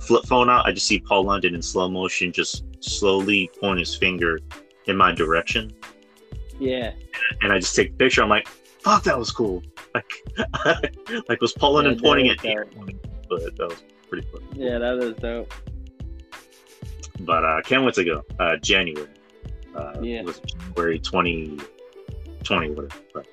[0.00, 3.94] flip phone out, I just see Paul London in slow motion just slowly point his
[3.94, 4.40] finger
[4.86, 5.72] in my direction,
[6.58, 6.92] yeah.
[7.42, 8.22] and I just take a picture.
[8.22, 9.62] I'm like, "Fuck, that was cool!"
[9.94, 10.12] Like,
[11.28, 12.94] like was Paul London Yeah, pointing at me?
[13.28, 14.42] But that was pretty fun.
[14.52, 15.52] Yeah, that was dope.
[17.20, 18.22] But uh, can't wait to go.
[18.38, 19.08] Uh, January.
[19.74, 20.22] Uh, Yeah.
[20.22, 22.88] was January 2020, whatever.
[23.14, 23.26] But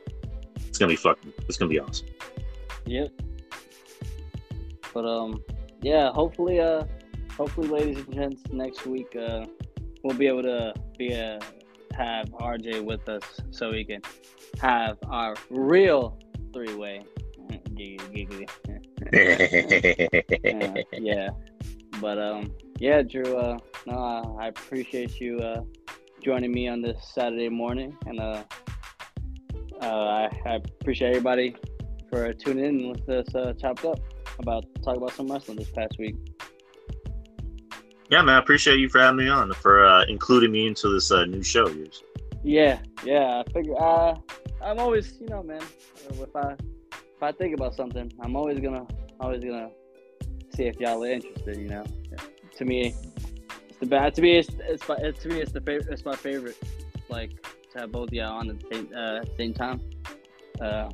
[0.68, 1.34] it's gonna be fucking.
[1.48, 2.08] It's gonna be awesome.
[2.86, 3.10] Yep.
[4.94, 5.44] But um,
[5.82, 6.12] yeah.
[6.12, 6.86] Hopefully, uh,
[7.36, 9.46] hopefully, ladies and gents, next week, uh,
[10.04, 11.40] we'll be able to be uh,
[11.96, 14.02] have RJ with us so we can
[14.62, 16.18] have our real
[16.54, 17.04] three way.
[17.76, 18.48] Giggly, giggly.
[20.44, 21.30] Yeah, yeah.
[22.02, 23.36] But um, yeah, Drew.
[23.38, 25.62] Uh, no, I I appreciate you uh
[26.24, 28.44] joining me on this Saturday morning, and uh,
[29.82, 31.56] uh, I, I appreciate everybody
[32.16, 34.00] for tuning in with us uh, chopped up
[34.40, 36.16] about talk about some wrestling this past week.
[38.10, 41.12] Yeah, man, I appreciate you for having me on, for uh, including me into this
[41.12, 42.04] uh, new show yours.
[42.44, 43.44] Yeah, yeah.
[43.46, 43.76] I figure.
[43.78, 44.16] Uh,
[44.64, 45.62] I'm always, you know, man.
[46.10, 46.54] If I
[46.92, 48.86] if I think about something, I'm always gonna
[49.20, 49.72] always gonna
[50.56, 51.58] see if y'all are interested.
[51.58, 51.84] You know,
[52.56, 52.94] to me,
[53.68, 54.14] it's the bad.
[54.16, 55.92] To me, it's it's my, to me it's the favorite.
[55.92, 56.58] It's my favorite.
[57.10, 57.32] Like
[57.74, 59.82] to have both y'all on at the same uh, same time.
[60.62, 60.90] Uh,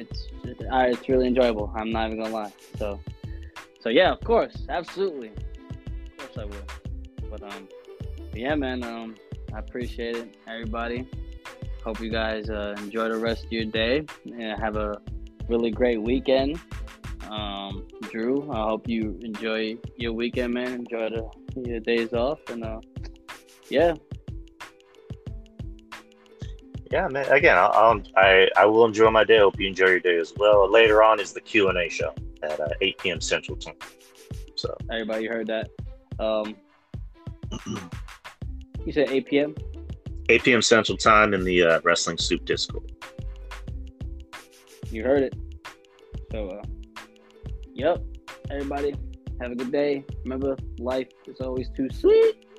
[0.00, 1.72] it's it's really enjoyable.
[1.76, 2.52] I'm not even gonna lie.
[2.78, 3.00] So
[3.80, 7.30] so yeah, of course, absolutely, of course I will.
[7.30, 7.68] But um,
[8.30, 8.82] but yeah, man.
[8.82, 9.16] Um,
[9.52, 11.08] I appreciate it, everybody.
[11.84, 15.00] Hope you guys uh, enjoy the rest of your day and have a
[15.48, 16.60] really great weekend.
[17.28, 20.72] Um, Drew, I hope you enjoy your weekend, man.
[20.72, 21.28] Enjoy the,
[21.68, 22.80] your days off, and uh,
[23.68, 23.94] yeah,
[26.90, 27.30] Yeah, man.
[27.30, 29.38] Again, I'll, I'll, I I will enjoy my day.
[29.38, 30.68] Hope you enjoy your day as well.
[30.70, 32.12] Later on is the Q and A show
[32.42, 33.20] at uh, 8 p.m.
[33.20, 33.76] Central Time.
[34.56, 35.70] So everybody heard that.
[36.18, 36.56] Um,
[38.84, 39.54] you said 8 p.m.
[40.28, 40.62] 8 p.m.
[40.62, 42.90] Central Time in the uh, Wrestling Soup Discord.
[44.90, 45.34] You heard it.
[46.32, 46.62] So, uh,
[47.72, 48.02] yep.
[48.50, 48.94] Everybody,
[49.40, 50.04] have a good day.
[50.24, 52.49] Remember, life is always too sweet.